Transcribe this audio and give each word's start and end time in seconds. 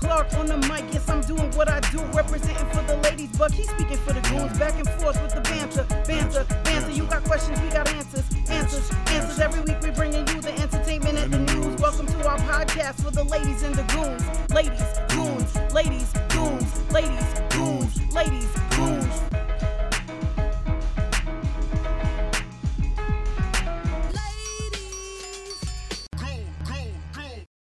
Clark 0.00 0.32
on 0.34 0.46
the 0.46 0.56
mic. 0.68 0.84
Yes, 0.92 1.08
I'm 1.08 1.20
doing 1.22 1.50
what 1.52 1.68
I 1.68 1.80
do, 1.90 2.00
representing 2.12 2.68
for 2.70 2.82
the 2.82 2.96
ladies, 2.98 3.30
but 3.36 3.52
he's 3.52 3.68
speaking 3.70 3.98
for 3.98 4.12
the 4.12 4.20
goons. 4.28 4.58
Back 4.58 4.74
and 4.74 4.88
forth 5.00 5.20
with 5.22 5.34
the 5.34 5.40
banter, 5.42 5.84
banter, 6.06 6.44
banter. 6.64 6.90
You 6.90 7.04
got 7.04 7.24
questions, 7.24 7.60
we 7.60 7.68
got 7.68 7.88
answers, 7.88 8.24
answers, 8.48 8.90
answers. 9.08 9.38
Every 9.38 9.60
week 9.62 9.78
we're 9.82 9.92
bringing 9.92 10.26
you 10.28 10.40
the 10.40 10.52
entertainment 10.60 11.18
and 11.18 11.32
the 11.32 11.40
news. 11.52 11.80
Welcome 11.80 12.06
to 12.06 12.28
our 12.28 12.38
podcast 12.38 13.02
for 13.02 13.10
the 13.10 13.24
ladies 13.24 13.62
and 13.62 13.74
the 13.74 13.84
goons. 13.94 14.22
Ladies, 14.50 14.82
goons, 15.08 15.72
ladies, 15.72 16.12
goons, 16.28 16.90
ladies, 16.90 17.34
goons, 17.50 18.12
ladies, 18.12 18.50
goons. 18.76 19.43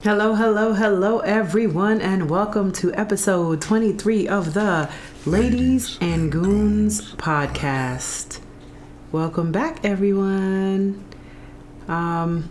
Hello, 0.05 0.35
hello, 0.35 0.75
hello, 0.75 1.21
everyone, 1.21 2.03
and 2.03 2.29
welcome 2.29 2.73
to 2.73 2.93
episode 2.93 3.63
23 3.63 4.29
of 4.29 4.53
the 4.53 4.91
Ladies 5.25 5.97
and 5.99 6.31
Goons 6.31 7.15
podcast. 7.15 8.41
Welcome 9.13 9.51
back, 9.51 9.83
everyone. 9.83 11.03
Um, 11.89 12.51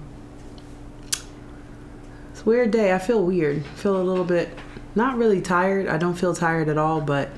it's 2.32 2.42
a 2.42 2.44
weird 2.44 2.72
day. 2.72 2.92
I 2.92 2.98
feel 2.98 3.24
weird. 3.24 3.64
feel 3.64 3.98
a 3.98 4.02
little 4.02 4.26
bit, 4.26 4.50
not 4.96 5.18
really 5.18 5.40
tired. 5.40 5.88
I 5.88 6.00
don't 6.00 6.16
feel 6.16 6.34
tired 6.34 6.70
at 6.70 6.80
all, 6.80 7.02
but 7.02 7.30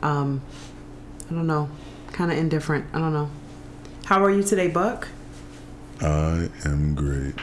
um, 0.00 0.42
I 1.28 1.34
don't 1.34 1.48
know, 1.48 1.68
kind 2.12 2.30
of 2.30 2.38
indifferent. 2.38 2.86
I 2.94 3.00
don't 3.00 3.12
know. 3.12 3.30
How 4.04 4.22
are 4.22 4.30
you 4.30 4.44
today, 4.44 4.68
Buck? 4.68 5.08
I 6.00 6.50
am 6.64 6.94
great. 6.94 7.34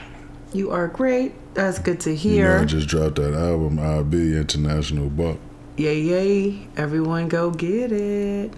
You 0.53 0.71
are 0.71 0.87
great. 0.87 1.33
That's 1.53 1.79
good 1.79 1.99
to 2.01 2.11
You 2.11 2.15
know, 2.15 2.19
hear. 2.19 2.59
I 2.59 2.65
just 2.65 2.87
dropped 2.87 3.15
that 3.15 3.33
album, 3.33 3.79
I'll 3.79 4.03
be 4.03 4.35
International 4.37 5.09
Buck. 5.09 5.37
Yay, 5.77 5.99
yay. 6.01 6.67
Everyone 6.77 7.27
go 7.27 7.51
get 7.51 7.91
it. 7.91 8.51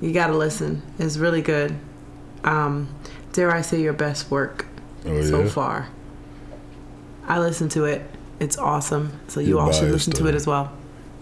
You 0.00 0.12
gotta 0.12 0.36
listen. 0.36 0.82
It's 0.98 1.16
really 1.16 1.42
good. 1.42 1.76
Um, 2.44 2.88
dare 3.32 3.50
I 3.50 3.62
say 3.62 3.80
your 3.80 3.92
best 3.92 4.30
work 4.30 4.66
Oh 5.04 5.20
so 5.22 5.42
yeah. 5.42 5.48
far. 5.48 5.88
I 7.26 7.38
listened 7.40 7.72
to 7.72 7.84
it. 7.84 8.02
It's 8.40 8.56
awesome. 8.56 9.18
So 9.28 9.40
you 9.40 9.48
You're 9.50 9.60
all 9.60 9.72
should 9.72 9.90
listen 9.90 10.12
to 10.14 10.26
it 10.28 10.34
as 10.34 10.46
well. 10.46 10.72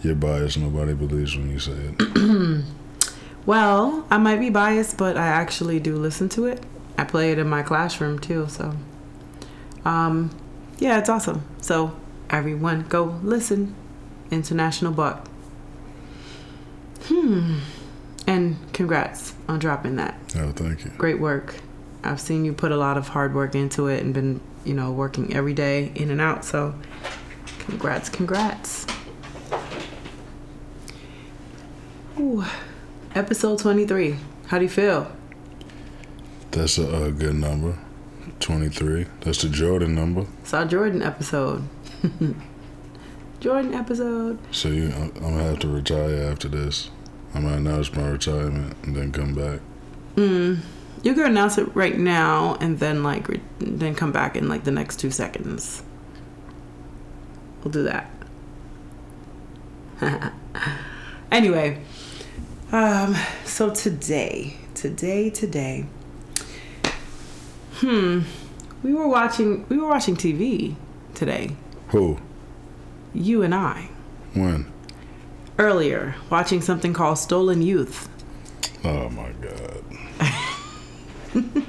You're 0.03 0.15
biased. 0.15 0.59
Nobody 0.59 0.93
believes 0.93 1.37
when 1.37 1.51
you 1.51 1.59
say 1.59 1.73
it. 1.73 2.65
Well, 3.47 4.05
I 4.11 4.19
might 4.19 4.41
be 4.41 4.51
biased, 4.51 4.97
but 4.99 5.17
I 5.17 5.29
actually 5.29 5.79
do 5.79 5.95
listen 5.95 6.29
to 6.31 6.47
it. 6.47 6.65
I 6.99 7.05
play 7.05 7.31
it 7.31 7.39
in 7.39 7.49
my 7.49 7.63
classroom 7.63 8.19
too, 8.19 8.49
so 8.49 8.75
um 9.85 10.31
yeah, 10.79 10.99
it's 10.99 11.09
awesome. 11.09 11.45
So 11.61 11.97
everyone 12.31 12.83
go 12.89 13.19
listen. 13.23 13.75
International 14.31 14.93
Buck. 14.93 15.29
Hmm. 17.05 17.61
And 18.27 18.57
congrats 18.73 19.35
on 19.49 19.61
dropping 19.61 19.97
that. 19.97 20.19
oh, 20.37 20.53
thank 20.53 20.85
you. 20.85 20.91
Great 20.99 21.21
work. 21.21 21.55
I've 22.03 22.21
seen 22.21 22.45
you 22.45 22.53
put 22.53 22.73
a 22.73 22.77
lot 22.77 22.97
of 22.97 23.09
hard 23.09 23.35
work 23.35 23.55
into 23.55 23.87
it 23.87 24.03
and 24.03 24.13
been, 24.13 24.41
you 24.65 24.75
know, 24.75 24.91
working 24.93 25.35
every 25.35 25.55
day 25.55 25.93
in 25.95 26.11
and 26.11 26.21
out. 26.21 26.45
So 26.45 26.75
congrats, 27.61 28.09
congrats. 28.09 28.87
Ooh. 32.19 32.45
Episode 33.15 33.59
23. 33.59 34.17
How 34.49 34.59
do 34.59 34.65
you 34.65 34.69
feel? 34.71 35.11
That's 36.51 36.79
a, 36.79 37.05
a 37.05 37.13
good 37.13 37.35
number. 37.35 37.79
23. 38.41 39.07
That's 39.21 39.43
the 39.43 39.49
Jordan 39.49 39.95
number. 39.95 40.27
Saw 40.45 40.65
Jordan 40.65 41.03
episode. 41.03 41.65
Jordan 43.41 43.75
episode. 43.75 44.39
So 44.51 44.69
you, 44.69 44.93
I'm, 44.93 45.11
gonna 45.11 45.43
have 45.43 45.59
to 45.61 45.69
retire 45.69 46.31
after 46.31 46.49
this. 46.49 46.91
I'm 47.35 47.43
gonna 47.43 47.57
announce 47.57 47.93
my 47.95 48.09
retirement 48.09 48.77
and 48.83 48.97
then 48.97 49.13
come 49.13 49.35
back. 49.35 49.61
Mm. 50.17 50.61
You 51.03 51.15
can 51.15 51.25
announce 51.25 51.59
it 51.59 51.75
right 51.77 51.97
now 51.97 52.57
and 52.61 52.79
then 52.79 53.03
like 53.03 53.29
re- 53.29 53.41
then 53.59 53.95
come 53.95 54.13
back 54.13 54.37
in 54.37 54.49
like 54.49 54.65
the 54.65 54.71
next 54.71 54.97
two 54.97 55.11
seconds. 55.11 55.83
We'll 57.63 57.73
do 57.73 57.83
that. 57.85 58.11
anyway, 61.31 61.81
um, 62.73 63.17
so 63.45 63.71
today, 63.71 64.57
today, 64.75 65.31
today, 65.31 65.87
hmm, 67.77 68.21
we 68.83 68.93
were 68.95 69.09
watching 69.09 69.67
we 69.69 69.77
were 69.79 69.89
watching 69.89 70.17
TV 70.17 70.75
today. 71.15 71.57
Who? 71.89 72.19
You 73.15 73.43
and 73.43 73.55
I 73.55 73.89
When? 74.35 74.71
earlier 75.59 76.15
watching 76.31 76.61
something 76.61 76.93
called 76.93 77.19
Stolen 77.19 77.63
Youth. 77.63 78.09
Oh 78.85 79.09
my 79.11 79.31
God. 79.41 79.83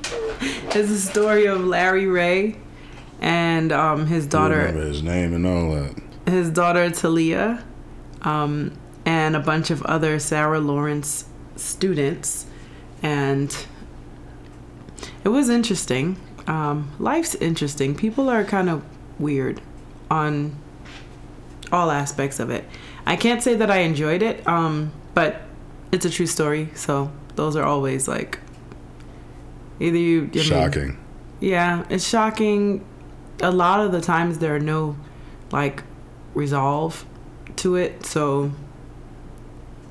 It's 0.69 0.91
a 0.91 0.99
story 0.99 1.45
of 1.47 1.65
Larry 1.65 2.05
Ray 2.05 2.55
and 3.19 3.71
um, 3.71 4.05
his 4.05 4.27
daughter. 4.27 4.57
remember 4.57 4.85
his 4.85 5.01
name 5.01 5.33
and 5.33 5.47
all 5.47 5.71
that. 5.73 5.99
his 6.27 6.51
daughter 6.51 6.91
Talia, 6.91 7.63
um, 8.21 8.77
and 9.03 9.35
a 9.35 9.39
bunch 9.39 9.71
of 9.71 9.81
other 9.83 10.19
Sarah 10.19 10.59
Lawrence 10.59 11.25
students, 11.55 12.45
and 13.01 13.65
it 15.27 15.31
was 15.31 15.49
interesting. 15.49 16.15
Um, 16.47 16.89
life's 16.99 17.35
interesting. 17.35 17.95
People 17.95 18.29
are 18.29 18.45
kind 18.45 18.69
of 18.69 18.81
weird 19.19 19.59
on 20.09 20.55
all 21.69 21.91
aspects 21.91 22.39
of 22.39 22.49
it. 22.49 22.63
I 23.05 23.17
can't 23.17 23.43
say 23.43 23.53
that 23.55 23.69
I 23.69 23.79
enjoyed 23.79 24.21
it, 24.21 24.47
um, 24.47 24.93
but 25.13 25.41
it's 25.91 26.05
a 26.05 26.09
true 26.09 26.27
story. 26.27 26.69
So 26.75 27.11
those 27.35 27.57
are 27.57 27.63
always 27.65 28.07
like 28.07 28.39
either 29.81 29.97
you 29.97 30.29
I 30.31 30.35
mean, 30.37 30.43
Shocking. 30.45 30.97
yeah, 31.41 31.83
it's 31.89 32.07
shocking. 32.07 32.85
A 33.41 33.51
lot 33.51 33.81
of 33.81 33.91
the 33.91 33.99
times 33.99 34.39
there 34.39 34.55
are 34.55 34.61
no 34.61 34.95
like 35.51 35.83
resolve 36.35 37.05
to 37.57 37.75
it, 37.75 38.05
so 38.05 38.53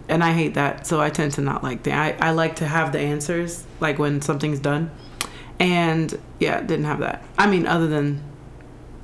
and 0.09 0.25
I 0.25 0.33
hate 0.33 0.55
that. 0.55 0.87
So 0.87 0.99
I 0.99 1.11
tend 1.11 1.33
to 1.33 1.43
not 1.43 1.63
like 1.63 1.83
that. 1.83 2.23
I, 2.23 2.29
I 2.29 2.31
like 2.31 2.57
to 2.57 2.67
have 2.67 2.93
the 2.93 3.01
answers 3.01 3.67
like 3.81 3.99
when 3.99 4.23
something's 4.23 4.61
done. 4.61 4.91
And 5.59 6.19
yeah, 6.39 6.61
didn't 6.61 6.85
have 6.85 7.01
that. 7.01 7.23
I 7.39 7.47
mean, 7.47 7.67
other 7.67 7.87
than 7.87 8.23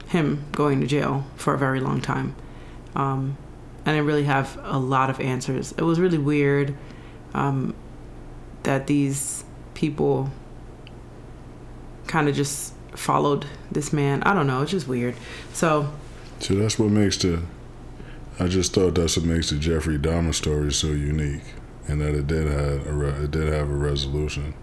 him 0.09 0.45
going 0.53 0.81
to 0.81 0.87
jail 0.87 1.25
for 1.37 1.55
a 1.55 1.59
very 1.59 1.81
long 1.81 2.01
time. 2.01 2.35
Um, 2.95 3.39
I 3.87 3.93
didn't 3.93 4.07
really 4.07 4.25
have 4.25 4.59
a 4.63 4.79
lot 4.79 5.11
of 5.11 5.19
answers. 5.21 5.73
It 5.73 5.83
was 5.83 5.99
really 5.99 6.19
weird 6.19 6.77
um, 7.35 7.75
that 8.63 8.87
these 8.87 9.45
people 9.75 10.31
kind 12.07 12.29
of 12.29 12.35
just 12.35 12.75
followed 12.95 13.47
this 13.71 13.93
man. 13.93 14.23
I 14.23 14.35
don't 14.35 14.47
know. 14.47 14.63
It's 14.63 14.71
just 14.71 14.87
weird. 14.87 15.15
So 15.53 15.91
So 16.41 16.55
that's 16.55 16.79
what 16.79 16.91
makes 16.91 17.17
the. 17.17 17.43
I 18.39 18.49
just 18.49 18.75
thought 18.75 18.95
that's 18.95 19.17
what 19.17 19.27
makes 19.27 19.51
the 19.51 19.57
Jeffrey 19.57 19.99
Dahmer 19.99 20.35
story 20.35 20.73
so 20.73 20.89
unique, 20.89 21.43
and 21.89 22.01
that 22.01 22.15
it 22.15 22.27
did 22.27 22.47
have 22.49 22.87
a 22.87 22.93
re- 22.93 23.25
it 23.25 23.31
did 23.31 23.53
have 23.53 23.69
a 23.71 23.75
resolution, 23.75 24.55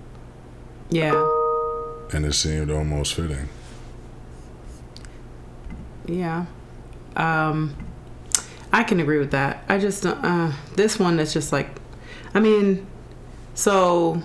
yeah, 0.89 1.11
and 2.11 2.25
it 2.25 2.33
seemed 2.33 2.71
almost 2.71 3.13
fitting. 3.13 3.49
yeah. 6.07 6.45
Um, 7.15 7.75
I 8.71 8.83
can 8.83 8.99
agree 8.99 9.17
with 9.17 9.31
that. 9.31 9.63
I 9.67 9.77
just 9.77 10.05
uh, 10.05 10.51
this 10.75 10.99
one 10.99 11.19
is 11.19 11.33
just 11.33 11.51
like, 11.51 11.69
I 12.33 12.39
mean, 12.39 12.85
so 13.55 14.21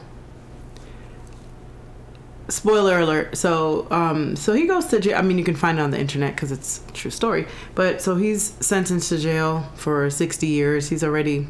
spoiler 2.48 3.00
alert. 3.00 3.36
So 3.36 3.86
um, 3.90 4.36
so 4.36 4.52
he 4.52 4.66
goes 4.66 4.86
to 4.86 5.00
jail. 5.00 5.16
I 5.18 5.22
mean, 5.22 5.38
you 5.38 5.44
can 5.44 5.56
find 5.56 5.78
it 5.78 5.82
on 5.82 5.90
the 5.90 5.98
internet 5.98 6.34
because 6.34 6.52
it's 6.52 6.82
a 6.88 6.92
true 6.92 7.10
story. 7.10 7.46
But 7.74 8.02
so 8.02 8.16
he's 8.16 8.54
sentenced 8.60 9.08
to 9.08 9.18
jail 9.18 9.70
for 9.74 10.10
sixty 10.10 10.48
years. 10.48 10.88
He's 10.88 11.02
already, 11.02 11.48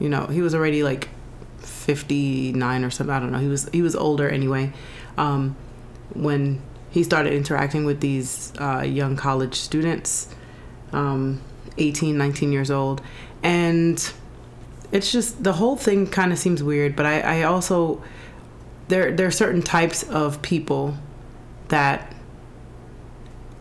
you 0.00 0.08
know, 0.08 0.26
he 0.26 0.40
was 0.40 0.54
already 0.54 0.82
like 0.82 1.08
fifty 1.58 2.52
nine 2.52 2.84
or 2.84 2.90
something. 2.90 3.14
I 3.14 3.20
don't 3.20 3.30
know. 3.32 3.38
He 3.38 3.48
was 3.48 3.68
he 3.72 3.82
was 3.82 3.94
older 3.94 4.28
anyway. 4.28 4.72
Um, 5.16 5.56
when 6.14 6.62
he 6.90 7.02
started 7.02 7.32
interacting 7.32 7.84
with 7.84 8.00
these 8.00 8.52
uh, 8.58 8.82
young 8.82 9.16
college 9.16 9.54
students, 9.54 10.34
um, 10.92 11.40
18, 11.78 12.16
19 12.18 12.52
years 12.52 12.70
old. 12.70 13.00
And 13.42 14.12
it's 14.90 15.10
just 15.10 15.42
the 15.42 15.54
whole 15.54 15.76
thing 15.76 16.06
kind 16.06 16.32
of 16.32 16.38
seems 16.38 16.62
weird, 16.62 16.94
but 16.94 17.06
I, 17.06 17.20
I 17.20 17.42
also, 17.44 18.02
there, 18.88 19.10
there 19.10 19.26
are 19.26 19.32
certain 19.32 19.62
types 19.62 20.02
of 20.02 20.42
people 20.42 20.96
that 21.68 22.14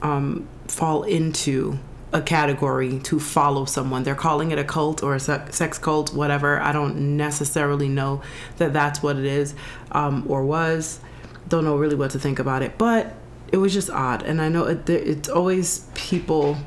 um, 0.02 0.48
fall 0.68 1.04
into 1.04 1.80
a 2.14 2.22
category 2.22 3.00
to 3.00 3.18
follow 3.18 3.64
someone. 3.64 4.04
They're 4.04 4.16
calling 4.16 4.52
it 4.52 4.60
a 4.60 4.66
cult 4.66 5.02
or 5.02 5.16
a 5.16 5.20
sex 5.20 5.78
cult, 5.78 6.14
whatever. 6.14 6.60
I 6.60 6.74
don't 6.74 7.16
necessarily 7.16 7.88
know 7.88 8.22
that 8.58 8.74
that's 8.74 9.02
what 9.02 9.16
it 9.16 9.24
is 9.24 9.56
um, 9.94 10.26
or 10.28 10.44
was. 10.44 11.00
Don't 11.48 11.64
know 11.66 11.76
really 11.76 11.96
what 11.96 12.12
to 12.12 12.20
think 12.20 12.40
about 12.40 12.62
it, 12.62 12.78
but 12.78 13.14
it 13.52 13.58
was 13.58 13.74
just 13.74 13.90
odd. 13.90 14.24
And 14.24 14.42
I 14.42 14.50
know 14.50 14.66
it, 14.66 14.90
it's 14.90 15.30
always 15.30 15.88
people 15.94 16.58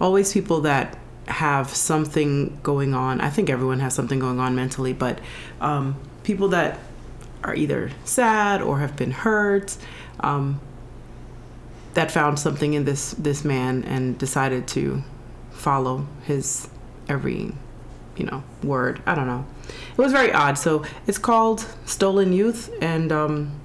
always 0.00 0.32
people 0.32 0.60
that 0.62 0.96
have 1.26 1.74
something 1.74 2.58
going 2.62 2.94
on. 2.94 3.20
I 3.20 3.30
think 3.30 3.50
everyone 3.50 3.80
has 3.80 3.94
something 3.94 4.18
going 4.18 4.40
on 4.40 4.54
mentally, 4.54 4.92
but 4.92 5.18
um, 5.60 5.96
people 6.22 6.48
that 6.48 6.78
are 7.44 7.54
either 7.54 7.90
sad 8.04 8.62
or 8.62 8.78
have 8.78 8.96
been 8.96 9.10
hurt, 9.10 9.76
um, 10.20 10.60
that 11.94 12.10
found 12.10 12.38
something 12.38 12.74
in 12.74 12.84
this 12.84 13.12
this 13.12 13.44
man 13.44 13.82
and 13.84 14.18
decided 14.18 14.68
to 14.68 15.02
follow 15.50 16.06
his 16.24 16.68
every, 17.08 17.52
you 18.16 18.24
know, 18.24 18.42
word. 18.62 19.02
I 19.06 19.14
don't 19.14 19.26
know. 19.26 19.44
It 19.92 19.98
was 19.98 20.12
very 20.12 20.32
odd. 20.32 20.58
So 20.58 20.84
it's 21.06 21.18
called 21.18 21.66
Stolen 21.86 22.32
Youth, 22.32 22.70
and 22.80 23.10
um, 23.10 23.60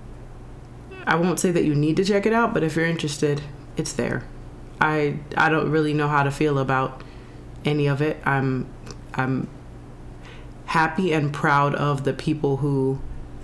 I 1.05 1.15
won't 1.15 1.39
say 1.39 1.51
that 1.51 1.63
you 1.63 1.75
need 1.75 1.97
to 1.97 2.05
check 2.05 2.25
it 2.25 2.33
out, 2.33 2.53
but 2.53 2.63
if 2.63 2.75
you're 2.75 2.85
interested, 2.85 3.41
it's 3.77 3.93
there. 3.93 4.23
I 4.79 5.19
I 5.37 5.49
don't 5.49 5.69
really 5.69 5.93
know 5.93 6.07
how 6.07 6.23
to 6.23 6.31
feel 6.31 6.57
about 6.57 7.01
any 7.65 7.87
of 7.87 8.01
it. 8.01 8.17
I'm 8.25 8.67
I'm 9.13 9.47
happy 10.65 11.13
and 11.13 11.31
proud 11.31 11.75
of 11.75 12.03
the 12.03 12.13
people 12.13 12.57
who 12.57 12.99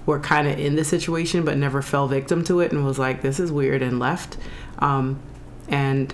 were 0.05 0.19
kind 0.19 0.47
of 0.47 0.57
in 0.57 0.75
the 0.75 0.83
situation 0.83 1.45
but 1.45 1.55
never 1.55 1.81
fell 1.81 2.07
victim 2.07 2.43
to 2.43 2.59
it 2.59 2.71
and 2.71 2.83
was 2.83 2.97
like 2.97 3.21
this 3.21 3.39
is 3.39 3.51
weird 3.51 3.83
and 3.83 3.99
left 3.99 4.37
um, 4.79 5.19
and 5.67 6.13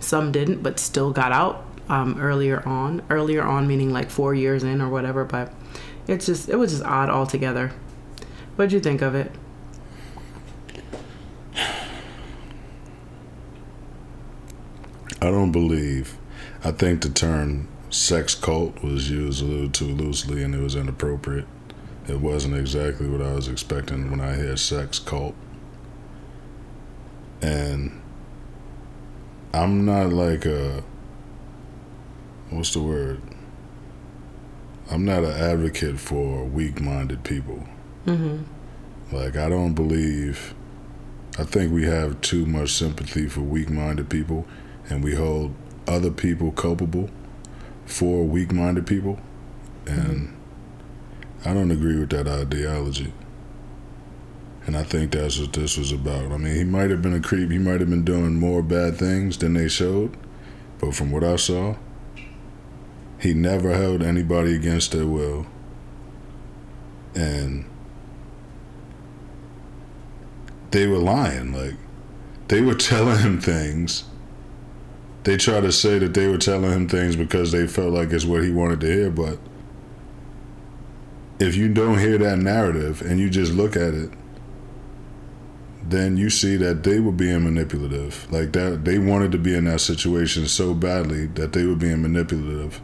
some 0.00 0.32
didn't 0.32 0.62
but 0.62 0.78
still 0.78 1.12
got 1.12 1.30
out 1.32 1.66
um, 1.90 2.18
earlier 2.18 2.66
on 2.66 3.02
earlier 3.10 3.42
on 3.42 3.66
meaning 3.66 3.92
like 3.92 4.08
four 4.08 4.34
years 4.34 4.64
in 4.64 4.80
or 4.80 4.88
whatever 4.88 5.22
but 5.22 5.52
it's 6.08 6.24
just 6.24 6.48
it 6.48 6.56
was 6.56 6.70
just 6.70 6.84
odd 6.84 7.10
altogether 7.10 7.72
what 8.56 8.70
did 8.70 8.72
you 8.72 8.80
think 8.80 9.02
of 9.02 9.14
it 9.14 9.30
I 15.22 15.26
don't 15.26 15.52
believe. 15.52 16.18
I 16.64 16.72
think 16.72 17.02
the 17.02 17.08
term 17.08 17.68
sex 17.90 18.34
cult 18.34 18.82
was 18.82 19.08
used 19.08 19.40
a 19.40 19.44
little 19.44 19.70
too 19.70 19.86
loosely 19.86 20.42
and 20.42 20.52
it 20.52 20.58
was 20.58 20.74
inappropriate. 20.74 21.46
It 22.08 22.20
wasn't 22.20 22.56
exactly 22.56 23.08
what 23.08 23.22
I 23.22 23.32
was 23.32 23.46
expecting 23.46 24.10
when 24.10 24.18
I 24.18 24.34
hear 24.34 24.56
sex 24.56 24.98
cult. 24.98 25.36
And 27.40 28.02
I'm 29.54 29.84
not 29.84 30.12
like 30.12 30.44
a. 30.44 30.82
What's 32.50 32.72
the 32.72 32.82
word? 32.82 33.22
I'm 34.90 35.04
not 35.04 35.22
an 35.22 35.30
advocate 35.30 36.00
for 36.00 36.44
weak 36.46 36.80
minded 36.80 37.22
people. 37.22 37.64
mm-hmm. 38.06 38.42
Like, 39.14 39.36
I 39.36 39.48
don't 39.48 39.74
believe. 39.74 40.52
I 41.38 41.44
think 41.44 41.72
we 41.72 41.84
have 41.84 42.20
too 42.22 42.44
much 42.44 42.72
sympathy 42.72 43.28
for 43.28 43.42
weak 43.42 43.70
minded 43.70 44.10
people 44.10 44.48
and 44.88 45.02
we 45.02 45.14
hold 45.14 45.54
other 45.86 46.10
people 46.10 46.52
culpable 46.52 47.10
for 47.86 48.24
weak 48.24 48.52
minded 48.52 48.86
people. 48.86 49.20
And. 49.86 50.36
I 51.44 51.54
don't 51.54 51.72
agree 51.72 51.98
with 51.98 52.10
that 52.10 52.28
ideology. 52.28 53.12
And 54.64 54.76
I 54.76 54.84
think 54.84 55.10
that's 55.10 55.40
what 55.40 55.52
this 55.52 55.76
was 55.76 55.90
about. 55.90 56.30
I 56.30 56.36
mean, 56.36 56.54
he 56.54 56.62
might 56.62 56.90
have 56.90 57.02
been 57.02 57.14
a 57.14 57.20
creep. 57.20 57.50
He 57.50 57.58
might 57.58 57.80
have 57.80 57.90
been 57.90 58.04
doing 58.04 58.38
more 58.38 58.62
bad 58.62 58.96
things 58.96 59.38
than 59.38 59.54
they 59.54 59.68
showed. 59.68 60.16
But 60.78 60.94
from 60.94 61.10
what 61.10 61.24
I 61.24 61.34
saw, 61.34 61.76
he 63.18 63.34
never 63.34 63.74
held 63.74 64.02
anybody 64.02 64.54
against 64.54 64.92
their 64.92 65.06
will. 65.06 65.46
And 67.16 67.64
they 70.70 70.86
were 70.86 70.98
lying. 70.98 71.52
Like, 71.52 71.74
they 72.46 72.60
were 72.60 72.74
telling 72.76 73.18
him 73.18 73.40
things 73.40 74.04
they 75.24 75.36
try 75.36 75.60
to 75.60 75.70
say 75.70 75.98
that 75.98 76.14
they 76.14 76.26
were 76.26 76.38
telling 76.38 76.72
him 76.72 76.88
things 76.88 77.16
because 77.16 77.52
they 77.52 77.66
felt 77.66 77.92
like 77.92 78.10
it's 78.12 78.24
what 78.24 78.42
he 78.42 78.50
wanted 78.50 78.80
to 78.80 78.86
hear, 78.86 79.10
but 79.10 79.38
if 81.38 81.56
you 81.56 81.68
don't 81.68 81.98
hear 81.98 82.18
that 82.18 82.38
narrative 82.38 83.02
and 83.02 83.20
you 83.20 83.30
just 83.30 83.52
look 83.52 83.76
at 83.76 83.94
it, 83.94 84.10
then 85.84 86.16
you 86.16 86.30
see 86.30 86.56
that 86.56 86.84
they 86.84 87.00
were 87.00 87.12
being 87.12 87.42
manipulative. 87.42 88.30
Like 88.30 88.52
that 88.52 88.84
they 88.84 88.98
wanted 88.98 89.32
to 89.32 89.38
be 89.38 89.54
in 89.54 89.64
that 89.64 89.80
situation 89.80 90.46
so 90.46 90.74
badly 90.74 91.26
that 91.26 91.52
they 91.52 91.66
were 91.66 91.74
being 91.74 92.02
manipulative. 92.02 92.80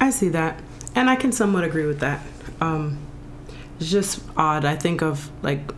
I 0.00 0.10
see 0.10 0.28
that. 0.30 0.60
And 0.94 1.08
I 1.10 1.16
can 1.16 1.32
somewhat 1.32 1.64
agree 1.64 1.86
with 1.86 2.00
that. 2.00 2.20
Um, 2.60 2.98
it's 3.78 3.90
just 3.90 4.20
odd. 4.36 4.64
I 4.64 4.76
think 4.76 5.02
of 5.02 5.30
like 5.42 5.72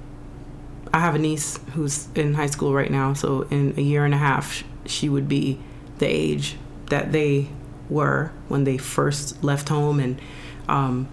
I 0.98 1.00
have 1.00 1.14
a 1.14 1.18
niece 1.20 1.60
who's 1.74 2.08
in 2.16 2.34
high 2.34 2.48
school 2.48 2.74
right 2.74 2.90
now, 2.90 3.12
so 3.12 3.42
in 3.52 3.72
a 3.76 3.80
year 3.80 4.04
and 4.04 4.12
a 4.12 4.16
half, 4.18 4.64
she 4.84 5.08
would 5.08 5.28
be 5.28 5.60
the 5.98 6.06
age 6.06 6.56
that 6.86 7.12
they 7.12 7.50
were 7.88 8.32
when 8.48 8.64
they 8.64 8.78
first 8.78 9.44
left 9.44 9.68
home 9.68 10.00
and 10.00 10.20
um, 10.68 11.06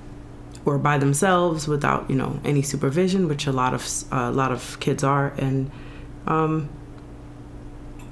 were 0.64 0.80
by 0.80 0.98
themselves 0.98 1.68
without 1.68 2.10
you 2.10 2.16
know 2.16 2.40
any 2.44 2.64
supervision, 2.64 3.28
which 3.28 3.46
a 3.46 3.52
lot 3.52 3.76
of 3.76 3.88
uh, 4.12 4.32
a 4.32 4.32
lot 4.32 4.52
of 4.52 4.80
kids 4.80 5.04
are. 5.04 5.28
And 5.38 5.70
um, 6.26 6.68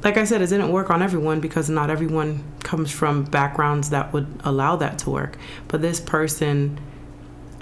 like 0.03 0.17
I 0.17 0.25
said, 0.25 0.43
it 0.43 0.49
didn't 0.49 0.71
work 0.71 0.91
on 0.91 1.01
everyone 1.01 1.39
because 1.39 1.71
not 1.71 1.89
everyone 1.89 2.43
comes 2.59 2.91
from 2.91 3.23
backgrounds 3.23 3.89
that 3.89 4.13
would 4.13 4.27
allow 4.43 4.75
that 4.75 4.99
to 4.99 5.09
work. 5.09 5.39
But 5.69 5.81
this 5.81 5.99
person 5.99 6.79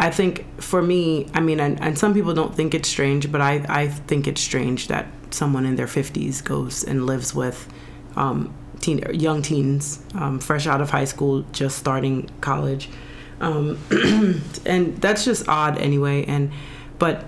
I 0.01 0.09
think 0.09 0.59
for 0.59 0.81
me, 0.81 1.27
I 1.35 1.41
mean, 1.41 1.59
and, 1.59 1.79
and 1.79 1.95
some 1.95 2.15
people 2.15 2.33
don't 2.33 2.55
think 2.55 2.73
it's 2.73 2.89
strange, 2.89 3.31
but 3.31 3.39
I, 3.39 3.63
I 3.69 3.87
think 3.87 4.27
it's 4.27 4.41
strange 4.41 4.87
that 4.87 5.05
someone 5.29 5.63
in 5.63 5.75
their 5.75 5.85
50s 5.85 6.43
goes 6.43 6.83
and 6.83 7.05
lives 7.05 7.35
with 7.35 7.71
um, 8.15 8.51
teen, 8.79 9.03
young 9.13 9.43
teens, 9.43 10.03
um, 10.15 10.39
fresh 10.39 10.65
out 10.65 10.81
of 10.81 10.89
high 10.89 11.05
school, 11.05 11.45
just 11.51 11.77
starting 11.77 12.27
college. 12.41 12.89
Um, 13.41 13.77
and 14.65 14.97
that's 14.97 15.23
just 15.23 15.47
odd 15.47 15.77
anyway. 15.77 16.25
And, 16.25 16.51
but 16.97 17.27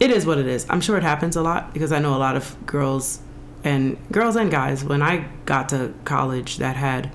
it 0.00 0.10
is 0.10 0.24
what 0.24 0.38
it 0.38 0.46
is. 0.46 0.64
I'm 0.70 0.80
sure 0.80 0.96
it 0.96 1.02
happens 1.02 1.36
a 1.36 1.42
lot 1.42 1.74
because 1.74 1.92
I 1.92 1.98
know 1.98 2.16
a 2.16 2.18
lot 2.18 2.34
of 2.34 2.56
girls 2.64 3.20
and 3.62 3.98
girls 4.10 4.36
and 4.36 4.50
guys 4.50 4.82
when 4.82 5.02
I 5.02 5.28
got 5.44 5.68
to 5.68 5.92
college 6.06 6.56
that 6.58 6.76
had 6.76 7.12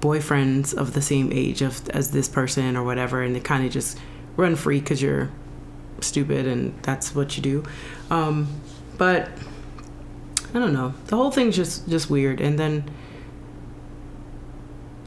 boyfriends 0.00 0.74
of 0.74 0.94
the 0.94 1.02
same 1.02 1.30
age 1.32 1.62
of 1.62 1.88
as 1.90 2.10
this 2.10 2.28
person 2.28 2.76
or 2.76 2.82
whatever, 2.82 3.22
and 3.22 3.34
they 3.34 3.40
kind 3.40 3.64
of 3.64 3.72
just 3.72 3.98
run 4.36 4.56
free 4.56 4.80
because 4.80 5.02
you're 5.02 5.30
stupid 6.00 6.46
and 6.46 6.74
that's 6.82 7.14
what 7.14 7.36
you 7.36 7.42
do. 7.42 7.64
Um, 8.10 8.48
but 8.96 9.28
I 10.54 10.58
don't 10.58 10.72
know. 10.72 10.94
The 11.06 11.16
whole 11.16 11.30
thing's 11.30 11.56
just 11.56 11.88
just 11.88 12.10
weird. 12.10 12.40
And 12.40 12.58
then 12.58 12.90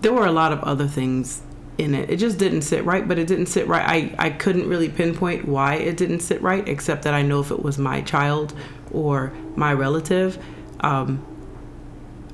there 0.01 0.13
were 0.13 0.25
a 0.25 0.31
lot 0.31 0.51
of 0.51 0.59
other 0.63 0.87
things 0.87 1.41
in 1.77 1.95
it. 1.95 2.09
It 2.09 2.17
just 2.17 2.37
didn't 2.37 2.61
sit 2.61 2.85
right, 2.85 3.07
but 3.07 3.17
it 3.17 3.27
didn't 3.27 3.47
sit 3.47 3.67
right. 3.67 3.83
I, 4.19 4.27
I 4.27 4.29
couldn't 4.29 4.67
really 4.67 4.89
pinpoint 4.89 5.47
why 5.47 5.75
it 5.75 5.97
didn't 5.97 6.19
sit 6.19 6.41
right, 6.41 6.67
except 6.67 7.03
that 7.03 7.13
I 7.13 7.21
know 7.21 7.39
if 7.39 7.51
it 7.51 7.63
was 7.63 7.77
my 7.77 8.01
child 8.01 8.53
or 8.91 9.33
my 9.55 9.73
relative, 9.73 10.43
um, 10.81 11.25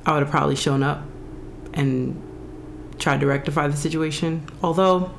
I 0.05 0.13
would 0.13 0.23
have 0.23 0.31
probably 0.31 0.55
shown 0.55 0.83
up 0.83 1.03
and 1.73 2.21
tried 2.99 3.21
to 3.21 3.25
rectify 3.25 3.67
the 3.67 3.77
situation. 3.77 4.45
Although 4.61 5.11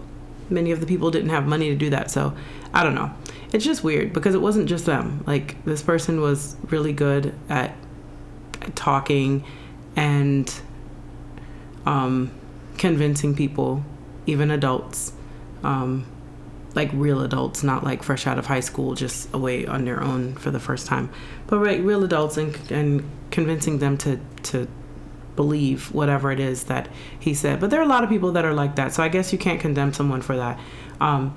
many 0.48 0.70
of 0.70 0.80
the 0.80 0.86
people 0.86 1.10
didn't 1.10 1.30
have 1.30 1.46
money 1.46 1.70
to 1.70 1.76
do 1.76 1.90
that, 1.90 2.10
so 2.10 2.36
I 2.72 2.84
don't 2.84 2.94
know. 2.94 3.10
It's 3.52 3.64
just 3.64 3.82
weird 3.82 4.12
because 4.12 4.34
it 4.34 4.40
wasn't 4.40 4.68
just 4.68 4.86
them. 4.86 5.24
Like 5.26 5.62
this 5.64 5.82
person 5.82 6.20
was 6.20 6.56
really 6.70 6.92
good 6.92 7.34
at, 7.48 7.74
talking 8.74 9.44
and 9.96 10.52
um, 11.86 12.30
convincing 12.78 13.34
people, 13.34 13.84
even 14.26 14.50
adults, 14.50 15.12
um, 15.62 16.06
like 16.74 16.90
real 16.92 17.22
adults, 17.22 17.62
not 17.62 17.82
like 17.82 18.02
fresh 18.02 18.26
out 18.26 18.38
of 18.38 18.46
high 18.46 18.60
school, 18.60 18.94
just 18.94 19.32
away 19.34 19.66
on 19.66 19.84
their 19.84 20.02
own 20.02 20.34
for 20.34 20.50
the 20.50 20.60
first 20.60 20.86
time, 20.86 21.10
but 21.46 21.60
like 21.60 21.80
real 21.82 22.04
adults 22.04 22.36
and 22.36 22.56
and 22.70 23.10
convincing 23.30 23.78
them 23.78 23.96
to 23.98 24.20
to 24.44 24.68
believe 25.36 25.92
whatever 25.94 26.30
it 26.30 26.40
is 26.40 26.64
that 26.64 26.88
he 27.18 27.34
said. 27.34 27.60
But 27.60 27.70
there 27.70 27.80
are 27.80 27.84
a 27.84 27.88
lot 27.88 28.04
of 28.04 28.10
people 28.10 28.32
that 28.32 28.44
are 28.44 28.54
like 28.54 28.76
that, 28.76 28.92
so 28.92 29.02
I 29.02 29.08
guess 29.08 29.32
you 29.32 29.38
can't 29.38 29.60
condemn 29.60 29.92
someone 29.92 30.22
for 30.22 30.36
that. 30.36 30.58
Um, 31.00 31.34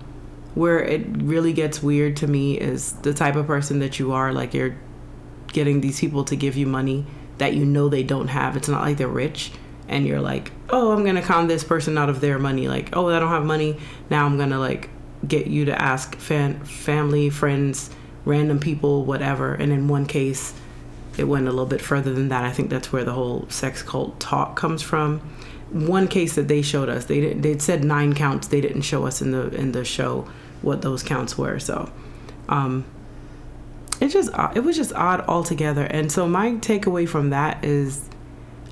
where 0.56 0.84
it 0.84 1.06
really 1.24 1.54
gets 1.54 1.82
weird 1.82 2.16
to 2.18 2.28
me 2.28 2.60
is 2.60 2.94
the 3.02 3.14
type 3.14 3.36
of 3.36 3.48
person 3.48 3.80
that 3.80 3.98
you 4.00 4.12
are. 4.12 4.32
Like 4.32 4.54
you're 4.54 4.78
getting 5.48 5.82
these 5.82 6.00
people 6.00 6.24
to 6.26 6.36
give 6.36 6.56
you 6.56 6.66
money 6.66 7.06
that 7.38 7.54
you 7.54 7.66
know 7.66 7.90
they 7.90 8.04
don't 8.04 8.28
have. 8.28 8.56
It's 8.56 8.68
not 8.68 8.82
like 8.82 8.98
they're 8.98 9.08
rich, 9.08 9.52
and 9.88 10.06
you're 10.06 10.22
like, 10.22 10.52
oh, 10.70 10.92
I'm 10.92 11.04
gonna 11.06 11.22
con 11.22 11.48
this 11.48 11.64
person 11.64 11.98
out 11.98 12.10
of 12.10 12.22
their 12.22 12.40
money. 12.40 12.68
Like, 12.68 12.96
oh, 12.96 13.10
I 13.10 13.20
don't 13.20 13.30
have 13.30 13.46
money. 13.46 13.78
Now 14.10 14.26
I'm 14.26 14.38
gonna 14.38 14.60
like 14.60 14.90
get 15.28 15.48
you 15.48 15.66
to 15.66 15.82
ask 15.82 16.16
fan, 16.18 16.64
family, 16.66 17.30
friends, 17.30 17.90
random 18.26 18.60
people, 18.60 19.06
whatever. 19.06 19.54
And 19.54 19.72
in 19.72 19.88
one 19.88 20.06
case, 20.06 20.54
it 21.18 21.26
went 21.26 21.48
a 21.48 21.52
little 21.52 21.66
bit 21.66 21.82
further 21.82 22.14
than 22.14 22.30
that. 22.30 22.44
I 22.44 22.52
think 22.52 22.70
that's 22.70 22.92
where 22.92 23.04
the 23.04 23.14
whole 23.14 23.48
sex 23.50 23.82
cult 23.82 24.20
talk 24.20 24.56
comes 24.56 24.82
from. 24.82 25.20
One 25.70 26.08
case 26.08 26.36
that 26.36 26.48
they 26.48 26.62
showed 26.62 26.90
us, 26.90 27.06
they 27.06 27.22
did, 27.22 27.44
they 27.44 27.58
said 27.58 27.84
nine 27.84 28.14
counts. 28.14 28.48
They 28.48 28.62
didn't 28.62 28.82
show 28.82 29.06
us 29.06 29.22
in 29.22 29.32
the 29.32 29.50
in 29.56 29.72
the 29.72 29.84
show 29.84 30.28
what 30.62 30.82
those 30.82 31.04
counts 31.04 31.38
were. 31.38 31.60
So, 31.60 31.92
um, 32.50 32.86
it 34.00 34.10
just 34.10 34.32
it 34.56 34.62
was 34.62 34.76
just 34.76 34.94
odd 34.94 35.22
altogether. 35.22 35.84
And 35.84 36.12
so 36.12 36.28
my 36.28 36.52
takeaway 36.52 37.08
from 37.08 37.32
that 37.32 37.64
is, 37.64 38.08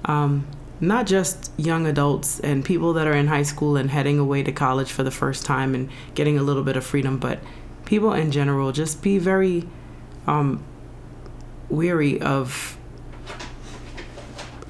um, 0.06 0.48
not 0.80 1.06
just 1.06 1.52
young 1.58 1.86
adults 1.86 2.40
and 2.40 2.66
people 2.66 2.94
that 2.94 3.08
are 3.08 3.14
in 3.14 3.28
high 3.28 3.44
school 3.44 3.78
and 3.78 3.90
heading 3.92 4.18
away 4.18 4.42
to 4.44 4.52
college 4.52 4.92
for 4.92 5.04
the 5.04 5.12
first 5.12 5.46
time 5.46 5.76
and 5.76 5.90
getting 6.16 6.38
a 6.38 6.44
little 6.44 6.64
bit 6.64 6.76
of 6.76 6.84
freedom, 6.84 7.18
but 7.20 7.40
people 7.86 8.14
in 8.14 8.32
general 8.32 8.72
just 8.72 9.02
be 9.02 9.20
very 9.20 9.68
um, 10.28 10.64
weary 11.72 12.22
of 12.22 12.78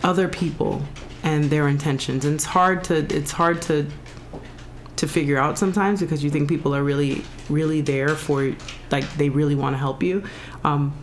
other 0.03 0.27
people 0.27 0.81
and 1.23 1.45
their 1.45 1.67
intentions. 1.67 2.25
And 2.25 2.35
it's 2.35 2.45
hard 2.45 2.83
to 2.85 2.97
it's 3.15 3.31
hard 3.31 3.61
to 3.63 3.87
to 4.97 5.07
figure 5.07 5.37
out 5.37 5.57
sometimes 5.57 5.99
because 5.99 6.23
you 6.23 6.29
think 6.29 6.47
people 6.47 6.75
are 6.75 6.83
really 6.83 7.23
really 7.49 7.81
there 7.81 8.09
for 8.09 8.55
like 8.91 9.11
they 9.13 9.29
really 9.29 9.55
want 9.55 9.73
to 9.73 9.77
help 9.77 10.03
you. 10.03 10.23
Um, 10.63 10.93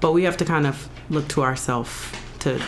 but 0.00 0.12
we 0.12 0.24
have 0.24 0.36
to 0.38 0.44
kind 0.44 0.66
of 0.66 0.88
look 1.08 1.28
to 1.28 1.42
ourselves 1.42 2.10
to 2.40 2.60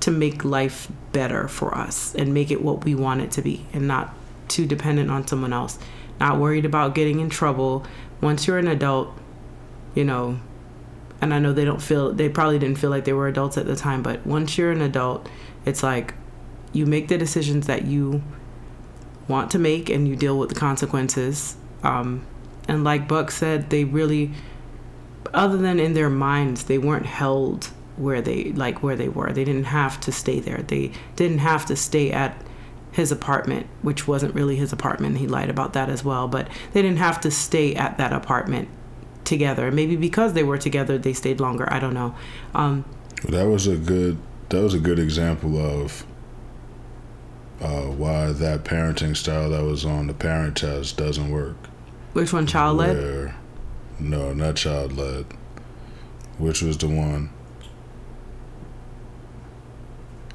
to 0.00 0.10
make 0.10 0.44
life 0.44 0.88
better 1.12 1.48
for 1.48 1.74
us 1.74 2.14
and 2.14 2.34
make 2.34 2.50
it 2.50 2.62
what 2.62 2.84
we 2.84 2.94
want 2.94 3.22
it 3.22 3.30
to 3.30 3.42
be 3.42 3.64
and 3.72 3.88
not 3.88 4.14
too 4.48 4.66
dependent 4.66 5.10
on 5.10 5.26
someone 5.26 5.52
else. 5.52 5.78
Not 6.20 6.38
worried 6.38 6.64
about 6.64 6.94
getting 6.94 7.20
in 7.20 7.30
trouble. 7.30 7.86
Once 8.20 8.46
you're 8.46 8.58
an 8.58 8.68
adult, 8.68 9.12
you 9.94 10.04
know, 10.04 10.38
and 11.20 11.32
I 11.32 11.38
know 11.38 11.52
they 11.52 11.64
don't 11.64 11.82
feel 11.82 12.12
they 12.12 12.28
probably 12.28 12.58
didn't 12.58 12.78
feel 12.78 12.90
like 12.90 13.04
they 13.04 13.12
were 13.12 13.28
adults 13.28 13.56
at 13.56 13.66
the 13.66 13.76
time, 13.76 14.02
but 14.02 14.26
once 14.26 14.58
you're 14.58 14.72
an 14.72 14.82
adult, 14.82 15.28
it's 15.64 15.82
like 15.82 16.14
you 16.72 16.86
make 16.86 17.08
the 17.08 17.16
decisions 17.18 17.66
that 17.66 17.86
you 17.86 18.22
want 19.28 19.50
to 19.52 19.58
make 19.58 19.88
and 19.88 20.06
you 20.06 20.16
deal 20.16 20.38
with 20.38 20.48
the 20.50 20.54
consequences. 20.54 21.56
Um, 21.82 22.26
and 22.68 22.84
like 22.84 23.08
Buck 23.08 23.30
said, 23.30 23.70
they 23.70 23.84
really, 23.84 24.32
other 25.32 25.56
than 25.56 25.78
in 25.78 25.94
their 25.94 26.10
minds, 26.10 26.64
they 26.64 26.78
weren't 26.78 27.06
held 27.06 27.70
where 27.96 28.20
they 28.20 28.52
like 28.52 28.82
where 28.82 28.96
they 28.96 29.08
were. 29.08 29.32
They 29.32 29.44
didn't 29.44 29.64
have 29.64 30.00
to 30.00 30.12
stay 30.12 30.40
there. 30.40 30.62
They 30.62 30.90
didn't 31.14 31.38
have 31.38 31.64
to 31.66 31.76
stay 31.76 32.10
at 32.10 32.36
his 32.90 33.12
apartment, 33.12 33.66
which 33.82 34.06
wasn't 34.08 34.34
really 34.34 34.56
his 34.56 34.72
apartment. 34.72 35.18
He 35.18 35.26
lied 35.26 35.50
about 35.50 35.72
that 35.74 35.88
as 35.88 36.04
well. 36.04 36.26
But 36.26 36.48
they 36.72 36.82
didn't 36.82 36.98
have 36.98 37.20
to 37.22 37.30
stay 37.30 37.74
at 37.74 37.98
that 37.98 38.12
apartment 38.12 38.68
together. 39.24 39.70
Maybe 39.70 39.96
because 39.96 40.32
they 40.32 40.42
were 40.42 40.58
together, 40.58 40.98
they 40.98 41.12
stayed 41.12 41.40
longer. 41.40 41.70
I 41.72 41.78
don't 41.78 41.94
know. 41.94 42.14
Um, 42.54 42.84
that 43.28 43.46
was 43.46 43.66
a 43.66 43.76
good. 43.76 44.18
That 44.50 44.62
was 44.62 44.74
a 44.74 44.78
good 44.78 44.98
example 44.98 45.58
of 45.58 46.04
uh, 47.60 47.82
why 47.82 48.32
that 48.32 48.64
parenting 48.64 49.16
style 49.16 49.50
that 49.50 49.64
was 49.64 49.84
on 49.84 50.06
the 50.06 50.14
parent 50.14 50.56
test 50.56 50.96
doesn't 50.96 51.30
work. 51.30 51.56
Which 52.12 52.32
one, 52.32 52.46
child 52.46 52.78
led? 52.78 53.34
No, 53.98 54.32
not 54.32 54.56
child 54.56 54.92
led. 54.92 55.26
Which 56.38 56.62
was 56.62 56.76
the 56.78 56.88
one? 56.88 57.30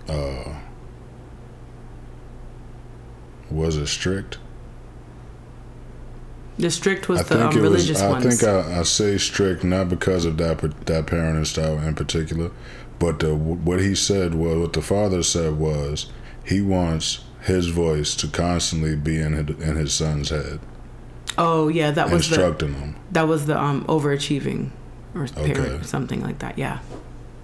Uh, 0.08 0.56
was 3.52 3.78
it 3.78 3.88
strict? 3.88 4.40
The 6.60 6.70
strict 6.70 7.08
was 7.08 7.22
I 7.22 7.24
the 7.24 7.48
um, 7.48 7.56
religious 7.56 7.90
was, 7.90 8.02
I 8.02 8.10
ones. 8.10 8.26
I 8.26 8.30
think 8.30 8.68
I, 8.68 8.80
I, 8.80 8.84
say 8.84 9.18
strict 9.18 9.64
not 9.64 9.88
because 9.88 10.26
of 10.26 10.36
that 10.38 10.60
that 10.60 11.06
parenting 11.06 11.48
style 11.48 11.80
in 11.80 11.96
particular, 11.96 12.52
but 13.00 13.20
the, 13.20 13.34
what 13.34 13.80
he 13.80 13.96
said 13.96 14.36
was 14.36 14.58
what 14.58 14.74
the 14.74 14.82
father 14.82 15.24
said 15.24 15.58
was 15.58 16.12
he 16.46 16.60
wants 16.60 17.24
his 17.42 17.68
voice 17.68 18.14
to 18.16 18.28
constantly 18.28 18.98
be 18.98 19.18
in 19.18 19.34
his, 19.34 19.62
in 19.62 19.78
his 19.78 19.94
son's 19.94 20.30
head. 20.30 20.60
Oh 21.38 21.70
yeah, 21.70 21.92
that 21.92 22.12
was 22.12 22.28
instructing 22.28 22.74
the, 22.74 22.80
him. 22.80 22.96
That 23.12 23.30
was 23.30 23.46
the 23.46 23.58
um, 23.58 23.86
overachieving 23.86 24.72
or 25.16 25.28
okay. 25.38 25.80
something 25.84 26.22
like 26.22 26.40
that. 26.40 26.58
Yeah. 26.58 26.80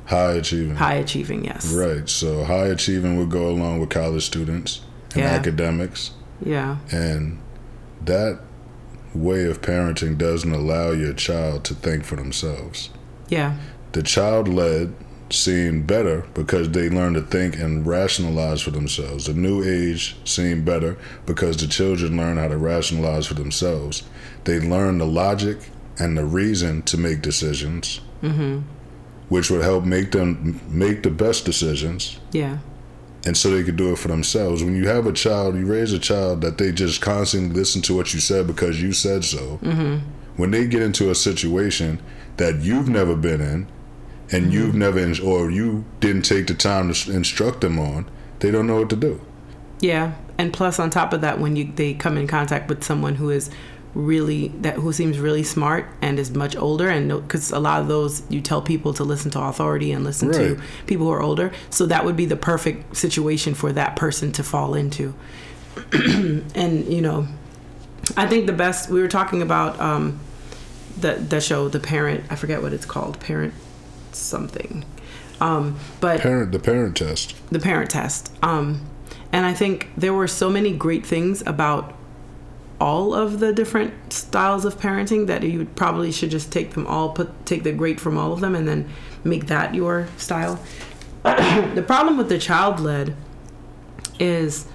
High 0.08 0.34
achieving. 0.34 0.76
High 0.76 0.96
achieving, 0.96 1.46
yes. 1.46 1.74
Right. 1.74 2.08
So 2.10 2.44
high 2.44 2.68
achieving 2.68 3.18
would 3.18 3.32
go 3.32 3.50
along 3.50 3.80
with 3.80 3.90
college 3.90 4.24
students 4.24 4.82
and 5.14 5.24
yeah. 5.24 5.32
academics. 5.32 6.12
Yeah. 6.44 6.78
And 6.92 7.40
that 8.02 8.42
way 9.16 9.46
of 9.46 9.62
parenting 9.62 10.18
doesn't 10.18 10.54
allow 10.54 10.92
your 10.92 11.14
child 11.14 11.64
to 11.66 11.74
think 11.74 12.04
for 12.04 12.16
themselves. 12.16 12.90
Yeah. 13.30 13.58
The 13.94 14.04
child 14.04 14.48
led 14.48 14.94
seemed 15.30 15.88
better 15.88 16.22
because 16.34 16.70
they 16.70 16.90
learned 16.90 17.16
to 17.16 17.22
think 17.22 17.58
and 17.58 17.86
rationalize 17.86 18.62
for 18.62 18.72
themselves. 18.72 19.26
The 19.26 19.34
new 19.34 19.64
age 19.64 20.18
seemed 20.24 20.66
better 20.66 20.98
because 21.26 21.58
the 21.58 21.68
children 21.68 22.18
learn 22.18 22.38
how 22.38 22.48
to 22.48 22.58
rationalize 22.58 23.26
for 23.26 23.34
themselves. 23.34 24.04
They 24.44 24.60
learn 24.60 25.00
the 25.00 25.08
logic 25.08 25.70
and 25.98 26.18
the 26.18 26.26
reason 26.26 26.82
to 26.84 26.98
make 26.98 27.22
decisions, 27.22 28.02
mm-hmm. 28.22 28.60
which 29.30 29.50
would 29.50 29.64
help 29.64 29.86
make 29.86 30.12
them 30.12 30.62
make 30.68 31.04
the 31.04 31.10
best 31.10 31.46
decisions. 31.46 32.20
Yeah. 32.32 32.60
And 33.26 33.36
so 33.36 33.50
they 33.50 33.64
could 33.64 33.76
do 33.76 33.92
it 33.92 33.98
for 33.98 34.08
themselves. 34.08 34.64
When 34.64 34.76
you 34.76 34.88
have 34.88 35.08
a 35.08 35.14
child, 35.14 35.56
you 35.56 35.66
raise 35.66 35.92
a 35.94 36.00
child 36.00 36.42
that 36.42 36.60
they 36.60 36.72
just 36.72 37.02
constantly 37.02 37.56
listen 37.56 37.82
to 37.84 37.96
what 37.96 38.14
you 38.14 38.20
said 38.20 38.46
because 38.46 38.82
you 38.82 38.94
said 38.94 39.24
so. 39.24 39.60
Mm-hmm. 39.64 39.98
When 40.38 40.52
they 40.52 40.68
get 40.68 40.84
into 40.84 41.10
a 41.10 41.16
situation 41.16 42.02
that 42.38 42.62
you've 42.62 42.90
never 42.90 43.16
been 43.16 43.42
in, 43.42 43.68
and 44.32 44.46
mm-hmm. 44.46 44.52
you've 44.52 44.76
never 44.76 45.00
or 45.24 45.52
you 45.52 45.86
didn't 46.00 46.24
take 46.24 46.48
the 46.48 46.54
time 46.54 46.92
to 46.92 47.12
instruct 47.12 47.62
them 47.62 47.80
on, 47.80 48.10
they 48.40 48.52
don't 48.52 48.68
know 48.68 48.80
what 48.80 48.90
to 48.90 48.96
do. 48.96 49.22
Yeah, 49.80 50.16
and 50.38 50.54
plus 50.54 50.80
on 50.80 50.90
top 50.90 51.14
of 51.14 51.22
that, 51.22 51.40
when 51.40 51.56
you 51.56 51.72
they 51.76 51.94
come 51.94 52.18
in 52.18 52.28
contact 52.28 52.70
with 52.70 52.84
someone 52.84 53.16
who 53.16 53.30
is 53.30 53.50
really 53.96 54.50
that 54.60 54.76
who 54.76 54.94
seems 54.94 55.18
really 55.20 55.44
smart 55.44 55.88
and 56.02 56.20
is 56.20 56.32
much 56.32 56.56
older 56.56 56.90
and 56.90 57.10
because 57.10 57.52
a 57.52 57.60
lot 57.60 57.82
of 57.82 57.88
those 57.88 58.24
you 58.30 58.42
tell 58.42 58.62
people 58.62 58.94
to 58.94 59.04
listen 59.04 59.32
to 59.32 59.40
authority 59.40 59.92
and 59.92 60.04
listen 60.04 60.28
right. 60.30 60.38
to 60.38 60.62
people 60.86 61.06
who 61.06 61.12
are 61.12 61.22
older 61.22 61.52
so 61.70 61.86
that 61.86 62.04
would 62.06 62.18
be 62.18 62.26
the 62.26 62.36
perfect 62.36 62.96
situation 62.96 63.54
for 63.54 63.72
that 63.72 63.96
person 63.96 64.32
to 64.32 64.44
fall 64.44 64.74
into 64.74 65.14
and 65.94 66.92
you 66.92 67.02
know 67.02 67.26
i 68.18 68.28
think 68.28 68.46
the 68.46 68.54
best 68.54 68.90
we 68.90 69.02
were 69.02 69.08
talking 69.08 69.42
about 69.42 69.80
um 69.80 70.20
the 71.00 71.14
the 71.14 71.40
show 71.40 71.70
the 71.70 71.80
parent 71.80 72.24
i 72.30 72.36
forget 72.36 72.62
what 72.62 72.74
it's 72.74 72.86
called 72.86 73.20
parent 73.22 73.54
something. 74.16 74.86
Um, 75.42 75.78
but 76.00 76.22
parent 76.22 76.52
the 76.52 76.60
parent 76.60 76.98
test. 76.98 77.36
The 77.52 77.60
parent 77.60 77.90
test. 77.90 78.32
Um, 78.42 78.86
and 79.32 79.46
I 79.46 79.54
think 79.54 79.90
there 79.98 80.14
were 80.14 80.28
so 80.28 80.50
many 80.50 80.72
great 80.72 81.06
things 81.06 81.44
about 81.46 81.94
all 82.80 83.14
of 83.14 83.40
the 83.40 83.54
different 83.54 84.12
styles 84.12 84.66
of 84.66 84.78
parenting 84.78 85.28
that 85.28 85.44
you 85.44 85.66
probably 85.76 86.12
should 86.12 86.30
just 86.30 86.52
take 86.52 86.74
them 86.74 86.86
all, 86.88 87.10
put 87.10 87.46
take 87.46 87.64
the 87.64 87.72
great 87.72 88.00
from 88.00 88.18
all 88.18 88.34
of 88.34 88.42
them, 88.42 88.56
and 88.56 88.68
then 88.68 88.90
make 89.24 89.48
that 89.48 89.74
your 89.74 90.08
style. 90.18 90.60
the 91.24 91.84
problem 91.86 92.18
with 92.18 92.30
the 92.30 92.38
child 92.38 92.80
led 92.80 93.16
is 94.20 94.68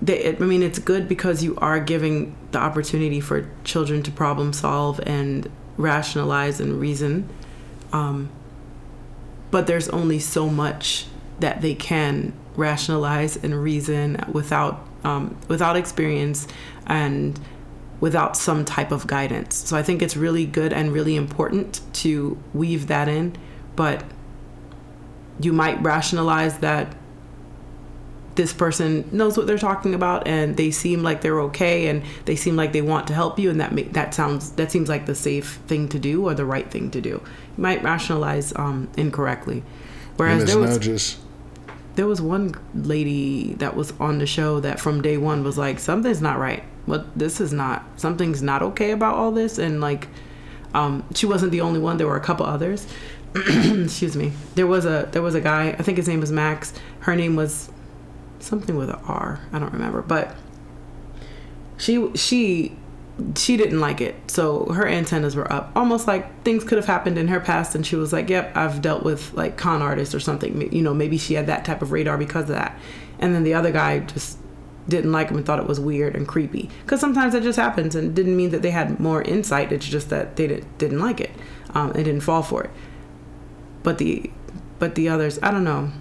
they, 0.00 0.36
I 0.36 0.38
mean, 0.40 0.62
it's 0.62 0.78
good 0.78 1.08
because 1.08 1.44
you 1.44 1.56
are 1.56 1.78
giving 1.78 2.36
the 2.50 2.58
opportunity 2.58 3.20
for 3.20 3.48
children 3.62 4.02
to 4.02 4.10
problem 4.10 4.52
solve 4.52 5.00
and 5.06 5.48
rationalize 5.76 6.60
and 6.60 6.80
reason. 6.80 7.28
Um, 7.92 8.30
but 9.50 9.66
there's 9.66 9.88
only 9.90 10.18
so 10.18 10.48
much 10.48 11.06
that 11.38 11.60
they 11.60 11.74
can 11.74 12.32
rationalize 12.56 13.36
and 13.36 13.62
reason 13.62 14.22
without 14.32 14.86
um, 15.04 15.36
without 15.48 15.76
experience 15.76 16.46
and 16.86 17.38
without 18.00 18.36
some 18.36 18.64
type 18.64 18.90
of 18.90 19.06
guidance. 19.06 19.54
So 19.54 19.76
I 19.76 19.82
think 19.82 20.02
it's 20.02 20.16
really 20.16 20.44
good 20.44 20.72
and 20.72 20.92
really 20.92 21.14
important 21.14 21.80
to 21.94 22.36
weave 22.52 22.88
that 22.88 23.08
in, 23.08 23.36
but 23.76 24.04
you 25.40 25.52
might 25.52 25.80
rationalize 25.82 26.58
that 26.58 26.94
this 28.34 28.52
person 28.52 29.08
knows 29.12 29.36
what 29.36 29.46
they're 29.46 29.58
talking 29.58 29.94
about 29.94 30.26
and 30.26 30.56
they 30.56 30.70
seem 30.70 31.02
like 31.02 31.20
they're 31.20 31.40
okay 31.40 31.88
and 31.88 32.02
they 32.24 32.34
seem 32.34 32.56
like 32.56 32.72
they 32.72 32.80
want 32.80 33.06
to 33.06 33.14
help 33.14 33.38
you 33.38 33.50
and 33.50 33.60
that 33.60 33.72
make, 33.72 33.92
that 33.92 34.14
sounds 34.14 34.52
that 34.52 34.72
seems 34.72 34.88
like 34.88 35.06
the 35.06 35.14
safe 35.14 35.60
thing 35.66 35.88
to 35.88 35.98
do 35.98 36.26
or 36.26 36.34
the 36.34 36.44
right 36.44 36.70
thing 36.70 36.90
to 36.90 37.00
do. 37.00 37.10
You 37.10 37.22
might 37.62 37.82
rationalize 37.82 38.52
um, 38.56 38.88
incorrectly. 38.96 39.62
Whereas 40.16 40.46
there 40.46 40.58
was 40.58 40.78
just... 40.78 41.18
there 41.94 42.06
was 42.06 42.20
one 42.20 42.54
lady 42.74 43.54
that 43.54 43.76
was 43.76 43.92
on 44.00 44.18
the 44.18 44.26
show 44.26 44.60
that 44.60 44.80
from 44.80 45.02
day 45.02 45.16
one 45.16 45.44
was 45.44 45.58
like 45.58 45.78
something's 45.78 46.22
not 46.22 46.38
right. 46.38 46.64
What 46.86 47.06
this 47.18 47.40
is 47.40 47.52
not 47.52 47.84
something's 47.96 48.42
not 48.42 48.62
okay 48.62 48.90
about 48.92 49.14
all 49.14 49.30
this. 49.30 49.58
And 49.58 49.80
like 49.80 50.08
um, 50.74 51.04
she 51.14 51.26
wasn't 51.26 51.52
the 51.52 51.60
only 51.60 51.78
one 51.78 51.98
there 51.98 52.06
were 52.06 52.16
a 52.16 52.20
couple 52.20 52.46
others. 52.46 52.86
Excuse 53.34 54.16
me. 54.16 54.32
There 54.54 54.66
was 54.66 54.84
a 54.84 55.08
there 55.12 55.22
was 55.22 55.34
a 55.34 55.40
guy 55.40 55.70
i 55.70 55.82
think 55.82 55.98
his 55.98 56.08
name 56.08 56.20
was 56.20 56.32
max. 56.32 56.72
Her 57.00 57.14
name 57.14 57.36
was 57.36 57.70
something 58.40 58.76
with 58.76 58.90
an 58.90 59.00
R. 59.06 59.40
I 59.52 59.58
don't 59.58 59.72
remember, 59.72 60.02
but 60.02 60.34
she 61.76 62.14
she 62.14 62.76
she 63.36 63.56
didn't 63.56 63.80
like 63.80 64.00
it. 64.00 64.14
So 64.30 64.66
her 64.66 64.86
antennas 64.86 65.36
were 65.36 65.50
up, 65.52 65.72
almost 65.74 66.06
like 66.06 66.42
things 66.44 66.64
could 66.64 66.78
have 66.78 66.86
happened 66.86 67.18
in 67.18 67.28
her 67.28 67.40
past, 67.40 67.74
and 67.74 67.86
she 67.86 67.96
was 67.96 68.12
like, 68.12 68.28
"Yep, 68.30 68.56
I've 68.56 68.82
dealt 68.82 69.02
with 69.02 69.32
like 69.34 69.56
con 69.56 69.82
artists 69.82 70.14
or 70.14 70.20
something. 70.20 70.72
You 70.72 70.82
know, 70.82 70.94
maybe 70.94 71.18
she 71.18 71.34
had 71.34 71.46
that 71.46 71.64
type 71.64 71.82
of 71.82 71.92
radar 71.92 72.18
because 72.18 72.44
of 72.44 72.56
that." 72.56 72.78
And 73.18 73.34
then 73.34 73.44
the 73.44 73.54
other 73.54 73.70
guy 73.70 74.00
just 74.00 74.38
didn't 74.88 75.12
like 75.12 75.28
him 75.28 75.36
and 75.36 75.46
thought 75.46 75.60
it 75.60 75.66
was 75.66 75.78
weird 75.78 76.16
and 76.16 76.26
creepy. 76.26 76.68
Because 76.84 77.00
sometimes 77.00 77.32
that 77.34 77.42
just 77.42 77.58
happens 77.58 77.94
and 77.94 78.14
didn't 78.14 78.36
mean 78.36 78.50
that 78.50 78.62
they 78.62 78.70
had 78.70 78.98
more 78.98 79.22
insight. 79.22 79.72
It's 79.72 79.86
just 79.86 80.10
that 80.10 80.36
they 80.36 80.48
didn't, 80.48 80.78
didn't 80.78 80.98
like 80.98 81.20
it. 81.20 81.30
Um, 81.74 81.92
didn't 81.92 82.20
fall 82.20 82.42
for 82.42 82.64
it. 82.64 82.70
But 83.82 83.98
the 83.98 84.30
but 84.78 84.94
the 84.96 85.08
others, 85.08 85.38
I 85.42 85.50
don't 85.50 85.64
know. 85.64 85.92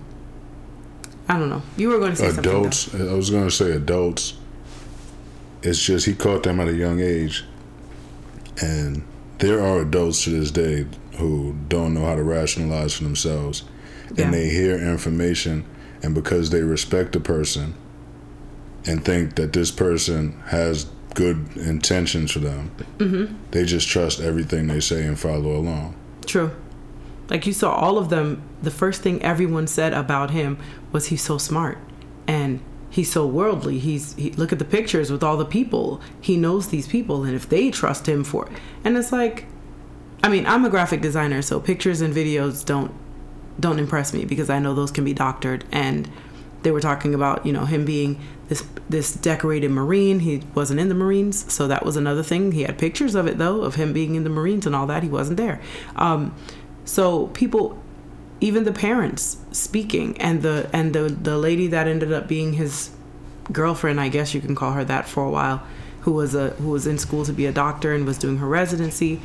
I 1.30 1.38
don't 1.38 1.50
know. 1.50 1.62
You 1.78 1.90
were 1.90 2.00
going 2.00 2.12
to 2.12 2.18
say 2.18 2.30
adults. 2.30 2.94
I 2.94 3.13
was 3.13 3.30
going 3.30 3.46
to 3.46 3.51
say 3.51 3.72
adults. 3.72 4.34
It's 5.63 5.82
just 5.82 6.06
he 6.06 6.13
caught 6.15 6.44
them 6.44 6.60
at 6.60 6.68
a 6.68 6.74
young 6.74 7.00
age, 7.00 7.46
and 8.62 9.03
there 9.39 9.62
are 9.62 9.82
adults 9.82 10.24
to 10.24 10.30
this 10.32 10.51
day 10.51 10.86
who 11.18 11.56
don't 11.68 11.94
know 11.94 12.06
how 12.06 12.15
to 12.15 12.24
rationalize 12.24 12.94
for 12.96 13.03
themselves, 13.03 13.63
Yeah. 14.15 14.25
and 14.25 14.34
they 14.34 14.50
hear 14.50 14.75
information, 14.77 15.65
and 16.03 16.15
because 16.15 16.50
they 16.50 16.62
respect 16.62 17.12
the 17.13 17.20
person, 17.20 17.75
and 18.88 19.06
think 19.06 19.36
that 19.36 19.53
this 19.53 19.70
person 19.72 20.39
has 20.48 20.88
good 21.13 21.46
intentions 21.56 22.32
for 22.32 22.39
them, 22.39 22.72
Mm-hmm. 22.98 23.36
they 23.51 23.65
just 23.65 23.88
trust 23.88 24.20
everything 24.20 24.68
they 24.68 24.80
say 24.80 25.06
and 25.06 25.20
follow 25.20 25.56
along. 25.56 25.96
True. 26.25 26.51
Like 27.30 27.46
you 27.46 27.53
saw 27.53 27.72
all 27.74 27.98
of 27.98 28.10
them, 28.10 28.41
the 28.63 28.72
first 28.72 29.01
thing 29.01 29.22
everyone 29.22 29.68
said 29.68 29.94
about 29.94 30.32
him 30.32 30.58
was 30.91 31.08
he's 31.08 31.22
so 31.24 31.38
smart 31.38 31.77
and 32.27 32.60
he's 32.91 33.12
so 33.12 33.25
worldly. 33.25 33.79
He's 33.79 34.13
he, 34.13 34.31
look 34.31 34.51
at 34.51 34.60
the 34.60 34.65
pictures 34.65 35.12
with 35.12 35.24
all 35.24 35.38
the 35.38 35.45
people. 35.45 36.00
He 36.19 36.38
knows 36.38 36.67
these 36.67 36.88
people 36.88 37.24
and 37.24 37.33
if 37.33 37.50
they 37.50 37.71
trust 37.71 38.07
him 38.07 38.24
for 38.24 38.48
it. 38.48 38.51
and 38.83 38.95
it's 38.95 39.12
like 39.12 39.48
I 40.24 40.29
mean, 40.29 40.45
I'm 40.45 40.63
a 40.65 40.69
graphic 40.69 41.01
designer, 41.01 41.41
so 41.41 41.60
pictures 41.60 42.01
and 42.01 42.13
videos 42.13 42.63
don't 42.63 42.93
don't 43.60 43.79
impress 43.79 44.13
me 44.13 44.25
because 44.25 44.50
I 44.50 44.60
know 44.60 44.75
those 44.75 44.91
can 44.91 45.03
be 45.03 45.13
doctored 45.13 45.65
and 45.71 46.10
they 46.63 46.71
were 46.71 46.79
talking 46.79 47.13
about, 47.13 47.45
you 47.45 47.51
know, 47.51 47.65
him 47.65 47.86
being 47.86 48.19
this 48.48 48.63
this 48.89 49.13
decorated 49.13 49.71
marine. 49.71 50.19
He 50.19 50.43
wasn't 50.53 50.79
in 50.79 50.89
the 50.89 50.95
Marines, 50.95 51.51
so 51.51 51.67
that 51.67 51.86
was 51.86 51.95
another 51.95 52.21
thing. 52.24 52.51
He 52.51 52.62
had 52.63 52.77
pictures 52.77 53.15
of 53.15 53.27
it 53.27 53.38
though, 53.38 53.62
of 53.62 53.75
him 53.75 53.93
being 53.93 54.15
in 54.15 54.24
the 54.24 54.29
Marines 54.29 54.65
and 54.65 54.75
all 54.75 54.86
that. 54.88 55.03
He 55.03 55.10
wasn't 55.10 55.38
there. 55.38 55.62
Um, 55.95 56.36
so 56.86 57.27
people 57.27 57.81
even 58.41 58.63
the 58.63 58.74
parents 58.74 59.38
speaking 59.51 60.19
and 60.19 60.41
the 60.41 60.69
and 60.74 60.93
the 60.93 61.03
the 61.03 61.38
lady 61.38 61.67
that 61.67 61.88
ended 61.88 62.12
up 62.12 62.27
being 62.27 62.53
his 62.53 62.89
girlfriend, 63.51 64.01
I 64.01 64.10
guess 64.10 64.33
you 64.33 64.41
can 64.41 64.55
call 64.55 64.74
her 64.74 64.83
that 64.83 65.07
for 65.07 65.24
a 65.24 65.29
while, 65.29 65.63
who 66.01 66.12
was 66.12 66.36
a 66.36 66.50
who 66.51 66.69
was 66.69 66.88
in 66.88 66.98
school 66.98 67.24
to 67.25 67.31
be 67.31 67.45
a 67.45 67.51
doctor 67.51 67.93
and 67.93 68.05
was 68.05 68.17
doing 68.17 68.38
her 68.38 68.48
residency. 68.48 69.21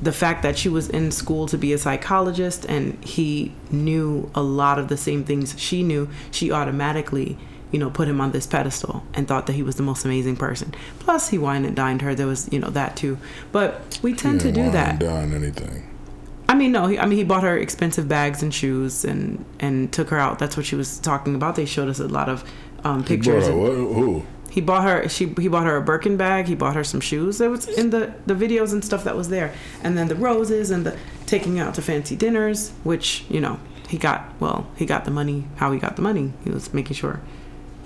The 0.00 0.12
fact 0.12 0.42
that 0.44 0.56
she 0.56 0.68
was 0.68 0.88
in 0.88 1.10
school 1.10 1.46
to 1.48 1.58
be 1.58 1.72
a 1.72 1.78
psychologist 1.78 2.64
and 2.66 3.02
he 3.04 3.52
knew 3.70 4.30
a 4.34 4.40
lot 4.40 4.78
of 4.78 4.88
the 4.88 4.96
same 4.96 5.24
things 5.24 5.58
she 5.58 5.82
knew, 5.82 6.08
she 6.30 6.52
automatically, 6.52 7.36
you 7.72 7.78
know, 7.78 7.90
put 7.90 8.06
him 8.06 8.20
on 8.20 8.30
this 8.30 8.46
pedestal 8.46 9.02
and 9.12 9.26
thought 9.26 9.46
that 9.46 9.54
he 9.54 9.64
was 9.64 9.74
the 9.74 9.82
most 9.82 10.04
amazing 10.04 10.36
person. 10.36 10.72
Plus, 11.00 11.28
he 11.30 11.38
wined 11.38 11.66
and 11.66 11.74
dined 11.74 12.02
her. 12.02 12.14
There 12.14 12.28
was, 12.28 12.48
you 12.52 12.60
know, 12.60 12.70
that 12.70 12.96
too. 12.96 13.18
But 13.50 13.98
we 14.00 14.14
tend 14.14 14.40
to 14.42 14.52
do 14.52 14.70
that. 14.70 15.00
Done 15.00 15.34
anything. 15.34 15.89
I 16.50 16.54
mean, 16.54 16.72
no. 16.72 16.86
He, 16.88 16.98
I 16.98 17.06
mean, 17.06 17.16
he 17.18 17.24
bought 17.24 17.44
her 17.44 17.56
expensive 17.56 18.08
bags 18.08 18.42
and 18.42 18.52
shoes, 18.52 19.04
and 19.04 19.44
and 19.60 19.92
took 19.92 20.08
her 20.10 20.18
out. 20.18 20.38
That's 20.40 20.56
what 20.56 20.66
she 20.66 20.74
was 20.74 20.98
talking 20.98 21.34
about. 21.36 21.54
They 21.54 21.64
showed 21.64 21.88
us 21.88 22.00
a 22.00 22.08
lot 22.08 22.28
of 22.28 22.42
um, 22.84 23.02
He 23.04 23.08
pictures. 23.16 23.46
brought 23.48 23.56
her, 23.68 23.72
and- 23.72 23.86
what, 23.88 23.94
who? 23.96 24.26
he 24.50 24.60
bought 24.60 24.82
her. 24.82 25.08
She 25.08 25.26
he 25.38 25.46
bought 25.46 25.66
her 25.66 25.76
a 25.76 25.80
Birkin 25.80 26.16
bag. 26.16 26.48
He 26.48 26.56
bought 26.56 26.74
her 26.74 26.82
some 26.82 27.00
shoes. 27.00 27.40
It 27.40 27.50
was 27.50 27.68
in 27.68 27.90
the 27.90 28.12
the 28.26 28.34
videos 28.34 28.72
and 28.72 28.84
stuff 28.84 29.04
that 29.04 29.16
was 29.16 29.28
there, 29.28 29.54
and 29.84 29.96
then 29.96 30.08
the 30.08 30.16
roses 30.16 30.72
and 30.72 30.84
the 30.84 30.96
taking 31.26 31.60
out 31.60 31.74
to 31.74 31.82
fancy 31.82 32.16
dinners, 32.16 32.72
which 32.82 33.24
you 33.28 33.40
know 33.40 33.60
he 33.88 33.96
got. 33.96 34.20
Well, 34.40 34.66
he 34.76 34.86
got 34.86 35.04
the 35.04 35.12
money. 35.12 35.46
How 35.56 35.70
he 35.70 35.78
got 35.78 35.94
the 35.94 36.02
money? 36.02 36.32
He 36.42 36.50
was 36.50 36.74
making 36.74 36.96
sure 36.96 37.20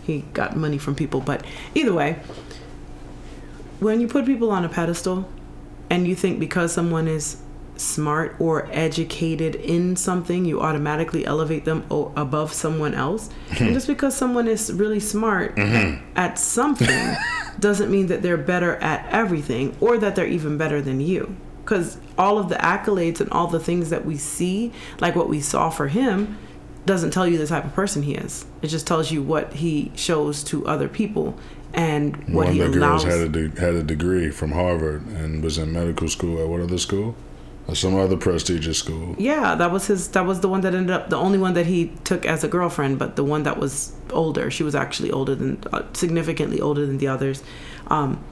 he 0.05 0.25
got 0.33 0.57
money 0.57 0.79
from 0.79 0.95
people. 0.95 1.21
But 1.21 1.45
either 1.75 1.93
way, 1.93 2.19
when 3.81 4.01
you 4.01 4.09
put 4.09 4.25
people 4.25 4.51
on 4.51 4.65
a 4.65 4.69
pedestal, 4.71 5.29
and 5.91 6.09
you 6.09 6.15
think 6.15 6.41
because 6.41 6.73
someone 6.73 7.09
is 7.09 7.37
smart 7.77 8.37
or 8.39 8.69
educated 8.71 9.55
in 9.57 9.97
something, 9.97 10.45
you 10.45 10.61
automatically 10.61 11.27
elevate 11.27 11.65
them 11.65 11.85
o- 11.91 12.13
above 12.17 12.53
someone 12.53 12.95
else. 12.95 13.31
and 13.59 13.75
just 13.75 13.87
because 13.87 14.17
someone 14.17 14.49
is 14.49 14.73
really 14.73 15.01
smart 15.01 15.57
mm-hmm. 15.57 16.05
at 16.17 16.39
something 16.39 17.17
doesn't 17.59 17.91
mean 17.91 18.07
that 18.07 18.23
they're 18.23 18.37
better 18.37 18.77
at 18.77 19.07
everything 19.13 19.77
or 19.81 19.99
that 19.99 20.17
they're 20.17 20.27
even 20.27 20.57
better 20.59 20.81
than 20.81 21.01
you. 21.01 21.37
Because 21.65 21.99
all 22.19 22.39
of 22.39 22.49
the 22.49 22.57
accolades 22.57 23.21
and 23.21 23.31
all 23.31 23.47
the 23.47 23.61
things 23.61 23.91
that 23.91 24.05
we 24.05 24.17
see, 24.17 24.73
like 25.01 25.17
what 25.17 25.29
we 25.29 25.41
saw 25.41 25.71
for 25.71 25.89
him, 25.89 26.37
doesn't 26.85 27.13
tell 27.13 27.27
you 27.27 27.39
the 27.39 27.47
type 27.47 27.65
of 27.65 27.73
person 27.73 28.03
he 28.03 28.15
is. 28.15 28.45
It 28.61 28.67
just 28.67 28.87
tells 28.87 29.11
you 29.11 29.23
what 29.23 29.55
he 29.55 29.91
shows 29.95 30.45
to 30.45 30.67
other 30.67 30.89
people 30.89 31.39
and 31.73 32.17
what 32.29 32.47
One 32.47 32.55
he 32.55 32.61
of 32.61 32.73
the 32.73 32.79
girls 32.79 33.05
had 33.05 33.21
a 33.21 33.29
de- 33.29 33.61
had 33.61 33.75
a 33.75 33.83
degree 33.83 34.31
from 34.31 34.53
Harvard 34.53 35.07
and 35.09 35.43
was 35.43 35.59
in 35.59 35.73
medical 35.73 36.09
school 36.09 36.41
at 36.41 36.49
what 36.49 36.61
other 36.61 36.79
school? 36.79 37.17
Or 37.67 37.75
some 37.75 37.97
other 37.97 38.17
prestigious 38.17 38.79
school. 38.79 39.15
Yeah, 39.19 39.55
that 39.55 39.73
was 39.73 39.87
his. 39.87 40.09
That 40.09 40.27
was 40.27 40.41
the 40.41 40.49
one 40.49 40.61
that 40.63 40.75
ended 40.75 40.95
up 40.95 41.09
the 41.09 41.17
only 41.17 41.39
one 41.39 41.55
that 41.55 41.65
he 41.65 41.93
took 42.05 42.27
as 42.27 42.45
a 42.45 42.49
girlfriend, 42.49 42.99
but 42.99 43.17
the 43.17 43.25
one 43.25 43.45
that 43.45 43.59
was 43.59 43.95
older. 44.11 44.51
She 44.51 44.63
was 44.63 44.75
actually 44.75 45.11
older 45.11 45.35
than 45.35 45.63
uh, 45.73 45.83
significantly 45.95 46.61
older 46.61 46.85
than 46.85 46.99
the 46.99 47.09
others. 47.09 47.43
Um, 47.87 48.23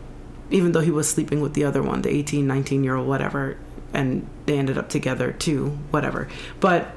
even 0.50 0.72
though 0.72 0.80
he 0.80 0.90
was 0.90 1.08
sleeping 1.08 1.40
with 1.40 1.54
the 1.54 1.64
other 1.64 1.82
one, 1.82 2.02
the 2.02 2.10
18, 2.10 2.46
19 2.46 2.84
year 2.84 2.96
old, 2.96 3.08
whatever, 3.08 3.56
and 3.94 4.28
they 4.44 4.58
ended 4.58 4.76
up 4.76 4.90
together 4.90 5.32
too, 5.32 5.78
whatever. 5.90 6.28
But 6.60 6.88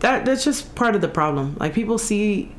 that 0.00 0.26
that's 0.26 0.44
just 0.44 0.74
part 0.74 0.94
of 0.94 1.00
the 1.00 1.08
problem. 1.08 1.56
Like 1.58 1.72
people 1.72 1.96
see 1.96 2.52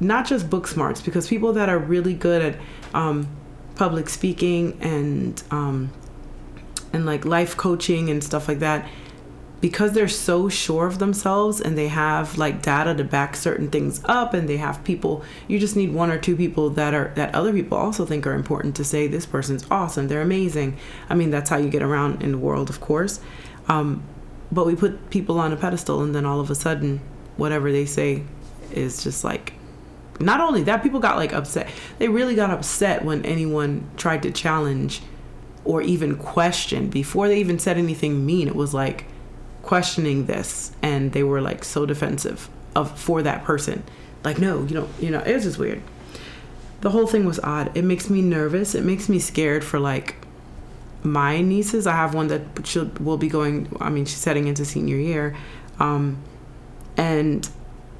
not 0.00 0.26
just 0.26 0.50
book 0.50 0.66
smarts 0.66 1.00
because 1.00 1.28
people 1.28 1.52
that 1.54 1.68
are 1.68 1.78
really 1.78 2.14
good 2.14 2.42
at 2.42 2.60
um, 2.92 3.28
public 3.76 4.08
speaking 4.08 4.76
and 4.80 5.42
um, 5.50 5.92
and 6.96 7.06
like 7.06 7.24
life 7.24 7.56
coaching 7.56 8.10
and 8.10 8.24
stuff 8.24 8.48
like 8.48 8.58
that 8.58 8.88
because 9.60 9.92
they're 9.92 10.08
so 10.08 10.48
sure 10.48 10.86
of 10.86 10.98
themselves 10.98 11.60
and 11.60 11.78
they 11.78 11.88
have 11.88 12.36
like 12.36 12.60
data 12.60 12.94
to 12.94 13.04
back 13.04 13.34
certain 13.34 13.70
things 13.70 14.02
up 14.04 14.34
and 14.34 14.48
they 14.48 14.58
have 14.58 14.82
people 14.84 15.24
you 15.48 15.58
just 15.58 15.76
need 15.76 15.92
one 15.92 16.10
or 16.10 16.18
two 16.18 16.36
people 16.36 16.68
that 16.70 16.92
are 16.92 17.12
that 17.14 17.34
other 17.34 17.52
people 17.52 17.78
also 17.78 18.04
think 18.04 18.26
are 18.26 18.34
important 18.34 18.76
to 18.76 18.84
say 18.84 19.06
this 19.06 19.26
person's 19.26 19.64
awesome. 19.70 20.08
They're 20.08 20.22
amazing. 20.22 20.76
I 21.08 21.14
mean 21.14 21.30
that's 21.30 21.48
how 21.48 21.56
you 21.56 21.70
get 21.70 21.82
around 21.82 22.22
in 22.22 22.32
the 22.32 22.38
world 22.38 22.68
of 22.68 22.80
course. 22.80 23.20
Um, 23.68 24.02
but 24.52 24.66
we 24.66 24.76
put 24.76 25.10
people 25.10 25.38
on 25.38 25.52
a 25.52 25.56
pedestal 25.56 26.02
and 26.02 26.14
then 26.14 26.26
all 26.26 26.40
of 26.40 26.50
a 26.50 26.54
sudden 26.54 27.00
whatever 27.36 27.72
they 27.72 27.86
say 27.86 28.24
is 28.72 29.02
just 29.02 29.24
like 29.24 29.54
not 30.20 30.40
only 30.40 30.62
that 30.64 30.82
people 30.82 31.00
got 31.00 31.16
like 31.16 31.32
upset. 31.32 31.68
They 31.98 32.08
really 32.08 32.34
got 32.34 32.50
upset 32.50 33.04
when 33.04 33.24
anyone 33.24 33.90
tried 33.96 34.22
to 34.22 34.30
challenge 34.30 35.02
or 35.66 35.82
even 35.82 36.16
question. 36.16 36.88
Before 36.88 37.28
they 37.28 37.38
even 37.38 37.58
said 37.58 37.76
anything 37.76 38.24
mean 38.24 38.48
it 38.48 38.56
was 38.56 38.72
like 38.72 39.06
questioning 39.62 40.26
this 40.26 40.72
and 40.80 41.12
they 41.12 41.22
were 41.22 41.40
like 41.40 41.64
so 41.64 41.84
defensive 41.84 42.48
of 42.74 42.98
for 42.98 43.22
that 43.22 43.44
person. 43.44 43.82
Like 44.24 44.38
no 44.38 44.62
you 44.62 44.74
don't 44.74 44.90
you 45.00 45.10
know 45.10 45.20
it 45.20 45.34
was 45.34 45.44
just 45.44 45.58
weird. 45.58 45.82
The 46.80 46.90
whole 46.90 47.06
thing 47.06 47.24
was 47.24 47.40
odd. 47.40 47.76
It 47.76 47.84
makes 47.84 48.08
me 48.08 48.22
nervous. 48.22 48.74
It 48.74 48.84
makes 48.84 49.08
me 49.08 49.18
scared 49.18 49.64
for 49.64 49.80
like 49.80 50.16
my 51.02 51.40
nieces. 51.40 51.86
I 51.86 51.96
have 51.96 52.14
one 52.14 52.28
that 52.28 52.42
she'll 52.64 52.90
will 53.00 53.16
be 53.16 53.28
going 53.28 53.74
i 53.80 53.90
mean 53.90 54.04
she's 54.04 54.24
heading 54.24 54.46
into 54.46 54.64
senior 54.64 54.96
year 54.96 55.36
um 55.78 56.18
and 56.96 57.48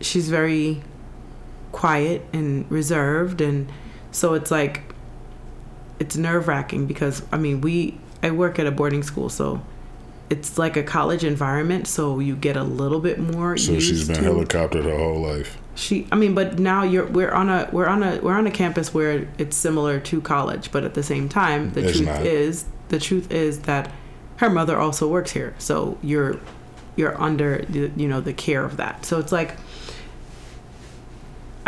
she's 0.01 0.29
very 0.29 0.83
quiet 1.73 2.23
and 2.33 2.71
reserved 2.71 3.41
and 3.41 3.71
so 4.11 4.35
it's 4.35 4.51
like 4.51 4.95
it's 5.99 6.17
nerve 6.17 6.49
wracking 6.49 6.87
because 6.87 7.23
I 7.33 7.39
mean 7.39 7.61
we 7.61 7.99
I 8.23 8.31
work 8.31 8.59
at 8.59 8.67
a 8.67 8.71
boarding 8.71 9.03
school 9.03 9.29
so 9.29 9.61
it's 10.29 10.59
like 10.59 10.77
a 10.77 10.83
college 10.83 11.23
environment 11.25 11.87
so 11.87 12.19
you 12.19 12.35
get 12.35 12.57
a 12.57 12.63
little 12.65 13.01
bit 13.01 13.19
more 13.19 13.57
So 13.57 13.79
she's 13.79 14.07
been 14.09 14.17
to 14.17 14.23
helicoptered 14.23 14.85
her 14.85 14.97
whole 14.99 15.21
life. 15.21 15.57
she 15.75 16.07
I 16.11 16.17
mean 16.17 16.35
but 16.35 16.59
now 16.59 16.83
you're 16.83 17.07
we're 17.07 17.31
on 17.31 17.49
a 17.49 17.69
we're 17.73 17.87
on 17.87 18.03
a 18.03 18.19
we're 18.21 18.35
on 18.35 18.47
a 18.47 18.51
campus 18.51 18.93
where 18.93 19.29
it's 19.39 19.57
similar 19.57 20.01
to 20.01 20.21
college 20.21 20.73
but 20.73 20.83
at 20.85 20.95
the 20.95 21.03
same 21.03 21.29
time 21.29 21.73
the 21.73 21.85
It's 21.87 21.97
truth 21.99 22.09
not. 22.09 22.27
is 22.27 22.65
the 22.89 22.99
truth 22.99 23.31
is 23.31 23.61
that 23.61 23.91
her 24.39 24.51
mother 24.51 24.77
also 24.77 25.09
works 25.09 25.31
here 25.31 25.55
so 25.59 25.97
you're 26.03 26.39
you're 26.97 27.21
under 27.21 27.59
the, 27.69 27.91
you 27.97 28.09
know 28.09 28.21
the 28.21 28.33
care 28.33 28.65
of 28.65 28.77
that 28.79 29.05
so 29.05 29.19
it's 29.21 29.33
like 29.33 29.57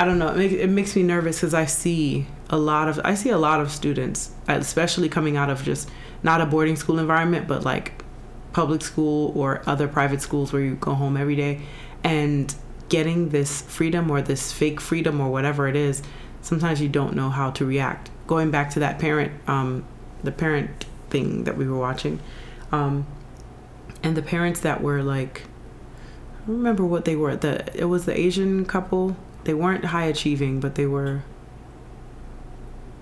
I 0.00 0.04
don't 0.04 0.20
know. 0.20 0.28
It 0.28 0.36
makes, 0.36 0.54
it 0.54 0.66
makes 0.68 0.94
me 0.96 1.02
nervous 1.02 1.38
because 1.40 1.54
I 1.54 1.64
see 1.64 2.26
a 2.50 2.56
lot 2.56 2.88
of 2.88 3.00
I 3.04 3.14
see 3.14 3.30
a 3.30 3.38
lot 3.38 3.60
of 3.60 3.70
students, 3.70 4.30
especially 4.46 5.08
coming 5.08 5.36
out 5.36 5.50
of 5.50 5.62
just 5.62 5.88
not 6.22 6.40
a 6.40 6.46
boarding 6.46 6.76
school 6.76 6.98
environment, 6.98 7.46
but 7.46 7.64
like 7.64 8.04
public 8.52 8.82
school 8.82 9.32
or 9.36 9.62
other 9.66 9.86
private 9.86 10.22
schools 10.22 10.52
where 10.52 10.62
you 10.62 10.74
go 10.76 10.94
home 10.94 11.16
every 11.16 11.36
day, 11.36 11.60
and 12.02 12.54
getting 12.88 13.28
this 13.30 13.62
freedom 13.62 14.10
or 14.10 14.22
this 14.22 14.52
fake 14.52 14.80
freedom 14.80 15.20
or 15.20 15.30
whatever 15.30 15.68
it 15.68 15.76
is. 15.76 16.02
Sometimes 16.40 16.80
you 16.80 16.88
don't 16.88 17.14
know 17.14 17.28
how 17.30 17.50
to 17.50 17.66
react. 17.66 18.10
Going 18.26 18.50
back 18.50 18.70
to 18.70 18.80
that 18.80 18.98
parent, 18.98 19.32
um, 19.48 19.84
the 20.22 20.32
parent 20.32 20.86
thing 21.10 21.44
that 21.44 21.56
we 21.56 21.68
were 21.68 21.78
watching, 21.78 22.20
um, 22.72 23.06
and 24.02 24.16
the 24.16 24.22
parents 24.22 24.60
that 24.60 24.82
were 24.82 25.02
like, 25.02 25.42
I 26.46 26.50
remember 26.50 26.84
what 26.84 27.04
they 27.04 27.16
were. 27.16 27.36
The 27.36 27.66
it 27.78 27.86
was 27.86 28.06
the 28.06 28.18
Asian 28.18 28.64
couple 28.64 29.16
they 29.44 29.54
weren't 29.54 29.86
high 29.86 30.04
achieving, 30.04 30.60
but 30.60 30.74
they 30.74 30.86
were 30.86 31.22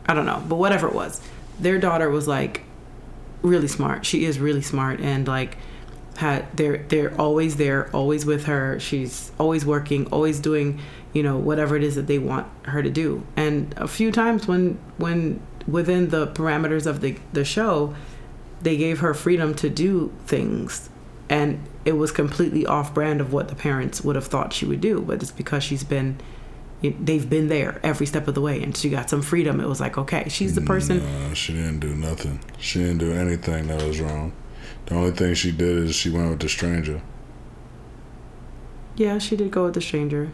I 0.07 0.14
don't 0.14 0.27
know, 0.27 0.42
but 0.49 0.57
whatever 0.57 0.87
it 0.88 0.95
was. 0.95 1.21
Their 1.59 1.79
daughter 1.79 2.11
was 2.11 2.29
like 2.29 2.62
really 3.42 3.69
smart. 3.69 4.07
She 4.07 4.25
is 4.25 4.38
really 4.38 4.62
smart 4.62 5.01
and 5.01 5.27
like 5.27 5.57
had 6.16 6.47
they're 6.57 6.79
they're 6.88 7.19
always 7.21 7.57
there, 7.57 7.90
always 7.95 8.25
with 8.25 8.45
her. 8.47 8.79
She's 8.81 9.33
always 9.38 9.64
working, 9.66 10.07
always 10.09 10.40
doing, 10.40 10.81
you 11.12 11.23
know, 11.23 11.37
whatever 11.37 11.77
it 11.77 11.83
is 11.83 11.95
that 11.97 12.07
they 12.07 12.19
want 12.19 12.47
her 12.66 12.83
to 12.83 12.90
do. 12.90 13.27
And 13.37 13.75
a 13.77 13.88
few 13.88 14.12
times 14.12 14.47
when 14.47 14.79
when 14.97 15.40
within 15.66 16.09
the 16.11 16.29
parameters 16.29 16.87
of 16.87 17.01
the 17.01 17.16
the 17.33 17.45
show, 17.45 17.95
they 18.62 18.77
gave 18.77 19.01
her 19.01 19.14
freedom 19.14 19.55
to 19.55 19.69
do 19.69 20.12
things 20.27 20.88
and 21.29 21.61
it 21.85 21.92
was 21.92 22.12
completely 22.12 22.66
off 22.66 22.95
brand 22.95 23.21
of 23.21 23.33
what 23.33 23.49
the 23.49 23.55
parents 23.55 24.03
would 24.03 24.16
have 24.16 24.27
thought 24.27 24.53
she 24.53 24.66
would 24.66 24.81
do, 24.81 25.01
but 25.01 25.23
it's 25.23 25.31
because 25.31 25.62
she's 25.62 25.85
been 25.85 26.19
they've 26.90 27.29
been 27.29 27.49
there 27.49 27.81
every 27.83 28.07
step 28.07 28.29
of 28.29 28.35
the 28.35 28.40
way 28.40 28.62
and 28.62 28.77
she 28.77 28.90
got 28.90 29.11
some 29.11 29.22
freedom. 29.22 29.61
It 29.61 29.68
was 29.68 29.81
like 29.81 29.99
okay 29.99 30.29
she's 30.29 30.55
the 30.55 30.61
person. 30.61 30.99
No, 30.99 31.35
she 31.35 31.53
didn't 31.53 31.81
do 31.81 31.94
nothing. 31.94 32.40
She 32.59 32.81
didn't 32.81 32.99
do 32.99 33.12
anything 33.12 33.68
that 33.68 33.83
was 33.83 34.01
wrong. 34.01 34.33
The 34.87 34.94
only 34.94 35.12
thing 35.12 35.35
she 35.35 35.53
did 35.53 35.79
is 35.79 35.94
she 35.94 36.11
went 36.11 36.31
with 36.31 36.40
the 36.40 36.49
stranger. 36.49 37.03
Yeah 38.96 39.18
she 39.18 39.37
did 39.37 39.51
go 39.51 39.64
with 39.64 39.75
the 39.75 39.81
stranger. 39.81 40.33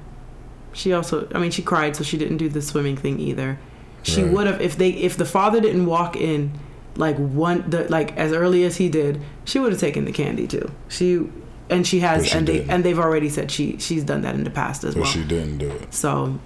She 0.72 0.92
also 0.92 1.28
i 1.34 1.38
mean 1.38 1.50
she 1.50 1.62
cried 1.62 1.96
so 1.96 2.04
she 2.04 2.18
didn't 2.18 2.38
do 2.38 2.48
the 2.48 2.62
swimming 2.62 2.96
thing 2.96 3.18
either. 3.20 3.58
She 4.02 4.22
right. 4.22 4.32
would 4.32 4.46
have 4.46 4.60
if 4.60 4.76
they 4.76 4.90
if 4.90 5.16
the 5.16 5.24
father 5.24 5.60
didn't 5.60 5.86
walk 5.86 6.16
in 6.16 6.58
like 6.96 7.16
one 7.16 7.68
the 7.70 7.88
like 7.88 8.16
as 8.16 8.32
early 8.32 8.64
as 8.64 8.76
he 8.76 8.88
did 8.88 9.22
she 9.44 9.58
would 9.58 9.72
have 9.72 9.80
taken 9.80 10.04
the 10.04 10.12
candy 10.12 10.46
too. 10.46 10.70
She 10.88 11.28
and 11.70 11.86
she 11.86 12.00
has, 12.00 12.26
she 12.28 12.38
and 12.38 12.46
they 12.46 12.64
and 12.64 12.84
they've 12.84 12.98
already 12.98 13.28
said 13.28 13.50
she 13.50 13.78
she's 13.78 14.04
done 14.04 14.22
that 14.22 14.34
in 14.34 14.44
the 14.44 14.50
past 14.50 14.84
as 14.84 14.94
but 14.94 15.02
well. 15.02 15.10
she 15.10 15.24
didn't 15.24 15.58
do 15.58 15.70
it. 15.70 15.94
So 15.94 16.38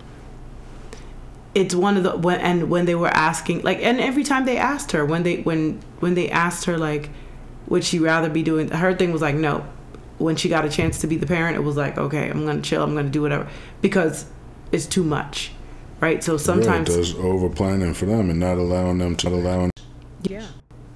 it's 1.57 1.75
one 1.75 1.97
of 1.97 2.03
the 2.03 2.15
when 2.19 2.39
and 2.41 2.69
when 2.69 2.85
they 2.85 2.95
were 2.95 3.09
asking 3.09 3.63
like 3.63 3.83
and 3.83 3.99
every 3.99 4.23
time 4.23 4.45
they 4.45 4.59
asked 4.59 4.93
her 4.93 5.07
when 5.07 5.23
they 5.23 5.39
when 5.39 5.81
when 6.01 6.15
they 6.15 6.29
asked 6.29 6.67
her 6.67 6.77
like 6.77 7.09
would 7.67 7.83
she 7.83 7.99
rather 7.99 8.29
be 8.29 8.43
doing 8.43 8.69
her 8.69 8.95
thing 8.95 9.11
was 9.11 9.23
like 9.23 9.35
no 9.35 9.67
when 10.19 10.37
she 10.37 10.51
got 10.51 10.67
a 10.67 10.69
chance 10.69 10.99
to 10.99 11.07
be 11.07 11.17
the 11.17 11.27
parent 11.27 11.57
it 11.57 11.61
was 11.61 11.75
like 11.75 11.97
okay 11.97 12.29
i'm 12.29 12.45
gonna 12.45 12.61
chill 12.61 12.83
i'm 12.83 12.95
gonna 12.95 13.09
do 13.09 13.23
whatever 13.23 13.49
because 13.81 14.27
it's 14.71 14.85
too 14.85 15.03
much 15.03 15.51
right 16.01 16.23
so 16.23 16.37
sometimes 16.37 16.91
yeah, 16.91 16.97
it 16.97 16.99
does 16.99 17.15
over 17.15 17.49
planning 17.49 17.95
for 17.95 18.05
them 18.05 18.29
and 18.29 18.39
not 18.39 18.59
allowing 18.59 18.99
them 18.99 19.17
to 19.17 19.29
allow 19.29 19.71
yeah 20.25 20.47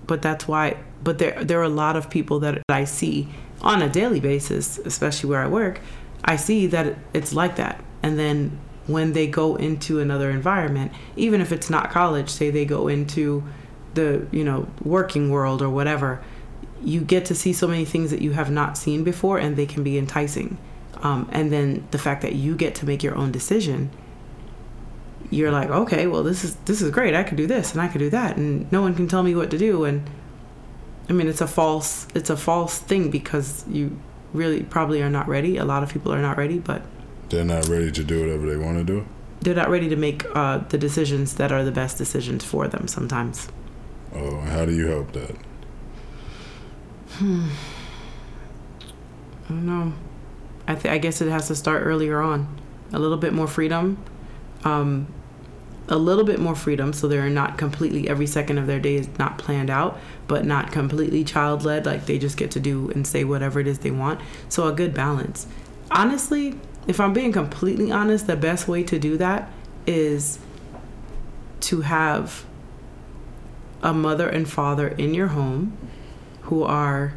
but 0.07 0.21
that's 0.21 0.47
why 0.47 0.77
but 1.03 1.17
there 1.17 1.43
there 1.43 1.59
are 1.59 1.65
a 1.65 1.71
lot 1.71 1.97
of 1.97 2.11
people 2.11 2.39
that 2.39 2.63
i 2.69 2.85
see 2.85 3.27
on 3.61 3.83
a 3.83 3.88
daily 3.88 4.20
basis, 4.20 4.79
especially 4.79 5.31
where 5.31 5.40
I 5.40 5.49
work, 5.49 5.81
I 6.25 6.37
see 6.37 6.66
that 6.68 6.96
it's 7.12 7.33
like 7.33 7.57
that. 7.57 7.83
And 8.03 8.18
then 8.18 8.59
when 8.87 9.12
they 9.12 9.27
go 9.27 9.57
into 9.57 10.01
another 10.01 10.31
environment, 10.31 10.92
even 11.16 11.40
if 11.40 11.53
it's 11.53 11.70
not 11.70 11.90
college, 11.90 12.29
say 12.29 12.51
they 12.51 12.64
go 12.64 12.88
into 12.88 13.44
the, 13.94 14.27
you 14.31 14.44
know, 14.44 14.68
working 14.83 15.31
world 15.31 15.62
or 15.62 15.68
whatever, 15.68 16.23
you 16.83 17.01
get 17.01 17.27
to 17.27 17.35
see 17.35 17.53
so 17.53 17.68
many 17.68 17.85
things 17.85 18.11
that 18.11 18.23
you 18.23 18.33
have 18.33 18.51
not 18.51 18.79
seen 18.79 19.05
before 19.05 19.38
and 19.38 19.57
they 19.57 19.66
can 19.66 19.83
be 19.83 19.99
enticing. 19.99 20.57
Um, 21.03 21.29
and 21.33 21.53
then 21.53 21.87
the 21.90 21.99
fact 21.99 22.23
that 22.23 22.35
you 22.35 22.57
get 22.57 22.75
to 22.77 22.87
make 22.87 23.03
your 23.03 23.16
own 23.16 23.33
decision 23.33 23.90
you're 25.31 25.53
like 25.53 25.70
okay 25.70 26.07
well 26.07 26.23
this 26.23 26.44
is 26.44 26.57
this 26.66 26.83
is 26.83 26.90
great 26.90 27.14
i 27.14 27.23
could 27.23 27.37
do 27.37 27.46
this 27.46 27.73
and 27.73 27.81
i 27.81 27.88
could 27.88 28.01
do 28.01 28.11
that 28.11 28.37
and 28.37 28.70
no 28.73 28.83
one 28.83 28.94
can 28.94 29.07
tell 29.07 29.23
me 29.23 29.35
what 29.35 29.51
to 29.51 29.57
do 29.57 29.85
and 29.85 30.03
I 31.11 31.12
mean, 31.12 31.27
it's 31.27 31.40
a 31.40 31.46
false 31.49 32.07
it's 32.14 32.31
a 32.31 32.37
false 32.37 32.79
thing 32.79 33.11
because 33.11 33.64
you 33.68 33.99
really 34.33 34.62
probably 34.62 35.03
are 35.03 35.11
not 35.11 35.27
ready. 35.27 35.57
A 35.57 35.64
lot 35.64 35.83
of 35.83 35.92
people 35.92 36.14
are 36.14 36.23
not 36.23 36.37
ready, 36.37 36.61
but 36.61 36.83
they're 37.29 37.44
not 37.44 37.66
ready 37.68 37.90
to 37.90 38.05
do 38.05 38.20
whatever 38.20 38.49
they 38.49 38.57
want 38.57 38.79
to 38.79 38.85
do. 38.85 39.07
They're 39.40 39.57
not 39.57 39.70
ready 39.70 39.88
to 39.88 39.96
make 39.96 40.25
uh, 40.37 40.59
the 40.59 40.79
decisions 40.79 41.35
that 41.35 41.51
are 41.51 41.64
the 41.64 41.73
best 41.73 41.99
decisions 41.99 42.44
for 42.44 42.68
them. 42.68 42.87
Sometimes. 42.87 43.49
Oh, 44.14 44.40
how 44.40 44.64
do 44.64 44.73
you 44.73 44.87
help 44.87 45.12
that? 45.12 45.37
Hmm. 47.14 47.49
I 49.46 49.49
don't 49.49 49.66
know. 49.66 49.92
I 50.68 50.77
th- 50.77 50.94
I 50.94 50.99
guess 50.99 51.20
it 51.20 51.29
has 51.29 51.49
to 51.49 51.57
start 51.57 51.83
earlier 51.85 52.20
on. 52.20 52.57
A 52.92 53.01
little 53.01 53.18
bit 53.18 53.33
more 53.33 53.49
freedom. 53.49 53.99
Um, 54.62 55.09
a 55.90 55.98
little 55.98 56.24
bit 56.24 56.38
more 56.38 56.55
freedom 56.55 56.92
so 56.92 57.09
they're 57.09 57.29
not 57.29 57.59
completely 57.59 58.09
every 58.09 58.26
second 58.26 58.59
of 58.59 58.66
their 58.66 58.81
day 58.81 58.94
is 58.94 59.09
not 59.18 59.37
planned 59.38 59.68
out 59.68 59.98
but 60.29 60.44
not 60.44 60.70
completely 60.70 61.24
child 61.24 61.64
led 61.64 61.85
like 61.85 62.07
they 62.07 62.18
just 62.18 62.37
get 62.37 62.50
to 62.50 62.61
do 62.61 62.88
and 62.90 63.07
say 63.07 63.24
whatever 63.24 63.61
it 63.61 63.66
is 63.66 63.81
they 63.81 63.90
want. 63.90 64.20
So 64.48 64.68
a 64.68 64.72
good 64.72 64.94
balance. 64.94 65.46
Honestly 65.90 66.59
if 66.87 66.98
i'm 66.98 67.12
being 67.12 67.33
completely 67.33 67.90
honest 67.90 68.26
the 68.26 68.37
best 68.37 68.66
way 68.66 68.83
to 68.83 68.98
do 68.98 69.16
that 69.16 69.50
is 69.87 70.38
to 71.61 71.83
have 71.83 72.44
a 73.83 73.92
mother 73.92 74.29
and 74.29 74.48
father 74.48 74.88
in 74.88 75.14
your 75.14 75.29
home 75.29 75.76
who 76.42 76.62
are 76.62 77.14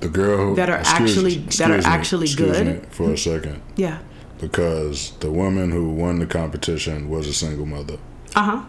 the 0.00 0.08
girl 0.08 0.54
that 0.54 0.68
are 0.68 0.78
excuse, 0.78 1.16
actually 1.16 1.34
that 1.36 1.70
are 1.70 1.88
actually 1.88 2.26
good. 2.26 2.84
for 2.90 3.12
a 3.12 3.16
second. 3.16 3.62
Yeah 3.76 4.00
because 4.40 5.12
the 5.18 5.30
woman 5.30 5.70
who 5.70 5.90
won 5.90 6.18
the 6.18 6.26
competition 6.26 7.08
was 7.08 7.26
a 7.26 7.34
single 7.34 7.66
mother. 7.66 7.98
Uh 8.34 8.42
huh. 8.42 8.64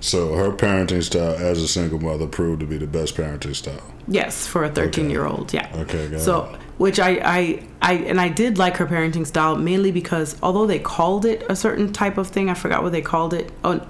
So 0.00 0.34
her 0.34 0.50
parenting 0.50 1.02
style 1.02 1.34
as 1.34 1.62
a 1.62 1.68
single 1.68 1.98
mother 1.98 2.26
proved 2.26 2.60
to 2.60 2.66
be 2.66 2.76
the 2.76 2.86
best 2.86 3.16
parenting 3.16 3.54
style. 3.54 3.92
Yes, 4.06 4.46
for 4.46 4.64
a 4.64 4.70
13 4.70 5.04
okay. 5.04 5.12
year 5.12 5.26
old. 5.26 5.52
Yeah. 5.52 5.70
Okay. 5.74 6.18
so, 6.18 6.44
it. 6.44 6.60
which 6.78 7.00
I, 7.00 7.20
I, 7.24 7.66
I, 7.80 7.94
and 7.94 8.20
I 8.20 8.28
did 8.28 8.58
like 8.58 8.76
her 8.76 8.86
parenting 8.86 9.26
style 9.26 9.56
mainly 9.56 9.90
because 9.90 10.36
although 10.42 10.66
they 10.66 10.78
called 10.78 11.24
it 11.24 11.44
a 11.48 11.56
certain 11.56 11.92
type 11.92 12.18
of 12.18 12.28
thing, 12.28 12.50
I 12.50 12.54
forgot 12.54 12.82
what 12.82 12.92
they 12.92 13.02
called 13.02 13.32
it. 13.32 13.50
Oh, 13.64 13.86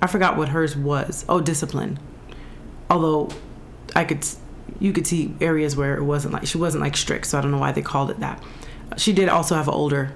I 0.00 0.06
forgot 0.06 0.36
what 0.36 0.50
hers 0.50 0.76
was. 0.76 1.24
Oh, 1.28 1.40
discipline. 1.40 1.98
Although 2.88 3.28
I 3.96 4.04
could, 4.04 4.24
you 4.78 4.92
could 4.92 5.06
see 5.06 5.34
areas 5.40 5.76
where 5.76 5.96
it 5.96 6.04
wasn't 6.04 6.34
like, 6.34 6.46
she 6.46 6.56
wasn't 6.56 6.82
like 6.82 6.96
strict, 6.96 7.26
so 7.26 7.36
I 7.36 7.40
don't 7.42 7.50
know 7.50 7.58
why 7.58 7.72
they 7.72 7.82
called 7.82 8.10
it 8.10 8.20
that. 8.20 8.42
She 8.96 9.12
did 9.12 9.28
also 9.28 9.56
have 9.56 9.68
an 9.68 9.74
older 9.74 10.12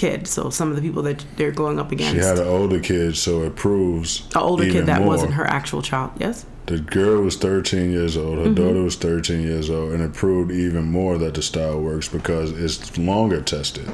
kid. 0.00 0.26
So 0.26 0.48
some 0.48 0.70
of 0.70 0.76
the 0.76 0.82
people 0.82 1.02
that 1.02 1.24
they're 1.36 1.50
going 1.50 1.78
up 1.78 1.92
against. 1.92 2.14
She 2.14 2.26
had 2.26 2.38
an 2.38 2.48
older 2.48 2.80
kid, 2.80 3.16
so 3.16 3.42
it 3.42 3.54
proves 3.54 4.26
an 4.34 4.40
older 4.40 4.64
kid 4.64 4.86
that 4.86 5.00
more. 5.00 5.08
wasn't 5.08 5.34
her 5.34 5.46
actual 5.46 5.82
child. 5.82 6.12
Yes. 6.18 6.46
The 6.66 6.78
girl 6.78 7.22
was 7.22 7.36
13 7.36 7.90
years 7.90 8.16
old. 8.16 8.38
Her 8.38 8.44
mm-hmm. 8.44 8.54
daughter 8.54 8.82
was 8.82 8.96
13 8.96 9.42
years 9.42 9.68
old, 9.68 9.92
and 9.92 10.02
it 10.02 10.14
proved 10.14 10.52
even 10.52 10.84
more 10.84 11.18
that 11.18 11.34
the 11.34 11.42
style 11.42 11.80
works 11.80 12.08
because 12.08 12.52
it's 12.52 12.96
longer 12.96 13.42
tested. 13.42 13.92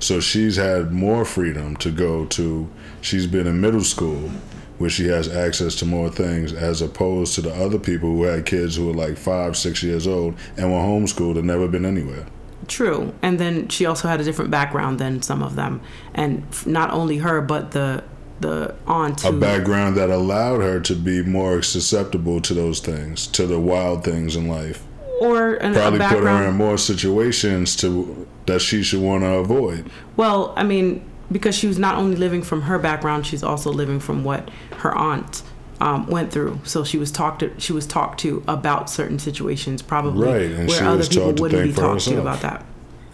So 0.00 0.20
she's 0.20 0.56
had 0.56 0.92
more 0.92 1.24
freedom 1.24 1.76
to 1.76 1.90
go 1.90 2.26
to. 2.26 2.68
She's 3.00 3.26
been 3.26 3.46
in 3.46 3.60
middle 3.60 3.84
school, 3.84 4.30
where 4.76 4.90
she 4.90 5.06
has 5.06 5.34
access 5.34 5.74
to 5.76 5.86
more 5.86 6.10
things, 6.10 6.52
as 6.52 6.82
opposed 6.82 7.34
to 7.36 7.40
the 7.40 7.54
other 7.54 7.78
people 7.78 8.10
who 8.10 8.24
had 8.24 8.44
kids 8.44 8.76
who 8.76 8.88
were 8.88 9.06
like 9.06 9.16
five, 9.16 9.56
six 9.56 9.82
years 9.82 10.06
old 10.06 10.34
and 10.58 10.70
were 10.70 10.78
homeschooled 10.78 11.38
and 11.38 11.46
never 11.46 11.68
been 11.68 11.86
anywhere. 11.86 12.26
True. 12.68 13.14
And 13.22 13.38
then 13.38 13.68
she 13.68 13.86
also 13.86 14.08
had 14.08 14.20
a 14.20 14.24
different 14.24 14.50
background 14.50 14.98
than 14.98 15.22
some 15.22 15.42
of 15.42 15.56
them. 15.56 15.80
And 16.14 16.44
not 16.66 16.90
only 16.90 17.18
her, 17.18 17.40
but 17.40 17.72
the 17.72 18.04
the 18.40 18.74
aunt. 18.86 19.24
A 19.24 19.32
background 19.32 19.96
that 19.96 20.10
allowed 20.10 20.60
her 20.60 20.80
to 20.80 20.94
be 20.94 21.22
more 21.22 21.62
susceptible 21.62 22.40
to 22.42 22.54
those 22.54 22.80
things, 22.80 23.26
to 23.28 23.46
the 23.46 23.58
wild 23.58 24.04
things 24.04 24.36
in 24.36 24.48
life. 24.48 24.84
Or 25.20 25.54
an, 25.54 25.72
probably 25.72 26.00
put 26.00 26.24
her 26.24 26.48
in 26.48 26.54
more 26.56 26.76
situations 26.76 27.74
to 27.76 28.26
that 28.44 28.60
she 28.60 28.82
should 28.82 29.00
want 29.00 29.22
to 29.22 29.36
avoid. 29.36 29.90
Well, 30.16 30.52
I 30.56 30.62
mean, 30.62 31.08
because 31.32 31.56
she 31.56 31.66
was 31.66 31.78
not 31.78 31.96
only 31.96 32.16
living 32.16 32.42
from 32.42 32.62
her 32.62 32.78
background, 32.78 33.26
she's 33.26 33.42
also 33.42 33.72
living 33.72 33.98
from 33.98 34.24
what 34.24 34.50
her 34.78 34.94
aunt 34.94 35.42
um, 35.80 36.06
went 36.06 36.32
through. 36.32 36.60
So 36.64 36.84
she 36.84 36.98
was 36.98 37.10
talked 37.10 37.40
to, 37.40 37.52
she 37.58 37.72
was 37.72 37.86
talked 37.86 38.20
to 38.20 38.42
about 38.48 38.88
certain 38.90 39.18
situations, 39.18 39.82
probably 39.82 40.28
right, 40.28 40.50
and 40.50 40.68
where 40.68 40.84
other 40.84 41.06
people 41.06 41.34
wouldn't 41.34 41.64
be 41.64 41.72
talked 41.72 41.94
herself. 41.94 42.16
to 42.16 42.20
about 42.20 42.40
that. 42.40 42.64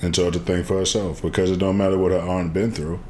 And 0.00 0.14
taught 0.14 0.32
to 0.32 0.40
think 0.40 0.66
for 0.66 0.78
herself 0.78 1.22
because 1.22 1.50
it 1.50 1.58
don't 1.58 1.76
matter 1.76 1.96
what 1.96 2.12
her 2.12 2.18
aunt 2.18 2.52
been 2.52 2.72
through. 2.72 3.00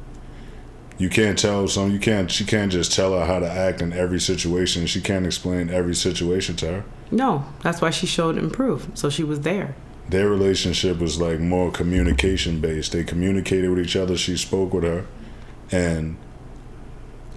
You 0.97 1.09
can't 1.09 1.37
tell 1.37 1.67
some. 1.67 1.91
You 1.91 1.99
can't. 1.99 2.29
She 2.29 2.45
can't 2.45 2.71
just 2.71 2.93
tell 2.93 3.17
her 3.17 3.25
how 3.25 3.39
to 3.39 3.49
act 3.49 3.81
in 3.81 3.93
every 3.93 4.19
situation. 4.19 4.85
She 4.85 5.01
can't 5.01 5.25
explain 5.25 5.69
every 5.69 5.95
situation 5.95 6.55
to 6.57 6.67
her. 6.67 6.85
No, 7.09 7.45
that's 7.63 7.81
why 7.81 7.89
she 7.89 8.05
showed 8.05 8.37
improve. 8.37 8.87
So 8.93 9.09
she 9.09 9.23
was 9.23 9.41
there. 9.41 9.75
Their 10.09 10.29
relationship 10.29 10.99
was 10.99 11.19
like 11.19 11.39
more 11.39 11.71
communication 11.71 12.59
based. 12.59 12.91
They 12.91 13.03
communicated 13.03 13.69
with 13.69 13.79
each 13.79 13.95
other. 13.95 14.15
She 14.15 14.37
spoke 14.37 14.71
with 14.71 14.83
her, 14.83 15.07
and 15.71 16.17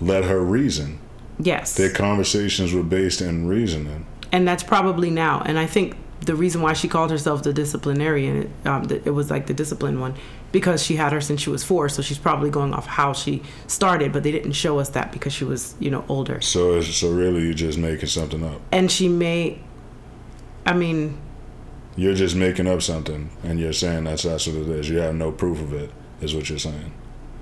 let 0.01 0.25
her 0.25 0.41
reason 0.41 1.01
Yes. 1.39 1.75
Their 1.75 1.91
conversations 1.91 2.73
were 2.73 2.83
based 2.83 3.21
in 3.21 3.47
reasoning. 3.47 4.07
And 4.33 4.47
that's 4.47 4.63
probably 4.63 5.11
now. 5.11 5.43
And 5.45 5.59
I 5.59 5.67
think 5.67 5.97
the 6.21 6.35
reason 6.35 6.63
why 6.63 6.73
she 6.73 6.89
called 6.89 7.11
herself 7.11 7.43
the 7.43 7.53
disciplinarian, 7.53 8.53
um, 8.65 8.91
it 8.91 9.13
was 9.13 9.31
like 9.31 9.47
the 9.47 9.55
discipline 9.55 10.01
one, 10.01 10.15
because 10.51 10.83
she 10.83 10.97
had 10.97 11.13
her 11.13 11.21
since 11.21 11.41
she 11.41 11.51
was 11.51 11.63
four. 11.63 11.89
So 11.89 12.03
she's 12.03 12.19
probably 12.19 12.51
going 12.51 12.73
off 12.73 12.87
how 12.87 13.13
she 13.13 13.43
started, 13.67 14.13
but 14.13 14.23
they 14.23 14.33
didn't 14.33 14.53
show 14.53 14.79
us 14.79 14.89
that 14.91 15.13
because 15.13 15.33
she 15.33 15.45
was, 15.45 15.75
you 15.79 15.91
know, 15.91 16.05
older. 16.09 16.41
So, 16.41 16.81
so 16.81 17.11
really, 17.11 17.43
you're 17.43 17.55
just 17.55 17.79
making 17.79 18.09
something 18.09 18.43
up. 18.45 18.61
And 18.73 18.91
she 18.91 19.09
may, 19.09 19.61
I 20.65 20.73
mean, 20.73 21.19
you're 21.97 22.15
just 22.15 22.37
making 22.37 22.67
up 22.67 22.83
something, 22.83 23.31
and 23.43 23.59
you're 23.59 23.73
saying 23.73 24.05
that's 24.05 24.25
that's 24.25 24.47
what 24.47 24.57
it 24.57 24.69
is. 24.69 24.89
You 24.89 24.99
have 24.99 25.15
no 25.15 25.33
proof 25.33 25.61
of 25.61 25.73
it, 25.73 25.91
is 26.21 26.35
what 26.35 26.49
you're 26.51 26.59
saying. 26.59 26.93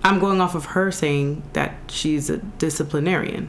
I'm 0.05 0.19
going 0.19 0.41
off 0.41 0.55
of 0.55 0.67
her 0.67 0.93
saying 0.93 1.43
that 1.55 1.75
she's 1.89 2.29
a 2.29 2.37
disciplinarian. 2.37 3.49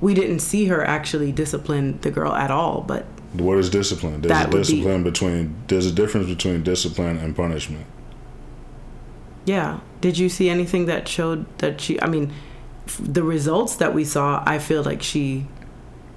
We 0.00 0.14
didn't 0.14 0.38
see 0.40 0.66
her 0.66 0.84
actually 0.84 1.32
discipline 1.32 1.98
the 2.02 2.10
girl 2.10 2.32
at 2.32 2.50
all, 2.50 2.82
but 2.86 3.04
What 3.32 3.58
is 3.58 3.68
discipline? 3.70 4.20
There's 4.22 4.30
That 4.30 4.46
a 4.46 4.56
would 4.56 4.66
be- 4.66 4.72
discipline 4.74 5.02
between 5.02 5.54
there's 5.68 5.86
a 5.86 5.92
difference 5.92 6.28
between 6.28 6.62
discipline 6.62 7.18
and 7.18 7.34
punishment. 7.36 7.84
yeah. 9.44 9.80
Did 10.00 10.18
you 10.18 10.28
see 10.28 10.48
anything 10.48 10.86
that 10.86 11.08
showed 11.08 11.46
that 11.58 11.80
she? 11.80 12.00
I 12.00 12.06
mean, 12.06 12.32
f- 12.86 13.00
the 13.02 13.22
results 13.24 13.76
that 13.76 13.92
we 13.94 14.04
saw, 14.04 14.42
I 14.46 14.58
feel 14.58 14.82
like 14.82 15.02
she 15.02 15.46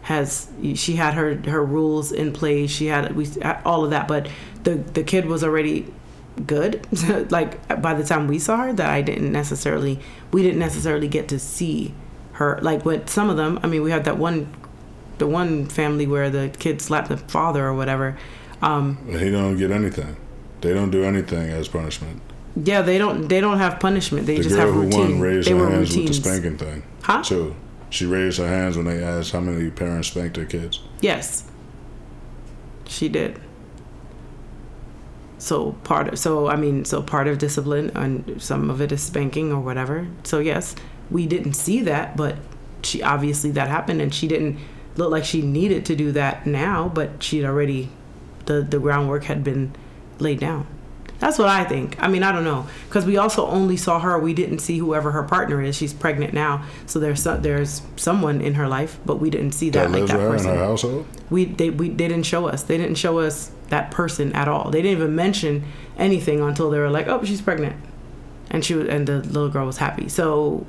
has 0.03 0.49
she 0.75 0.95
had 0.95 1.13
her 1.15 1.35
her 1.49 1.63
rules 1.65 2.11
in 2.11 2.31
place. 2.33 2.69
She 2.69 2.87
had 2.87 3.15
we 3.15 3.27
all 3.65 3.83
of 3.83 3.89
that, 3.91 4.07
but 4.07 4.29
the 4.63 4.75
the 4.75 5.01
kid 5.03 5.25
was 5.25 5.43
already 5.43 5.91
good. 6.45 6.85
like 7.31 7.81
by 7.81 7.93
the 7.95 8.03
time 8.03 8.27
we 8.27 8.37
saw 8.37 8.57
her, 8.57 8.73
that 8.73 8.89
I 8.89 9.01
didn't 9.01 9.31
necessarily 9.31 9.99
we 10.31 10.43
didn't 10.43 10.59
necessarily 10.59 11.07
get 11.07 11.27
to 11.29 11.39
see 11.39 11.93
her. 12.41 12.60
Like 12.62 12.86
with 12.86 13.10
some 13.10 13.30
of 13.30 13.38
them, 13.38 13.60
I 13.63 13.67
mean, 13.67 13.82
we 13.84 13.91
had 13.91 14.04
that 14.06 14.17
one 14.17 14.47
the 15.17 15.27
one 15.27 15.67
family 15.67 16.08
where 16.08 16.30
the 16.32 16.49
kid 16.63 16.82
slapped 16.82 17.10
the 17.10 17.17
father 17.17 17.63
or 17.65 17.73
whatever. 17.75 18.17
Um, 18.62 18.97
He 19.08 19.30
don't 19.32 19.58
get 19.58 19.69
anything. 19.71 20.15
They 20.62 20.73
don't 20.73 20.91
do 20.91 21.04
anything 21.04 21.49
as 21.60 21.67
punishment. 21.67 22.21
yeah, 22.56 22.82
they 22.89 22.97
don't 22.97 23.27
they 23.27 23.39
don't 23.41 23.58
have 23.65 23.80
punishment. 23.80 24.25
They 24.27 24.38
the 24.38 24.43
just 24.43 24.56
girl 24.56 24.65
have 24.65 24.75
who 24.75 24.82
routine. 24.84 24.99
won 24.99 25.19
raised 25.21 25.47
they 25.47 25.58
her 25.58 25.69
hands 25.69 25.89
routines. 25.89 26.10
with 26.10 26.23
the 26.23 26.30
spanking 26.30 26.58
thing 26.58 26.84
Huh? 27.04 27.21
too. 27.23 27.56
She 27.89 28.06
raised 28.06 28.38
her 28.39 28.47
hands 28.47 28.77
when 28.77 28.86
they 28.86 29.04
asked 29.04 29.32
how 29.34 29.39
many 29.41 29.69
parents 29.69 30.08
spanked 30.10 30.36
their 30.38 30.45
kids. 30.45 30.80
Yes, 31.01 31.43
she 32.86 33.10
did. 33.10 33.39
So 35.38 35.71
part 35.84 36.08
of 36.10 36.19
so 36.19 36.47
I 36.47 36.56
mean 36.56 36.86
so 36.86 37.01
part 37.01 37.27
of 37.27 37.38
discipline 37.38 37.91
and 37.95 38.41
some 38.41 38.69
of 38.69 38.82
it 38.82 38.91
is 38.91 39.01
spanking 39.01 39.51
or 39.51 39.60
whatever. 39.60 40.08
So 40.23 40.39
yes, 40.39 40.75
we 41.12 41.28
didn't 41.28 41.54
see 41.54 41.82
that, 41.82 42.15
but 42.17 42.38
she 42.84 43.04
obviously 43.04 43.52
that 43.52 43.67
happened 43.67 44.02
and 44.02 44.13
she 44.13 44.28
didn't 44.28 44.58
look 44.95 45.12
like 45.12 45.24
she 45.26 45.41
needed 45.41 45.86
to 45.86 45.95
do 45.95 46.12
that 46.13 46.45
now, 46.47 46.89
but 46.93 47.21
she'd 47.21 47.45
already 47.45 47.89
the 48.45 48.62
the 48.62 48.80
groundwork 48.80 49.26
had 49.26 49.43
been 49.43 49.74
laid 50.19 50.39
down. 50.39 50.65
That's 51.19 51.38
what 51.38 51.50
I 51.50 51.63
think. 51.65 52.02
I 52.02 52.08
mean, 52.08 52.24
I 52.24 52.32
don't 52.32 52.43
know 52.43 52.65
because 52.89 53.06
we 53.06 53.15
also 53.17 53.45
only 53.45 53.78
saw 53.78 54.00
her. 54.00 54.17
We 54.17 54.34
didn't 54.34 54.58
see 54.58 54.80
whoever 54.80 55.12
her 55.12 55.21
partner 55.21 55.62
is. 55.62 55.76
She's 55.76 55.93
pregnant 55.93 56.34
now, 56.34 56.65
so 56.88 56.97
there's 57.00 57.24
there's 57.24 57.84
someone 57.95 58.41
in 58.41 58.56
her 58.56 58.67
life, 58.67 58.97
but 59.06 59.17
we 59.17 59.30
didn't 59.30 59.52
see 59.52 59.69
that 59.69 59.84
That 59.84 59.91
like 59.91 60.00
lives 60.02 60.12
that 60.13 60.19
her 60.19 60.26
in 60.26 60.32
person 60.32 60.50
her 60.58 60.65
household. 60.65 61.06
we 61.30 61.45
they 61.45 61.69
we 61.69 61.89
they 61.89 62.08
didn't 62.08 62.26
show 62.26 62.47
us. 62.47 62.63
They 62.63 62.78
didn't 62.78 62.95
show 62.95 63.19
us 63.19 63.52
that 63.69 63.91
person 63.91 64.34
at 64.34 64.47
all. 64.47 64.71
They 64.71 64.82
didn't 64.82 64.97
even 64.97 65.15
mention 65.15 65.63
anything 65.95 66.41
until 66.41 66.71
they 66.71 66.80
were 66.80 66.89
like, 66.89 67.08
"Oh, 67.08 67.24
she's 67.24 67.41
pregnant," 67.41 67.76
and 68.50 68.65
she 68.65 68.74
was, 68.74 68.88
and 68.89 69.06
the 69.06 69.19
little 69.19 69.50
girl 69.50 69.67
was 69.67 69.78
happy. 69.78 70.10
So 70.10 70.65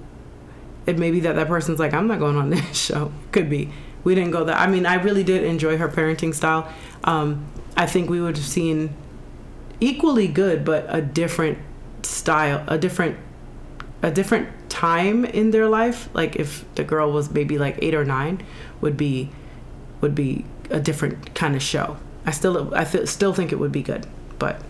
it 0.87 0.99
may 0.99 1.11
be 1.11 1.21
that 1.21 1.37
that 1.37 1.49
person's 1.49 1.79
like, 1.79 1.92
"I'm 1.95 2.07
not 2.07 2.18
going 2.18 2.37
on 2.37 2.51
this 2.51 2.77
show." 2.87 3.12
Could 3.33 3.49
be. 3.51 3.71
We 4.05 4.14
didn't 4.14 4.33
go 4.33 4.45
that. 4.45 4.59
I 4.59 4.66
mean, 4.66 4.85
I 4.85 4.95
really 4.95 5.23
did 5.23 5.45
enjoy 5.45 5.77
her 5.77 5.88
parenting 5.88 6.35
style. 6.35 6.71
Um, 7.05 7.47
I 7.77 7.87
think 7.87 8.11
we 8.11 8.21
would 8.21 8.37
have 8.37 8.47
seen 8.47 8.95
equally 9.81 10.29
good, 10.29 10.64
but 10.64 10.87
a 10.88 11.01
different 11.01 11.59
style, 12.03 12.64
a 12.66 12.79
different 12.79 13.16
a 14.03 14.11
different 14.11 14.49
time 14.68 15.25
in 15.25 15.51
their 15.53 15.68
life. 15.68 16.09
Like 16.14 16.37
if 16.37 16.64
the 16.75 16.85
girl 16.85 17.12
was 17.12 17.31
maybe 17.31 17.59
like 17.59 17.79
eight 17.81 17.95
or 17.95 18.05
nine, 18.05 18.42
would 18.81 18.97
be 18.97 19.31
would 20.01 20.14
be 20.14 20.45
a 20.71 20.81
different 20.81 21.35
kind 21.35 21.55
of 21.55 21.62
show. 21.62 21.97
I 22.27 22.31
still 22.33 22.75
I 22.75 22.85
th- 22.85 23.09
still 23.09 23.33
think 23.33 23.53
it 23.53 23.57
would 23.57 23.73
be 23.73 23.83
good, 23.83 24.07
but 24.38 24.61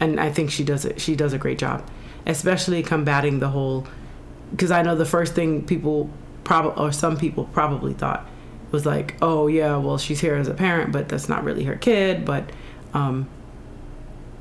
and 0.00 0.18
I 0.18 0.30
think 0.30 0.50
she 0.50 0.64
does 0.64 0.84
it. 0.84 1.00
She 1.00 1.14
does 1.14 1.32
a 1.32 1.38
great 1.38 1.58
job, 1.58 1.88
especially 2.26 2.82
combating 2.82 3.38
the 3.38 3.48
whole. 3.48 3.86
Because 4.50 4.70
I 4.70 4.82
know 4.82 4.94
the 4.94 5.04
first 5.06 5.34
thing 5.34 5.64
people 5.66 6.10
probably 6.44 6.84
or 6.84 6.92
some 6.92 7.16
people 7.16 7.44
probably 7.52 7.92
thought 7.94 8.28
was 8.70 8.84
like, 8.86 9.16
oh 9.22 9.46
yeah, 9.46 9.76
well 9.76 9.98
she's 9.98 10.20
here 10.20 10.34
as 10.36 10.48
a 10.48 10.54
parent, 10.54 10.92
but 10.92 11.08
that's 11.08 11.28
not 11.28 11.44
really 11.44 11.64
her 11.64 11.76
kid. 11.76 12.24
But 12.24 12.50
um, 12.92 13.28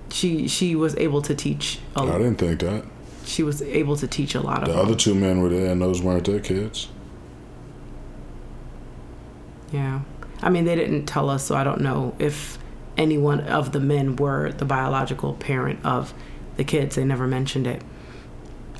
she 0.09 0.47
she 0.47 0.75
was 0.75 0.95
able 0.97 1.21
to 1.23 1.33
teach. 1.35 1.79
A, 1.95 2.01
I 2.01 2.17
didn't 2.17 2.35
think 2.35 2.59
that. 2.61 2.85
she 3.25 3.41
was 3.43 3.61
able 3.61 3.95
to 3.97 4.07
teach 4.07 4.35
a 4.35 4.41
lot 4.41 4.61
of 4.63 4.67
The 4.69 4.73
them. 4.75 4.85
other 4.85 4.95
two 4.95 5.15
men 5.15 5.41
were 5.41 5.49
there, 5.49 5.71
and 5.71 5.81
those 5.81 6.01
weren't 6.01 6.25
their 6.25 6.39
kids. 6.39 6.89
Yeah. 9.71 10.01
I 10.41 10.49
mean, 10.49 10.65
they 10.65 10.75
didn't 10.75 11.05
tell 11.05 11.29
us, 11.29 11.43
so 11.45 11.55
I 11.55 11.63
don't 11.63 11.81
know 11.81 12.15
if 12.19 12.59
any 12.97 13.17
one 13.17 13.41
of 13.41 13.71
the 13.71 13.79
men 13.79 14.15
were 14.17 14.51
the 14.51 14.65
biological 14.65 15.33
parent 15.33 15.79
of 15.85 16.13
the 16.57 16.63
kids. 16.63 16.95
They 16.95 17.05
never 17.05 17.27
mentioned 17.27 17.65
it 17.65 17.81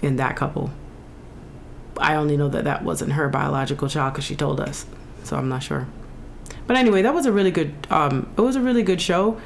in 0.01 0.17
that 0.17 0.35
couple. 0.35 0.71
I 1.97 2.15
only 2.15 2.37
know 2.37 2.49
that 2.49 2.63
that 2.63 2.83
wasn't 2.83 3.13
her 3.13 3.29
biological 3.29 3.87
child 3.87 4.13
because 4.13 4.25
she 4.25 4.35
told 4.35 4.59
us, 4.59 4.85
so 5.23 5.37
I'm 5.37 5.49
not 5.49 5.63
sure. 5.63 5.87
But 6.65 6.77
anyway, 6.77 7.01
that 7.01 7.13
was 7.13 7.25
a 7.25 7.31
really 7.31 7.51
good. 7.51 7.73
Um, 7.89 8.31
it 8.37 8.41
was 8.41 8.55
a 8.55 8.61
really 8.61 8.83
good 8.83 9.01
show 9.01 9.39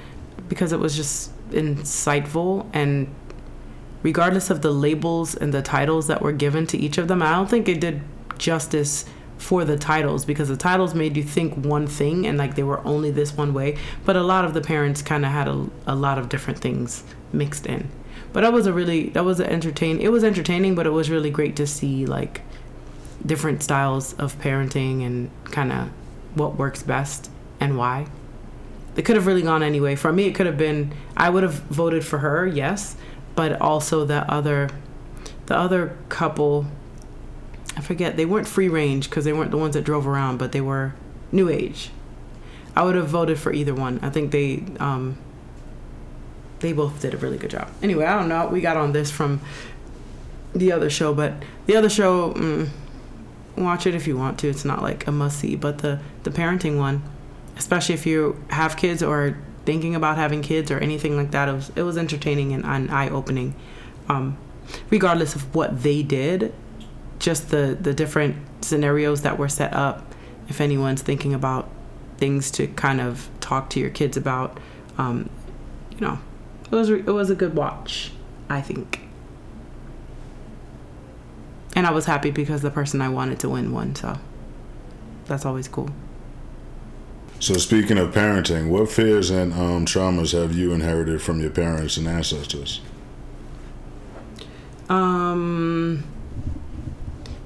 because 0.48 0.72
it 0.72 0.80
was 0.80 0.96
just 0.96 1.32
insightful 1.50 2.70
and 2.74 3.14
regardless 4.04 4.50
of 4.50 4.62
the 4.62 4.72
labels 4.72 5.36
and 5.36 5.54
the 5.54 5.62
titles 5.62 6.08
that 6.08 6.22
were 6.22 6.32
given 6.32 6.68
to 6.68 6.78
each 6.78 6.98
of 6.98 7.08
them, 7.08 7.22
I 7.22 7.32
don't 7.32 7.50
think 7.50 7.68
it 7.68 7.82
did 7.82 8.02
justice 8.38 9.06
for 9.38 9.66
the 9.66 9.78
titles 9.78 10.26
because 10.26 10.50
the 10.50 10.58
titles 10.58 10.96
made 10.96 11.16
you 11.16 11.24
think 11.24 11.54
one 11.66 11.88
thing 11.88 12.26
and 12.26 12.38
like 12.38 12.56
they 12.56 12.64
were 12.64 12.86
only 12.86 13.12
this 13.12 13.34
one 13.34 13.54
way. 13.54 13.78
But 14.06 14.16
a 14.16 14.24
lot 14.24 14.46
of 14.46 14.54
the 14.54 14.62
parents 14.62 15.02
kind 15.02 15.26
of 15.26 15.32
had 15.32 15.48
a, 15.48 15.68
a 15.86 15.96
lot 15.96 16.18
of 16.18 16.30
different 16.30 16.60
things 16.60 17.04
mixed 17.32 17.66
in. 17.66 17.90
But 18.38 18.41
that 18.41 18.54
was 18.54 18.67
a 18.67 18.71
really 18.71 19.10
that 19.10 19.26
was 19.26 19.39
an 19.39 19.47
entertain. 19.47 20.00
It 20.00 20.10
was 20.10 20.23
entertaining, 20.23 20.76
but 20.76 20.86
it 20.86 20.91
was 20.91 21.10
really 21.10 21.32
great 21.32 21.56
to 21.56 21.65
see 21.65 22.06
like 22.06 22.41
different 23.26 23.63
styles 23.63 24.13
of 24.13 24.38
parenting 24.38 25.04
and 25.04 25.32
kind 25.45 25.71
of 25.71 25.89
what 26.36 26.56
works 26.56 26.84
best 26.84 27.32
and 27.60 27.80
why. 27.80 28.06
It 28.95 29.06
could 29.06 29.15
have 29.15 29.26
really 29.26 29.41
gone 29.41 29.63
anyway. 29.63 29.95
For 29.95 30.13
me, 30.13 30.26
it 30.26 30.36
could 30.36 30.45
have 30.45 30.56
been 30.56 30.93
I 31.17 31.32
would 31.32 31.41
have 31.41 31.56
voted 31.63 32.06
for 32.06 32.19
her, 32.19 32.45
yes, 32.45 32.95
but 33.34 33.60
also 33.60 34.06
the 34.06 34.32
other 34.32 34.69
the 35.47 35.58
other 35.58 35.97
couple 36.08 36.67
I 37.76 37.82
forget 37.82 38.17
they 38.17 38.26
weren't 38.26 38.47
free 38.47 38.69
range 38.69 39.10
because 39.10 39.26
they 39.26 39.34
weren't 39.34 39.50
the 39.50 39.58
ones 39.58 39.73
that 39.73 39.84
drove 39.84 40.06
around, 40.06 40.38
but 40.38 40.52
they 40.52 40.62
were 40.62 40.93
new 41.32 41.50
age. 41.50 41.89
I 42.76 42.84
would 42.84 42.93
have 42.93 43.08
voted 43.08 43.39
for 43.39 43.52
either 43.52 43.73
one. 43.73 44.00
I 44.04 44.12
think 44.12 44.30
they 44.30 44.63
um, 44.80 45.17
they 46.60 46.74
both 46.74 47.02
did 47.02 47.13
a 47.13 47.17
really 47.17 47.38
good 47.38 47.52
job. 47.52 47.70
Anyway, 47.82 48.06
I 48.06 48.17
don't 48.17 48.30
know. 48.30 48.48
We 48.48 48.62
got 48.62 48.78
on 48.78 48.91
this 48.91 49.12
from 49.12 49.41
the 50.54 50.72
other 50.72 50.89
show, 50.89 51.13
but 51.13 51.34
the 51.65 51.76
other 51.76 51.89
show, 51.89 52.34
mm, 52.34 52.70
watch 53.56 53.86
it 53.86 53.96
if 53.96 54.08
you 54.08 54.17
want 54.17 54.39
to. 54.39 54.50
It's 54.50 54.65
not 54.65 54.82
like 54.82 55.08
a 55.08 55.12
must 55.12 55.39
see, 55.39 55.56
but 55.56 55.80
the 55.80 56.00
the 56.24 56.32
parenting 56.32 56.78
one, 56.78 57.04
especially 57.58 57.96
if 57.96 58.06
you 58.06 58.43
have 58.50 58.78
kids 58.78 59.04
or 59.04 59.38
thinking 59.65 59.96
about 59.96 60.17
having 60.17 60.41
kids 60.41 60.72
or 60.72 60.78
anything 60.80 61.15
like 61.15 61.32
that, 61.32 61.50
it 61.50 61.54
was 61.54 61.72
it 61.76 61.84
was 61.84 61.98
entertaining 61.98 62.54
and, 62.54 62.65
and 62.65 62.89
eye 62.91 63.10
opening. 63.10 63.54
Um, 64.10 64.38
regardless 64.89 65.36
of 65.36 65.54
what 65.54 65.84
they 65.84 66.04
did, 66.04 66.54
just 67.20 67.50
the 67.50 67.78
the 67.80 67.93
different 67.93 68.36
scenarios 68.62 69.22
that 69.22 69.38
were 69.38 69.50
set 69.50 69.74
up. 69.74 70.13
If 70.50 70.62
anyone's 70.62 71.02
thinking 71.02 71.34
about 71.34 71.70
things 72.17 72.50
to 72.52 72.67
kind 72.67 73.02
of 73.02 73.30
talk 73.41 73.70
to 73.72 73.80
your 73.80 73.89
kids 73.89 74.15
about, 74.15 74.60
um, 74.98 75.30
you 75.91 76.00
know, 76.00 76.20
it 76.71 76.75
was 76.75 76.89
it 76.89 77.06
was 77.06 77.30
a 77.30 77.36
good 77.36 77.56
watch, 77.56 78.12
I 78.49 78.62
think. 78.62 79.01
And 81.75 81.86
I 81.86 81.91
was 81.91 82.06
happy 82.06 82.32
because 82.32 82.62
the 82.62 82.71
person 82.71 83.01
I 83.01 83.10
wanted 83.10 83.39
to 83.39 83.49
win 83.49 83.71
won, 83.71 83.95
so 83.95 84.17
that's 85.25 85.45
always 85.45 85.67
cool. 85.67 85.89
So 87.39 87.53
speaking 87.53 87.99
of 87.99 88.13
parenting, 88.13 88.69
what 88.69 88.89
fears 88.89 89.30
and 89.30 89.53
um, 89.53 89.86
traumas 89.86 90.34
have 90.34 90.56
you 90.56 90.73
inherited 90.73 91.21
from 91.21 91.39
your 91.39 91.51
parents 91.51 91.97
and 91.97 92.08
ancestors? 92.08 92.82
Um, 94.89 96.03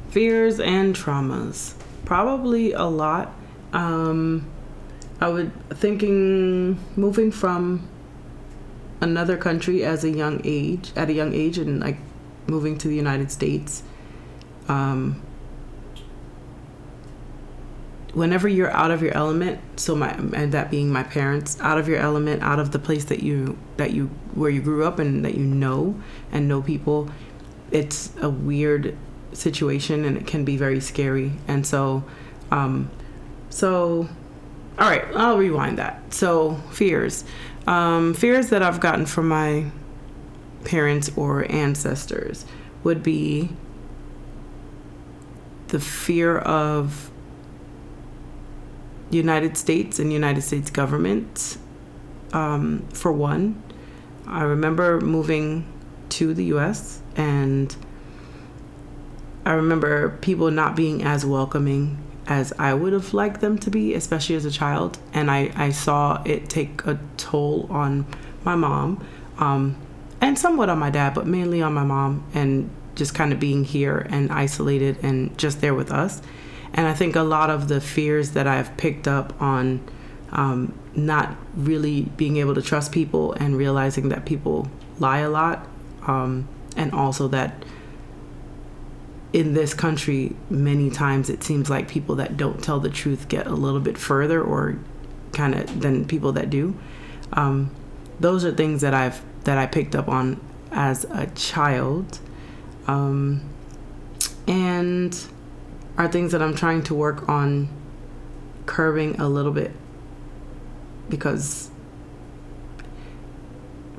fears 0.09 0.61
and 0.61 0.95
traumas. 0.95 1.73
Probably 2.05 2.71
a 2.71 2.85
lot. 2.85 3.33
Um, 3.73 4.47
I 5.19 5.27
would 5.27 5.51
thinking 5.71 6.79
moving 6.95 7.31
from 7.31 7.87
another 9.01 9.35
country 9.35 9.83
as 9.83 10.03
a 10.03 10.09
young 10.09 10.41
age, 10.43 10.91
at 10.95 11.09
a 11.09 11.13
young 11.13 11.33
age, 11.33 11.57
and 11.57 11.79
like 11.79 11.97
moving 12.47 12.77
to 12.77 12.87
the 12.87 12.95
United 12.95 13.31
States. 13.31 13.83
Um, 14.67 15.21
whenever 18.13 18.47
you're 18.47 18.71
out 18.71 18.91
of 18.91 19.01
your 19.01 19.13
element, 19.13 19.59
so 19.79 19.95
my 19.95 20.11
and 20.11 20.51
that 20.51 20.69
being 20.69 20.91
my 20.91 21.03
parents, 21.03 21.59
out 21.61 21.77
of 21.77 21.87
your 21.87 21.97
element, 21.97 22.41
out 22.43 22.59
of 22.59 22.71
the 22.71 22.79
place 22.79 23.05
that 23.05 23.23
you 23.23 23.57
that 23.77 23.91
you 23.91 24.07
where 24.33 24.49
you 24.49 24.61
grew 24.61 24.85
up 24.85 24.99
and 24.99 25.25
that 25.25 25.35
you 25.35 25.43
know 25.43 25.99
and 26.31 26.47
know 26.47 26.61
people, 26.61 27.09
it's 27.71 28.11
a 28.21 28.29
weird 28.29 28.97
situation 29.33 30.05
and 30.05 30.17
it 30.17 30.27
can 30.27 30.43
be 30.45 30.57
very 30.57 30.79
scary. 30.79 31.33
And 31.47 31.65
so, 31.65 32.03
um, 32.51 32.89
so, 33.49 34.09
all 34.77 34.89
right, 34.89 35.05
I'll 35.15 35.37
rewind 35.37 35.77
that. 35.77 36.13
So 36.13 36.55
fears, 36.71 37.23
um, 37.67 38.13
fears 38.13 38.49
that 38.49 38.63
I've 38.63 38.79
gotten 38.79 39.05
from 39.05 39.27
my 39.27 39.65
parents 40.63 41.11
or 41.15 41.49
ancestors 41.51 42.45
would 42.83 43.03
be 43.03 43.49
the 45.67 45.79
fear 45.79 46.37
of 46.37 47.11
United 49.09 49.57
States 49.57 49.99
and 49.99 50.11
United 50.11 50.41
States 50.41 50.69
government. 50.69 51.57
Um, 52.33 52.87
for 52.93 53.11
one, 53.11 53.61
I 54.25 54.43
remember 54.43 55.01
moving 55.01 55.65
to 56.09 56.33
the 56.33 56.45
U.S. 56.45 57.01
and 57.15 57.75
I 59.45 59.53
remember 59.53 60.17
people 60.21 60.51
not 60.51 60.75
being 60.75 61.03
as 61.03 61.25
welcoming 61.25 62.00
as 62.27 62.53
I 62.59 62.73
would 62.73 62.93
have 62.93 63.13
liked 63.13 63.41
them 63.41 63.57
to 63.59 63.69
be, 63.69 63.93
especially 63.93 64.35
as 64.35 64.45
a 64.45 64.51
child. 64.51 64.99
And 65.13 65.29
I, 65.29 65.51
I 65.55 65.71
saw 65.71 66.21
it 66.23 66.49
take 66.49 66.85
a 66.85 66.99
toll 67.17 67.67
on 67.69 68.05
my 68.43 68.55
mom 68.55 69.05
um, 69.37 69.75
and 70.19 70.37
somewhat 70.37 70.69
on 70.69 70.79
my 70.79 70.89
dad, 70.89 71.13
but 71.13 71.25
mainly 71.25 71.61
on 71.61 71.73
my 71.73 71.83
mom, 71.83 72.23
and 72.33 72.69
just 72.95 73.15
kind 73.15 73.33
of 73.33 73.39
being 73.39 73.63
here 73.63 74.05
and 74.09 74.31
isolated 74.31 75.03
and 75.03 75.35
just 75.37 75.61
there 75.61 75.73
with 75.73 75.91
us. 75.91 76.21
And 76.73 76.87
I 76.87 76.93
think 76.93 77.15
a 77.15 77.23
lot 77.23 77.49
of 77.49 77.67
the 77.67 77.81
fears 77.81 78.31
that 78.31 78.47
I've 78.47 78.75
picked 78.77 79.07
up 79.07 79.41
on 79.41 79.81
um, 80.31 80.73
not 80.95 81.35
really 81.55 82.03
being 82.17 82.37
able 82.37 82.55
to 82.55 82.61
trust 82.61 82.91
people 82.91 83.33
and 83.33 83.57
realizing 83.57 84.09
that 84.09 84.25
people 84.25 84.69
lie 84.99 85.19
a 85.19 85.29
lot, 85.29 85.67
um, 86.07 86.47
and 86.77 86.93
also 86.93 87.27
that 87.29 87.65
in 89.33 89.53
this 89.53 89.73
country, 89.73 90.35
many 90.49 90.89
times 90.89 91.29
it 91.29 91.43
seems 91.43 91.69
like 91.69 91.87
people 91.87 92.15
that 92.15 92.37
don't 92.37 92.61
tell 92.61 92.79
the 92.79 92.89
truth 92.89 93.27
get 93.29 93.47
a 93.47 93.53
little 93.53 93.79
bit 93.79 93.97
further 93.97 94.41
or 94.41 94.77
kind 95.31 95.55
of 95.55 95.81
than 95.81 96.05
people 96.05 96.33
that 96.33 96.49
do. 96.49 96.77
Um, 97.33 97.73
those 98.19 98.43
are 98.43 98.51
things 98.51 98.81
that 98.81 98.93
I've 98.93 99.21
that 99.45 99.57
I 99.57 99.65
picked 99.65 99.95
up 99.95 100.07
on 100.07 100.39
as 100.71 101.05
a 101.05 101.27
child, 101.27 102.19
um, 102.87 103.41
and 104.47 105.17
are 105.97 106.07
things 106.07 106.31
that 106.33 106.41
I'm 106.41 106.55
trying 106.55 106.83
to 106.83 106.95
work 106.95 107.27
on 107.27 107.69
curbing 108.65 109.19
a 109.19 109.27
little 109.27 109.51
bit 109.51 109.71
because 111.09 111.70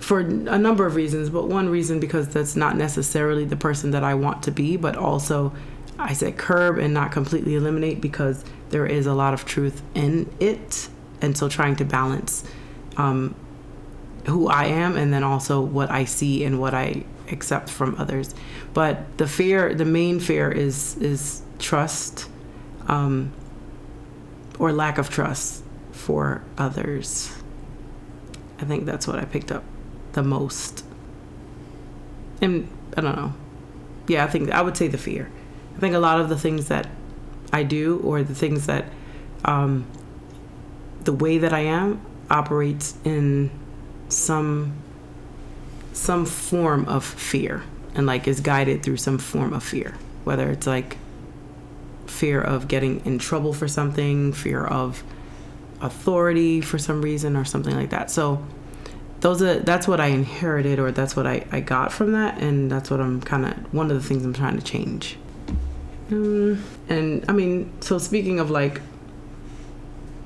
for 0.03 0.19
a 0.21 0.59
number 0.59 0.85
of 0.85 0.97
reasons, 0.97 1.31
but 1.31 1.49
one 1.49 1.69
reason 1.69 2.01
because 2.01 2.29
that's 2.29 2.57
not 2.57 2.77
necessarily 2.77 3.45
the 3.45 3.57
person 3.57 3.93
that 3.93 4.03
I 4.03 4.15
want 4.15 4.43
to 4.45 4.51
be, 4.51 4.77
but 4.77 4.97
also 4.97 5.53
I 5.99 6.12
said 6.12 6.37
curb 6.37 6.79
and 6.79 6.93
not 6.93 7.12
completely 7.12 7.55
eliminate 7.55 8.01
because 8.01 8.45
there 8.71 8.85
is 8.85 9.07
a 9.07 9.15
lot 9.15 9.33
of 9.33 9.45
truth 9.45 9.81
in 9.95 10.29
it. 10.41 10.88
And 11.21 11.38
so 11.38 11.49
trying 11.49 11.77
to 11.77 11.85
balance 11.85 12.45
um, 12.97 13.37
who 14.27 14.49
I 14.49 14.65
am 14.65 14.97
and 14.97 15.12
then 15.12 15.23
also 15.23 15.61
what 15.61 15.91
I 15.91 16.05
see 16.05 16.45
and 16.45 16.61
what 16.61 16.75
I 16.75 17.05
accept 17.31 17.71
from 17.71 17.95
others. 17.95 18.35
But 18.75 19.19
the 19.19 19.29
fear, 19.29 19.73
the 19.73 19.85
main 19.85 20.19
fear 20.19 20.51
is 20.51 20.97
is 20.97 21.43
trust 21.61 22.29
um, 22.88 23.33
or 24.59 24.73
lack 24.73 24.99
of 24.99 25.11
trust 25.11 25.62
for 25.93 26.43
others. 26.59 27.33
I 28.59 28.65
think 28.65 28.85
that's 28.85 29.07
what 29.07 29.21
I 29.21 29.25
picked 29.25 29.53
up 29.53 29.62
the 30.12 30.22
most. 30.22 30.85
And 32.40 32.68
I 32.96 33.01
don't 33.01 33.16
know. 33.16 33.35
Yeah, 34.09 34.25
I 34.25 34.29
think 34.29 34.51
I 34.51 34.62
would 34.62 34.77
say 34.77 34.88
the 34.88 34.98
fear. 34.98 35.31
I 35.77 35.81
think 35.81 35.94
a 35.94 35.98
lot 35.98 36.20
of 36.20 36.29
the 36.29 36.38
things 36.38 36.68
that 36.68 36.88
I 37.53 37.62
do 37.62 37.98
or 38.05 38.22
the 38.22 38.35
things 38.35 38.66
that 38.66 38.87
um, 39.44 39.87
the 41.05 41.12
way 41.12 41.38
that 41.38 41.53
I 41.53 41.61
am 41.61 42.01
operates 42.31 42.94
in 43.05 43.51
some 44.09 44.72
some 45.92 46.25
form 46.25 46.87
of 46.87 47.05
fear 47.05 47.62
and 47.94 48.07
like 48.07 48.27
is 48.27 48.40
guided 48.40 48.83
through 48.83 48.96
some 48.96 49.18
form 49.18 49.53
of 49.53 49.62
fear 49.62 49.94
whether 50.25 50.51
it's 50.51 50.66
like 50.66 50.96
fear 52.07 52.40
of 52.40 52.66
getting 52.68 53.05
in 53.05 53.18
trouble 53.18 53.53
for 53.53 53.68
something 53.68 54.33
fear 54.33 54.64
of 54.64 55.03
authority 55.83 56.61
for 56.62 56.79
some 56.79 57.03
reason 57.03 57.37
or 57.37 57.44
something 57.44 57.75
like 57.75 57.90
that 57.90 58.11
so 58.11 58.42
those 59.22 59.40
are 59.40 59.61
that's 59.61 59.88
what 59.88 60.00
i 60.00 60.06
inherited 60.08 60.78
or 60.78 60.92
that's 60.92 61.16
what 61.16 61.26
i, 61.26 61.44
I 61.50 61.61
got 61.61 61.92
from 61.92 62.12
that 62.12 62.38
and 62.38 62.70
that's 62.70 62.90
what 62.90 63.00
i'm 63.00 63.20
kind 63.20 63.46
of 63.46 63.72
one 63.72 63.90
of 63.90 64.00
the 64.00 64.06
things 64.06 64.24
i'm 64.24 64.35
trying 64.35 64.58
to 64.58 64.64
change. 64.64 65.16
Um, 66.11 66.62
and 66.88 67.24
i 67.28 67.32
mean 67.32 67.72
so 67.80 67.96
speaking 67.98 68.38
of 68.38 68.50
like 68.50 68.82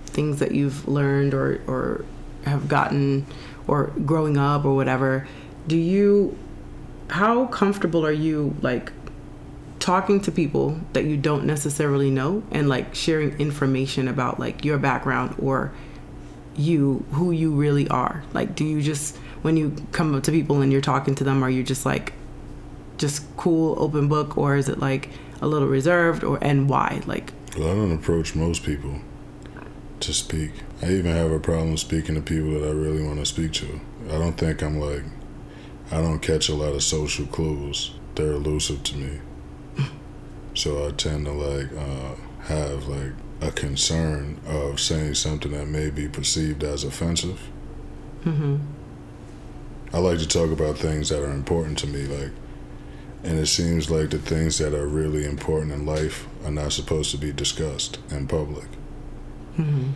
things 0.06 0.40
that 0.40 0.52
you've 0.52 0.88
learned 0.88 1.35
or 1.35 1.61
or 1.66 2.04
have 2.44 2.68
gotten 2.68 3.26
or 3.68 3.92
growing 4.04 4.38
up 4.38 4.64
or 4.64 4.74
whatever 4.74 5.28
do 5.68 5.76
you 5.76 6.37
how 7.11 7.46
comfortable 7.46 8.04
are 8.04 8.12
you 8.12 8.56
like 8.62 8.92
talking 9.78 10.20
to 10.20 10.32
people 10.32 10.80
that 10.94 11.04
you 11.04 11.16
don't 11.16 11.44
necessarily 11.44 12.11
know 12.11 12.42
and 12.50 12.68
like 12.68 12.94
sharing 12.94 13.38
information 13.38 14.09
about 14.09 14.40
like 14.40 14.64
your 14.64 14.78
background 14.78 15.35
or 15.38 15.72
you 16.57 17.05
who 17.12 17.31
you 17.31 17.53
really 17.53 17.88
are. 17.88 18.23
Like 18.33 18.55
do 18.55 18.64
you 18.64 18.81
just 18.83 19.16
when 19.42 19.57
you 19.57 19.75
come 19.92 20.14
up 20.14 20.23
to 20.25 20.33
people 20.33 20.61
and 20.61 20.73
you're 20.73 20.81
talking 20.81 21.14
to 21.16 21.25
them 21.25 21.42
are 21.42 21.51
you 21.51 21.62
just 21.62 21.87
like 21.87 22.12
just 22.99 23.25
cool 23.37 23.75
open 23.79 24.09
book 24.09 24.37
or 24.38 24.57
is 24.57 24.69
it 24.69 24.79
like 24.79 25.11
a 25.42 25.47
little 25.47 25.69
reserved 25.69 26.25
or 26.25 26.38
and 26.42 26.69
why? 26.69 27.03
Like 27.07 27.33
well 27.57 27.71
i 27.71 27.75
don't 27.75 27.92
approach 27.92 28.35
most 28.35 28.62
people 28.64 29.01
to 30.01 30.12
speak. 30.12 30.53
I 30.83 30.90
even 30.90 31.12
have 31.12 31.31
a 31.31 31.40
problem 31.40 31.77
speaking 31.77 32.14
to 32.16 32.21
people 32.21 32.53
that 32.53 32.69
i 32.69 32.71
really 32.71 33.03
want 33.03 33.19
to 33.19 33.27
speak 33.27 33.53
to. 33.55 33.81
I 34.09 34.19
don't 34.19 34.37
think 34.37 34.62
i'm 34.62 34.79
like 34.81 35.05
i 35.90 36.01
don't 36.01 36.21
catch 36.21 36.49
a 36.49 36.55
lot 36.55 36.75
of 36.75 36.83
social 36.83 37.27
clues. 37.27 37.92
They're 38.14 38.33
elusive 38.33 38.83
to 38.85 38.97
me. 38.97 39.21
So 40.55 40.88
i 40.88 40.90
tend 40.92 41.27
to 41.27 41.33
like 41.33 41.71
uh, 41.77 42.14
have 42.45 42.87
like 42.88 43.12
a 43.40 43.51
concern 43.51 44.40
of 44.46 44.81
saying 44.81 45.14
something 45.14 45.53
that 45.53 45.66
may 45.66 45.90
be 45.90 46.09
perceived 46.09 46.64
as 46.64 46.85
offensive. 46.85 47.40
Mm-hmm. 48.25 48.57
I 49.92 49.99
like 49.99 50.18
to 50.18 50.29
talk 50.29 50.51
about 50.51 50.79
things 50.79 51.11
that 51.11 51.22
are 51.22 51.33
important 51.33 51.79
to 51.79 51.87
me, 51.87 52.07
like, 52.07 52.33
and 53.22 53.38
it 53.38 53.46
seems 53.46 53.90
like 53.90 54.11
the 54.11 54.18
things 54.18 54.59
that 54.59 54.75
are 54.75 54.87
really 54.87 55.25
important 55.25 55.72
in 55.72 55.87
life 55.87 56.27
are 56.44 56.51
not 56.51 56.72
supposed 56.72 57.11
to 57.11 57.18
be 57.18 57.33
discussed 57.33 57.99
in 58.11 58.27
public. 58.27 58.68
Mm-hmm. 59.57 59.90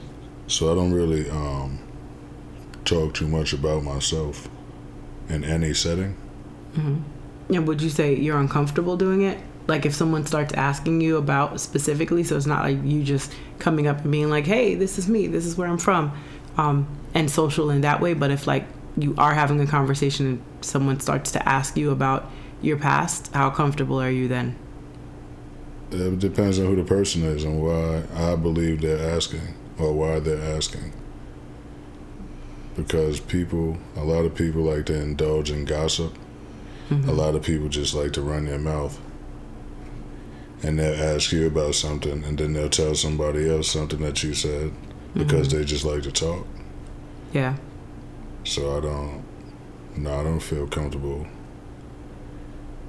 So 0.46 0.72
I 0.72 0.74
don't 0.74 0.92
really 0.92 1.30
um, 1.30 1.78
talk 2.84 3.14
too 3.14 3.28
much 3.28 3.52
about 3.52 3.84
myself 3.84 4.48
in 5.28 5.44
any 5.44 5.74
setting. 5.74 6.16
Mm-hmm. 6.74 7.54
And 7.54 7.68
would 7.68 7.82
you 7.82 7.90
say 7.90 8.14
you're 8.14 8.38
uncomfortable 8.38 8.96
doing 8.96 9.22
it? 9.22 9.38
Like 9.70 9.86
if 9.86 9.94
someone 9.94 10.26
starts 10.26 10.52
asking 10.52 11.00
you 11.00 11.16
about 11.16 11.58
specifically 11.58 12.22
so 12.22 12.36
it's 12.36 12.44
not 12.44 12.62
like 12.62 12.76
you 12.84 13.02
just 13.02 13.32
coming 13.58 13.86
up 13.86 14.02
and 14.02 14.12
being 14.12 14.28
like 14.28 14.44
hey 14.44 14.74
this 14.74 14.98
is 14.98 15.08
me 15.08 15.26
this 15.26 15.46
is 15.46 15.56
where 15.56 15.68
i'm 15.68 15.78
from 15.78 16.12
um, 16.56 16.86
and 17.14 17.30
social 17.30 17.70
in 17.70 17.80
that 17.82 18.00
way. 18.00 18.14
But 18.14 18.30
if 18.30 18.46
like 18.46 18.66
you 18.96 19.14
are 19.18 19.34
having 19.34 19.60
a 19.60 19.66
conversation 19.66 20.26
and 20.26 20.42
someone 20.60 21.00
starts 21.00 21.32
to 21.32 21.48
ask 21.48 21.76
you 21.76 21.90
about 21.90 22.30
your 22.60 22.76
past 22.76 23.32
how 23.32 23.50
comfortable 23.50 24.00
are 24.00 24.10
you 24.10 24.28
then? 24.28 24.56
It 25.90 26.18
depends 26.18 26.58
on 26.58 26.66
who 26.66 26.76
the 26.76 26.84
person 26.84 27.24
is 27.24 27.42
and 27.42 27.60
why 27.60 28.04
i 28.14 28.36
believe 28.36 28.80
they're 28.80 29.12
asking 29.12 29.54
or 29.78 29.92
why 29.92 30.20
they're 30.20 30.56
asking. 30.56 30.92
Because 32.76 33.18
people 33.18 33.78
a 33.96 34.04
lot 34.04 34.24
of 34.24 34.34
people 34.34 34.62
like 34.62 34.86
to 34.86 34.94
indulge 34.94 35.50
in 35.50 35.64
gossip. 35.64 36.16
Mm-hmm. 36.90 37.08
a 37.08 37.12
lot 37.12 37.36
of 37.36 37.42
people 37.44 37.68
just 37.68 37.94
like 37.94 38.12
to 38.14 38.20
run 38.20 38.46
their 38.46 38.58
mouth 38.58 39.00
and 40.62 40.78
they'll 40.78 41.14
ask 41.16 41.32
you 41.32 41.46
about 41.46 41.74
something 41.74 42.22
and 42.24 42.38
then 42.38 42.52
they'll 42.52 42.68
tell 42.68 42.94
somebody 42.94 43.48
else 43.48 43.70
something 43.70 44.00
that 44.00 44.22
you 44.22 44.34
said 44.34 44.72
because 45.14 45.48
mm-hmm. 45.48 45.58
they 45.58 45.64
just 45.64 45.84
like 45.84 46.02
to 46.02 46.12
talk. 46.12 46.46
Yeah. 47.32 47.56
So 48.44 48.76
I 48.76 48.80
don't 48.80 49.24
no, 49.96 50.20
I 50.20 50.22
don't 50.22 50.40
feel 50.40 50.66
comfortable 50.66 51.26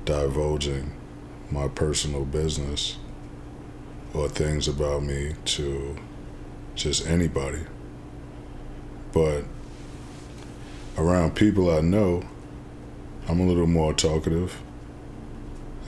divulging 0.05 0.91
my 1.49 1.67
personal 1.67 2.25
business 2.25 2.97
or 4.13 4.27
things 4.27 4.67
about 4.67 5.03
me 5.03 5.33
to 5.45 5.95
just 6.75 7.07
anybody. 7.07 7.61
But 9.13 9.43
around 10.97 11.35
people 11.35 11.71
I 11.71 11.81
know, 11.81 12.23
I'm 13.27 13.39
a 13.39 13.45
little 13.45 13.67
more 13.67 13.93
talkative. 13.93 14.61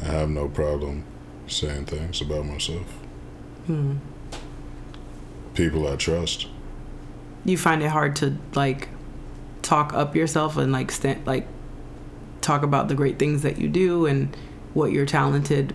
I 0.02 0.06
have 0.06 0.30
no 0.30 0.48
problem 0.48 1.06
saying 1.48 1.86
things 1.86 2.22
about 2.22 2.46
myself. 2.46 2.88
Hmm. 3.68 3.98
People 5.54 5.88
I 5.88 5.96
trust. 5.96 6.48
You 7.46 7.58
find 7.58 7.84
it 7.84 7.90
hard 7.90 8.16
to 8.18 8.38
like 8.56 8.90
talk 9.62 9.94
up 9.94 10.16
yourself 10.16 10.58
and 10.58 10.72
like 10.72 10.92
stand 10.92 11.26
like 11.26 11.48
talk 12.42 12.64
about 12.64 12.88
the 12.88 12.96
great 12.96 13.18
things 13.18 13.42
that 13.42 13.58
you 13.58 13.68
do 13.68 14.06
and 14.06 14.36
what 14.74 14.92
you're 14.92 15.06
talented, 15.06 15.74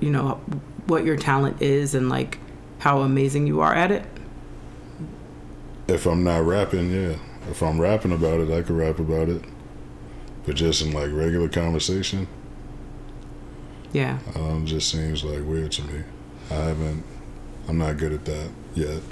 you 0.00 0.10
know, 0.10 0.40
what 0.86 1.04
your 1.04 1.16
talent 1.16 1.60
is 1.60 1.94
and 1.94 2.08
like 2.08 2.38
how 2.78 3.00
amazing 3.00 3.46
you 3.46 3.60
are 3.60 3.74
at 3.74 3.90
it. 3.90 4.04
If 5.88 6.06
I'm 6.06 6.22
not 6.22 6.44
rapping, 6.44 6.90
yeah. 6.90 7.16
If 7.50 7.62
I'm 7.62 7.80
rapping 7.80 8.12
about 8.12 8.40
it, 8.40 8.50
I 8.50 8.62
can 8.62 8.76
rap 8.76 8.98
about 8.98 9.28
it. 9.28 9.42
But 10.44 10.56
just 10.56 10.82
in 10.82 10.92
like 10.92 11.10
regular 11.12 11.48
conversation, 11.48 12.28
Yeah. 13.92 14.18
Um, 14.34 14.66
just 14.66 14.90
seems 14.90 15.24
like 15.24 15.44
weird 15.44 15.72
to 15.72 15.82
me. 15.82 16.02
I 16.50 16.54
haven't. 16.54 17.04
I'm 17.68 17.78
not 17.78 17.96
good 17.96 18.12
at 18.12 18.24
that 18.24 18.50
yet. 18.74 19.02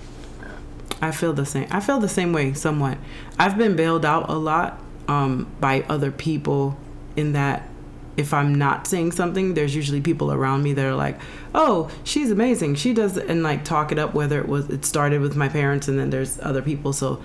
I 1.00 1.10
feel 1.10 1.32
the 1.32 1.46
same. 1.46 1.68
I 1.70 1.80
feel 1.80 1.98
the 1.98 2.08
same 2.08 2.32
way 2.32 2.54
somewhat. 2.54 2.98
I've 3.38 3.58
been 3.58 3.76
bailed 3.76 4.04
out 4.04 4.30
a 4.30 4.34
lot 4.34 4.80
um, 5.08 5.50
by 5.60 5.82
other 5.88 6.10
people 6.10 6.78
in 7.16 7.32
that 7.32 7.68
if 8.16 8.32
I'm 8.32 8.54
not 8.54 8.86
saying 8.86 9.12
something, 9.12 9.54
there's 9.54 9.76
usually 9.76 10.00
people 10.00 10.32
around 10.32 10.62
me 10.62 10.72
that 10.72 10.84
are 10.84 10.94
like, 10.94 11.20
"Oh, 11.54 11.90
she's 12.02 12.30
amazing. 12.30 12.76
She 12.76 12.94
does," 12.94 13.18
and 13.18 13.42
like 13.42 13.64
talk 13.64 13.92
it 13.92 13.98
up. 13.98 14.14
Whether 14.14 14.40
it 14.40 14.48
was 14.48 14.70
it 14.70 14.84
started 14.84 15.20
with 15.20 15.36
my 15.36 15.48
parents, 15.48 15.86
and 15.88 15.98
then 15.98 16.10
there's 16.10 16.40
other 16.40 16.62
people. 16.62 16.92
So 16.92 17.22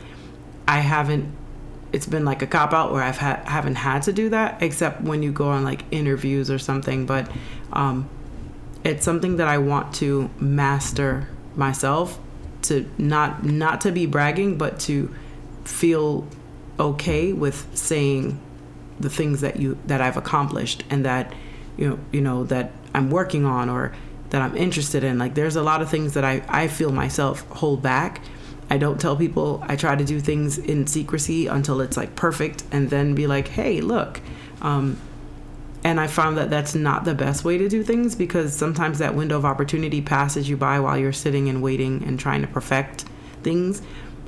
I 0.67 0.79
haven't. 0.79 1.33
It's 1.93 2.05
been 2.05 2.23
like 2.23 2.41
a 2.41 2.47
cop 2.47 2.73
out 2.73 2.91
where 2.91 3.03
I've 3.03 3.17
had 3.17 3.39
haven't 3.47 3.75
had 3.75 4.03
to 4.03 4.13
do 4.13 4.29
that, 4.29 4.61
except 4.61 5.01
when 5.01 5.23
you 5.23 5.31
go 5.31 5.49
on 5.49 5.63
like 5.63 5.83
interviews 5.91 6.49
or 6.49 6.59
something. 6.59 7.05
But 7.05 7.29
um, 7.73 8.09
it's 8.83 9.03
something 9.03 9.37
that 9.37 9.47
I 9.47 9.57
want 9.57 9.93
to 9.95 10.29
master 10.39 11.27
myself 11.55 12.19
to 12.63 12.89
not 12.97 13.43
not 13.43 13.81
to 13.81 13.91
be 13.91 14.05
bragging, 14.05 14.57
but 14.57 14.79
to 14.81 15.13
feel 15.65 16.27
okay 16.79 17.33
with 17.33 17.67
saying 17.77 18.39
the 18.99 19.09
things 19.09 19.41
that 19.41 19.57
you 19.57 19.77
that 19.87 20.01
I've 20.01 20.17
accomplished 20.17 20.83
and 20.89 21.05
that 21.05 21.33
you 21.77 21.89
know 21.89 21.99
you 22.11 22.21
know 22.21 22.43
that 22.45 22.71
I'm 22.93 23.09
working 23.09 23.45
on 23.45 23.69
or 23.69 23.93
that 24.29 24.41
I'm 24.41 24.55
interested 24.55 25.03
in. 25.03 25.17
Like 25.17 25.35
there's 25.35 25.55
a 25.55 25.63
lot 25.63 25.81
of 25.81 25.89
things 25.89 26.13
that 26.13 26.23
I 26.23 26.43
I 26.47 26.67
feel 26.67 26.91
myself 26.91 27.47
hold 27.49 27.81
back. 27.81 28.21
I 28.71 28.77
don't 28.77 29.01
tell 29.01 29.17
people. 29.17 29.61
I 29.67 29.75
try 29.75 29.97
to 29.97 30.05
do 30.05 30.21
things 30.21 30.57
in 30.57 30.87
secrecy 30.87 31.47
until 31.47 31.81
it's 31.81 31.97
like 31.97 32.15
perfect, 32.15 32.63
and 32.71 32.89
then 32.89 33.13
be 33.13 33.27
like, 33.27 33.49
"Hey, 33.49 33.81
look." 33.81 34.21
Um, 34.61 34.95
and 35.83 35.99
I 35.99 36.07
found 36.07 36.37
that 36.37 36.49
that's 36.49 36.73
not 36.73 37.03
the 37.03 37.13
best 37.13 37.43
way 37.43 37.57
to 37.57 37.67
do 37.67 37.83
things 37.83 38.15
because 38.15 38.55
sometimes 38.55 38.99
that 38.99 39.13
window 39.13 39.35
of 39.35 39.43
opportunity 39.43 40.01
passes 40.01 40.47
you 40.47 40.55
by 40.55 40.79
while 40.79 40.97
you're 40.97 41.11
sitting 41.11 41.49
and 41.49 41.61
waiting 41.61 42.03
and 42.05 42.17
trying 42.17 42.41
to 42.43 42.47
perfect 42.47 43.03
things. 43.43 43.81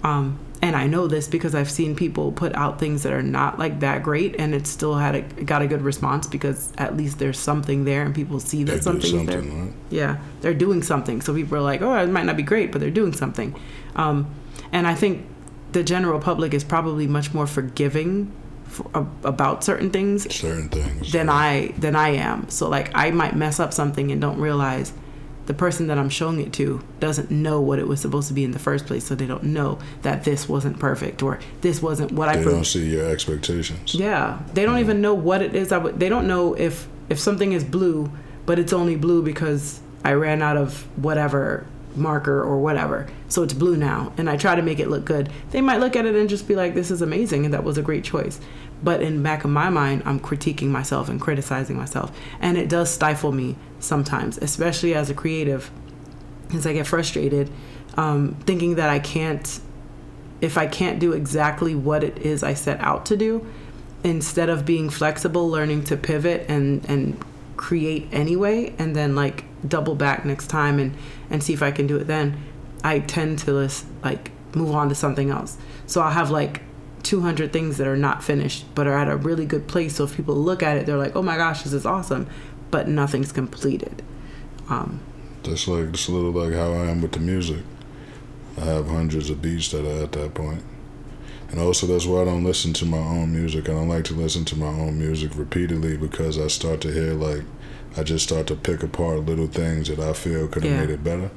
Um, 0.04 0.38
and 0.64 0.78
I 0.78 0.88
know 0.88 1.07
this 1.07 1.28
because 1.28 1.55
I've 1.55 1.70
seen 1.70 1.93
people 1.93 2.32
put 2.32 2.55
out 2.55 2.80
things 2.80 3.03
that 3.03 3.11
are 3.11 3.22
not 3.22 3.59
like 3.59 3.82
that 3.82 4.01
great, 4.01 4.38
and 4.39 4.55
it 4.55 4.66
still 4.66 4.95
had 4.95 5.14
a 5.14 5.22
got 5.22 5.61
a 5.61 5.68
good 5.68 5.82
response 5.82 6.26
because 6.26 6.72
at 6.78 6.95
least 6.95 7.20
there's 7.20 7.38
something 7.38 7.84
there, 7.84 8.01
and 8.03 8.16
people 8.16 8.39
see 8.39 8.64
that 8.64 8.82
something's 8.82 9.11
something 9.11 9.26
there. 9.26 9.41
Right? 9.41 9.74
Yeah, 9.89 10.18
they're 10.39 10.53
doing 10.53 10.82
something. 10.82 11.20
So 11.20 11.34
people 11.34 11.57
are 11.57 11.61
like, 11.61 11.82
"Oh, 11.82 11.93
it 12.01 12.07
might 12.07 12.26
not 12.26 12.38
be 12.38 12.43
great, 12.43 12.72
but 12.72 12.80
they're 12.80 12.91
doing 12.91 13.11
something." 13.11 13.59
Um, 13.97 14.34
and 14.72 14.88
I 14.88 14.95
think 14.95 15.26
the 15.74 15.84
general 15.84 16.22
public 16.22 16.53
is 16.53 16.64
probably 16.64 17.07
much 17.07 17.34
more 17.34 17.45
forgiving 17.45 18.32
for, 18.64 18.89
about 19.26 19.66
certain 19.66 19.89
things, 19.89 20.34
certain 20.34 20.70
things, 20.70 21.11
than 21.11 21.28
I 21.28 21.74
than 21.78 21.97
I 21.97 22.11
am. 22.11 22.47
So 22.47 22.70
like, 22.70 22.89
I 22.95 23.11
might 23.11 23.36
mess 23.36 23.59
up 23.59 23.74
something 23.74 24.14
and 24.14 24.22
don't 24.22 24.39
realize 24.39 24.93
the 25.46 25.54
person 25.54 25.88
that 25.88 25.98
I'm 25.98 26.10
showing 26.10 26.39
it 26.39 26.54
to 26.54 26.82
doesn't 27.00 27.30
know 27.30 27.60
what 27.60 27.80
it 27.80 27.88
was 27.88 28.00
supposed 28.00 28.28
to 28.30 28.34
be 28.34 28.44
in 28.44 28.52
the 28.52 28.60
first 28.60 28.86
place, 28.86 29.06
so 29.06 29.16
they 29.16 29.26
don't 29.26 29.44
know 29.44 29.80
that 30.02 30.24
this 30.24 30.48
wasn't 30.48 30.80
perfect 30.80 31.22
or 31.22 31.39
this 31.62 31.82
wasn't 31.82 32.12
what 32.12 32.32
they 32.32 32.39
I. 32.39 32.44
They 32.44 32.52
don't 32.52 32.66
see 32.66 32.89
your 32.89 33.10
expectations. 33.10 33.96
Yeah, 33.96 34.39
they 34.54 34.64
don't 34.66 34.80
even 34.80 35.02
know 35.02 35.14
what 35.14 35.41
it 35.41 35.56
is. 35.56 35.72
I 35.72 35.78
would. 35.78 36.00
They 36.00 36.10
don't 36.10 36.28
know 36.28 36.54
if 36.54 36.88
if 37.10 37.20
something 37.20 37.52
is 37.52 37.64
blue, 37.64 38.12
but 38.46 38.60
it's 38.60 38.74
only 38.74 38.96
blue 38.96 39.22
because 39.22 39.82
I 40.04 40.14
ran 40.14 40.41
out 40.41 40.58
of 40.58 40.88
whatever 40.98 41.66
marker 41.96 42.41
or 42.41 42.60
whatever, 42.60 43.08
so 43.28 43.44
it's 43.44 43.54
blue 43.54 43.78
now, 43.78 44.14
and 44.18 44.30
I 44.30 44.36
try 44.36 44.56
to 44.56 44.64
make 44.64 44.80
it 44.80 44.89
look 44.89 45.06
good. 45.06 45.30
They 45.52 45.62
might 45.62 45.80
look 45.80 45.96
at 45.96 46.06
it 46.06 46.16
and 46.16 46.28
just 46.28 46.48
be 46.48 46.56
like, 46.56 46.74
"This 46.74 46.89
is 46.89 47.02
amazing," 47.02 47.46
and 47.46 47.54
that 47.54 47.64
was 47.64 47.78
a 47.78 47.84
great 47.84 48.04
choice. 48.04 48.39
But 48.84 49.02
in 49.02 49.24
back 49.24 49.46
of 49.46 49.50
my 49.50 49.70
mind, 49.70 50.04
I'm 50.06 50.20
critiquing 50.20 50.68
myself 50.68 51.08
and 51.10 51.20
criticizing 51.22 51.78
myself, 51.78 52.12
and 52.40 52.58
it 52.58 52.68
does 52.68 52.90
stifle 52.90 53.32
me 53.32 53.56
sometimes, 53.80 54.38
especially 54.38 54.94
as 54.94 55.10
a 55.10 55.14
creative, 55.14 55.72
because 56.48 56.68
I 56.68 56.74
get 56.74 56.86
frustrated, 56.86 57.50
um, 57.96 58.36
thinking 58.42 58.76
that 58.76 58.90
I 58.90 59.00
can't, 59.00 59.60
if 60.42 60.58
I 60.58 60.68
can't 60.68 61.00
do 61.00 61.14
exactly 61.14 61.74
what 61.76 62.04
it 62.04 62.18
is 62.20 62.44
I 62.44 62.54
set 62.54 62.80
out 62.82 63.06
to 63.08 63.18
do, 63.18 63.48
instead 64.04 64.50
of 64.50 64.66
being 64.66 64.90
flexible, 64.90 65.50
learning 65.50 65.86
to 65.86 65.96
pivot 65.96 66.46
and 66.50 66.84
and 66.90 67.24
create 67.56 68.10
anyway, 68.12 68.76
and 68.78 68.94
then 68.94 69.16
like 69.16 69.46
double 69.66 69.96
back 69.96 70.26
next 70.26 70.48
time 70.48 70.78
and 70.78 70.94
and 71.30 71.42
see 71.42 71.54
if 71.54 71.64
I 71.64 71.72
can 71.72 71.88
do 71.88 71.96
it 71.98 72.08
then. 72.08 72.38
I 72.84 73.00
tend 73.00 73.40
to 73.40 73.54
list, 73.54 73.86
like 74.04 74.32
move 74.54 74.76
on 74.76 74.90
to 74.90 74.96
something 74.96 75.30
else. 75.30 75.58
So 75.88 76.02
I'll 76.02 76.12
have 76.12 76.32
like 76.32 76.62
200 77.04 77.54
things 77.54 77.78
that 77.78 77.88
are 77.88 77.97
not 77.97 78.24
finished 78.24 78.66
but 78.76 78.88
are 78.88 78.97
at 78.97 79.10
a 79.10 79.16
really 79.16 79.45
good 79.45 79.68
place. 79.68 79.95
So 79.95 80.06
if 80.06 80.16
people 80.16 80.36
look 80.36 80.64
at 80.64 80.78
it, 80.78 80.86
they're 80.86 80.97
like, 80.97 81.16
oh 81.16 81.22
my 81.22 81.38
gosh, 81.38 81.64
this 81.64 81.74
is 81.74 81.86
awesome. 81.86 82.28
But 82.72 82.88
nothing's 82.88 83.32
completed. 83.32 84.01
Um, 84.70 85.01
That's 85.43 85.68
like, 85.68 85.89
it's 85.89 86.08
a 86.08 86.12
little 86.12 86.32
like 86.32 86.54
how 86.54 86.72
I 86.74 86.88
am 86.88 87.01
with 87.01 87.12
the 87.12 87.20
music. 87.20 87.64
I 88.58 88.62
have 88.62 88.88
hundreds 88.88 89.30
of 89.30 89.41
beats 89.41 89.72
that 89.72 89.86
are 89.86 90.04
at 90.04 90.12
that 90.14 90.34
point. 90.34 90.64
And 91.49 91.62
also, 91.62 91.86
that's 91.86 92.08
why 92.08 92.22
I 92.22 92.26
don't 92.26 92.43
listen 92.43 92.74
to 92.74 92.86
my 92.86 92.97
own 92.97 93.32
music. 93.32 93.70
I 93.70 93.74
don't 93.74 93.88
like 93.88 94.06
to 94.06 94.16
listen 94.16 94.43
to 94.45 94.58
my 94.58 94.68
own 94.68 94.97
music 94.97 95.32
repeatedly 95.36 95.97
because 95.97 96.39
I 96.39 96.47
start 96.47 96.82
to 96.82 96.91
hear, 96.91 97.14
like, 97.14 97.43
I 97.95 98.01
just 98.01 98.26
start 98.26 98.47
to 98.47 98.56
pick 98.56 98.82
apart 98.82 99.28
little 99.28 99.45
things 99.45 99.88
that 99.88 99.99
I 99.99 100.14
feel 100.14 100.47
could 100.47 100.64
have 100.64 100.72
yeah. 100.72 100.80
made 100.80 100.89
it 100.89 101.04
better. 101.04 101.30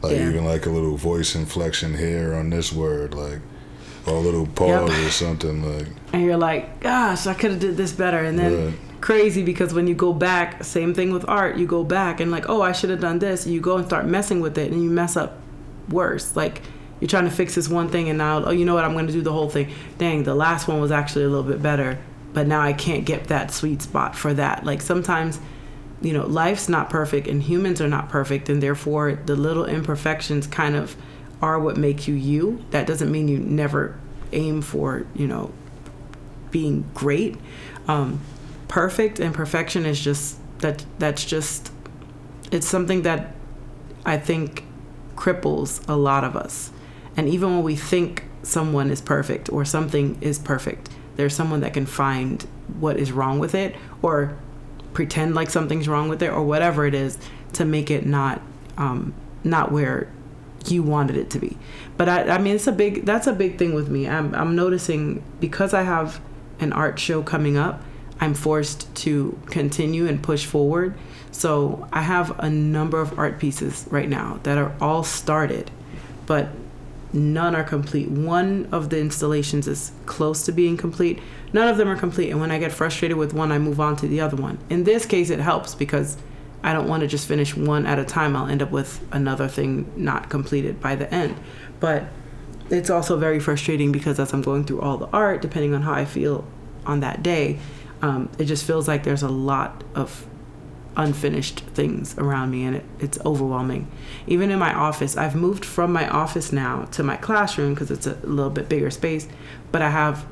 Like, 0.00 0.16
yeah. 0.16 0.30
even 0.30 0.46
like 0.46 0.64
a 0.64 0.70
little 0.70 0.96
voice 0.96 1.34
inflection 1.34 1.98
here 1.98 2.32
on 2.32 2.48
this 2.48 2.72
word. 2.72 3.12
Like, 3.12 3.40
or 4.06 4.14
a 4.14 4.20
little 4.20 4.46
pause 4.46 4.90
yep. 4.90 5.06
or 5.06 5.10
something 5.10 5.76
like. 5.76 5.88
And 6.12 6.22
you're 6.22 6.36
like, 6.36 6.80
gosh, 6.80 7.26
I 7.26 7.34
could 7.34 7.52
have 7.52 7.60
did 7.60 7.76
this 7.76 7.92
better, 7.92 8.18
and 8.18 8.38
then. 8.38 8.66
Right. 8.66 8.74
Crazy 9.00 9.42
because 9.42 9.74
when 9.74 9.86
you 9.86 9.94
go 9.94 10.14
back, 10.14 10.64
same 10.64 10.94
thing 10.94 11.12
with 11.12 11.28
art. 11.28 11.58
You 11.58 11.66
go 11.66 11.84
back 11.84 12.20
and 12.20 12.30
like, 12.30 12.48
oh, 12.48 12.62
I 12.62 12.72
should 12.72 12.88
have 12.88 13.00
done 13.00 13.18
this. 13.18 13.44
And 13.44 13.54
you 13.54 13.60
go 13.60 13.76
and 13.76 13.84
start 13.84 14.06
messing 14.06 14.40
with 14.40 14.56
it, 14.56 14.72
and 14.72 14.82
you 14.82 14.88
mess 14.88 15.14
up 15.14 15.38
worse. 15.90 16.34
Like 16.34 16.62
you're 17.00 17.08
trying 17.08 17.26
to 17.26 17.30
fix 17.30 17.54
this 17.54 17.68
one 17.68 17.90
thing, 17.90 18.08
and 18.08 18.16
now, 18.16 18.42
oh, 18.42 18.50
you 18.50 18.64
know 18.64 18.74
what? 18.74 18.82
I'm 18.82 18.94
going 18.94 19.06
to 19.06 19.12
do 19.12 19.20
the 19.20 19.32
whole 19.32 19.50
thing. 19.50 19.70
Dang, 19.98 20.22
the 20.22 20.34
last 20.34 20.68
one 20.68 20.80
was 20.80 20.90
actually 20.90 21.26
a 21.26 21.28
little 21.28 21.44
bit 21.44 21.60
better, 21.60 21.98
but 22.32 22.46
now 22.46 22.62
I 22.62 22.72
can't 22.72 23.04
get 23.04 23.24
that 23.24 23.50
sweet 23.50 23.82
spot 23.82 24.16
for 24.16 24.32
that. 24.32 24.64
Like 24.64 24.80
sometimes 24.80 25.38
you 26.04 26.12
know, 26.12 26.26
life's 26.26 26.68
not 26.68 26.90
perfect 26.90 27.26
and 27.26 27.42
humans 27.42 27.80
are 27.80 27.88
not 27.88 28.08
perfect, 28.08 28.48
and 28.48 28.62
therefore 28.62 29.18
the 29.26 29.34
little 29.34 29.64
imperfections 29.64 30.46
kind 30.46 30.76
of 30.76 30.96
are 31.42 31.58
what 31.58 31.76
make 31.76 32.08
you 32.08 32.14
you. 32.14 32.64
That 32.70 32.86
doesn't 32.86 33.10
mean 33.10 33.28
you 33.28 33.38
never 33.38 33.98
aim 34.32 34.62
for, 34.62 35.06
you 35.14 35.26
know, 35.26 35.52
being 36.50 36.88
great. 36.94 37.36
Um, 37.88 38.20
perfect 38.68 39.20
and 39.20 39.34
perfection 39.34 39.86
is 39.86 40.00
just 40.00 40.38
that. 40.60 40.84
That's 40.98 41.24
just 41.24 41.70
it's 42.50 42.66
something 42.66 43.02
that 43.02 43.34
I 44.06 44.16
think 44.18 44.64
cripples 45.16 45.86
a 45.88 45.96
lot 45.96 46.24
of 46.24 46.36
us. 46.36 46.70
And 47.16 47.28
even 47.28 47.54
when 47.54 47.62
we 47.62 47.76
think 47.76 48.24
someone 48.42 48.90
is 48.90 49.00
perfect 49.00 49.50
or 49.52 49.64
something 49.64 50.18
is 50.20 50.38
perfect, 50.38 50.90
there's 51.16 51.34
someone 51.34 51.60
that 51.60 51.74
can 51.74 51.86
find 51.86 52.42
what 52.78 52.96
is 52.96 53.12
wrong 53.12 53.38
with 53.38 53.54
it 53.54 53.76
or 54.02 54.36
pretend 54.92 55.34
like 55.34 55.50
something's 55.50 55.88
wrong 55.88 56.08
with 56.08 56.22
it 56.22 56.30
or 56.30 56.42
whatever 56.42 56.86
it 56.86 56.94
is 56.94 57.18
to 57.52 57.64
make 57.64 57.90
it 57.90 58.06
not 58.06 58.40
um, 58.76 59.14
not 59.42 59.70
where 59.70 60.08
you 60.70 60.82
wanted 60.82 61.16
it 61.16 61.30
to 61.30 61.38
be. 61.38 61.56
But 61.96 62.08
I, 62.08 62.22
I 62.30 62.38
mean, 62.38 62.54
it's 62.54 62.66
a 62.66 62.72
big, 62.72 63.04
that's 63.04 63.26
a 63.26 63.32
big 63.32 63.58
thing 63.58 63.74
with 63.74 63.88
me. 63.88 64.08
I'm, 64.08 64.34
I'm 64.34 64.56
noticing 64.56 65.22
because 65.40 65.74
I 65.74 65.82
have 65.82 66.20
an 66.60 66.72
art 66.72 66.98
show 66.98 67.22
coming 67.22 67.56
up, 67.56 67.82
I'm 68.20 68.34
forced 68.34 68.94
to 68.96 69.38
continue 69.46 70.06
and 70.06 70.22
push 70.22 70.46
forward. 70.46 70.94
So 71.32 71.88
I 71.92 72.02
have 72.02 72.38
a 72.38 72.48
number 72.48 73.00
of 73.00 73.18
art 73.18 73.38
pieces 73.38 73.86
right 73.90 74.08
now 74.08 74.38
that 74.44 74.56
are 74.56 74.72
all 74.80 75.02
started, 75.02 75.70
but 76.26 76.48
none 77.12 77.54
are 77.54 77.64
complete. 77.64 78.08
One 78.08 78.68
of 78.72 78.90
the 78.90 78.98
installations 79.00 79.66
is 79.66 79.92
close 80.06 80.44
to 80.44 80.52
being 80.52 80.76
complete. 80.76 81.20
None 81.52 81.68
of 81.68 81.76
them 81.76 81.88
are 81.88 81.96
complete. 81.96 82.30
And 82.30 82.40
when 82.40 82.50
I 82.50 82.58
get 82.58 82.72
frustrated 82.72 83.16
with 83.16 83.32
one, 83.32 83.52
I 83.52 83.58
move 83.58 83.80
on 83.80 83.96
to 83.96 84.08
the 84.08 84.20
other 84.20 84.36
one. 84.36 84.58
In 84.70 84.84
this 84.84 85.06
case, 85.06 85.30
it 85.30 85.40
helps 85.40 85.74
because 85.74 86.16
I 86.64 86.72
don't 86.72 86.88
want 86.88 87.02
to 87.02 87.06
just 87.06 87.28
finish 87.28 87.54
one 87.54 87.84
at 87.84 87.98
a 87.98 88.04
time. 88.04 88.34
I'll 88.34 88.46
end 88.48 88.62
up 88.62 88.70
with 88.70 89.06
another 89.12 89.48
thing 89.48 89.92
not 89.96 90.30
completed 90.30 90.80
by 90.80 90.96
the 90.96 91.12
end. 91.12 91.36
But 91.78 92.04
it's 92.70 92.88
also 92.88 93.18
very 93.18 93.38
frustrating 93.38 93.92
because 93.92 94.18
as 94.18 94.32
I'm 94.32 94.40
going 94.40 94.64
through 94.64 94.80
all 94.80 94.96
the 94.96 95.08
art, 95.08 95.42
depending 95.42 95.74
on 95.74 95.82
how 95.82 95.92
I 95.92 96.06
feel 96.06 96.46
on 96.86 97.00
that 97.00 97.22
day, 97.22 97.58
um, 98.00 98.30
it 98.38 98.46
just 98.46 98.64
feels 98.66 98.88
like 98.88 99.04
there's 99.04 99.22
a 99.22 99.28
lot 99.28 99.84
of 99.94 100.26
unfinished 100.96 101.60
things 101.60 102.16
around 102.16 102.50
me 102.50 102.64
and 102.64 102.76
it, 102.76 102.84
it's 102.98 103.18
overwhelming. 103.26 103.90
Even 104.26 104.50
in 104.50 104.58
my 104.58 104.72
office, 104.72 105.18
I've 105.18 105.34
moved 105.34 105.66
from 105.66 105.92
my 105.92 106.08
office 106.08 106.50
now 106.50 106.86
to 106.92 107.02
my 107.02 107.16
classroom 107.16 107.74
because 107.74 107.90
it's 107.90 108.06
a 108.06 108.14
little 108.22 108.50
bit 108.50 108.70
bigger 108.70 108.90
space, 108.90 109.28
but 109.70 109.82
I 109.82 109.90
have 109.90 110.24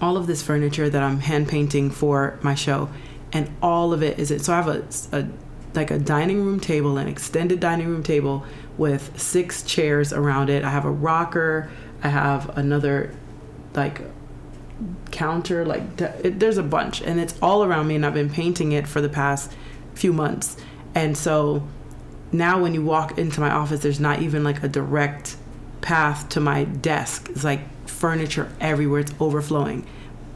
all 0.00 0.16
of 0.16 0.26
this 0.26 0.42
furniture 0.42 0.88
that 0.88 1.02
I'm 1.02 1.20
hand 1.20 1.48
painting 1.48 1.90
for 1.90 2.38
my 2.40 2.54
show 2.54 2.88
and 3.32 3.50
all 3.62 3.92
of 3.92 4.02
it 4.02 4.18
is 4.18 4.30
it. 4.30 4.44
So 4.44 4.52
I 4.52 4.56
have 4.56 4.68
a, 4.68 4.84
a 5.16 5.28
like 5.74 5.90
a 5.90 5.98
dining 5.98 6.44
room 6.44 6.60
table, 6.60 6.98
an 6.98 7.08
extended 7.08 7.60
dining 7.60 7.88
room 7.88 8.02
table 8.02 8.44
with 8.76 9.18
six 9.20 9.62
chairs 9.62 10.12
around 10.12 10.50
it. 10.50 10.64
I 10.64 10.70
have 10.70 10.84
a 10.84 10.90
rocker. 10.90 11.70
I 12.02 12.08
have 12.08 12.56
another 12.56 13.14
like 13.74 14.00
counter 15.10 15.64
like 15.64 16.00
it, 16.00 16.38
there's 16.38 16.58
a 16.58 16.62
bunch 16.62 17.00
and 17.00 17.18
it's 17.18 17.34
all 17.42 17.64
around 17.64 17.88
me 17.88 17.96
and 17.96 18.06
i've 18.06 18.14
been 18.14 18.30
painting 18.30 18.72
it 18.72 18.86
for 18.86 19.00
the 19.00 19.08
past 19.08 19.52
few 19.94 20.12
months 20.12 20.56
and 20.94 21.16
so 21.16 21.66
now 22.30 22.62
when 22.62 22.74
you 22.74 22.84
walk 22.84 23.18
into 23.18 23.40
my 23.40 23.50
office 23.50 23.80
there's 23.80 23.98
not 23.98 24.22
even 24.22 24.44
like 24.44 24.62
a 24.62 24.68
direct 24.68 25.36
path 25.80 26.28
to 26.28 26.38
my 26.38 26.64
desk 26.64 27.28
it's 27.30 27.42
like 27.42 27.60
furniture 27.88 28.50
everywhere 28.60 29.00
it's 29.00 29.12
overflowing 29.18 29.84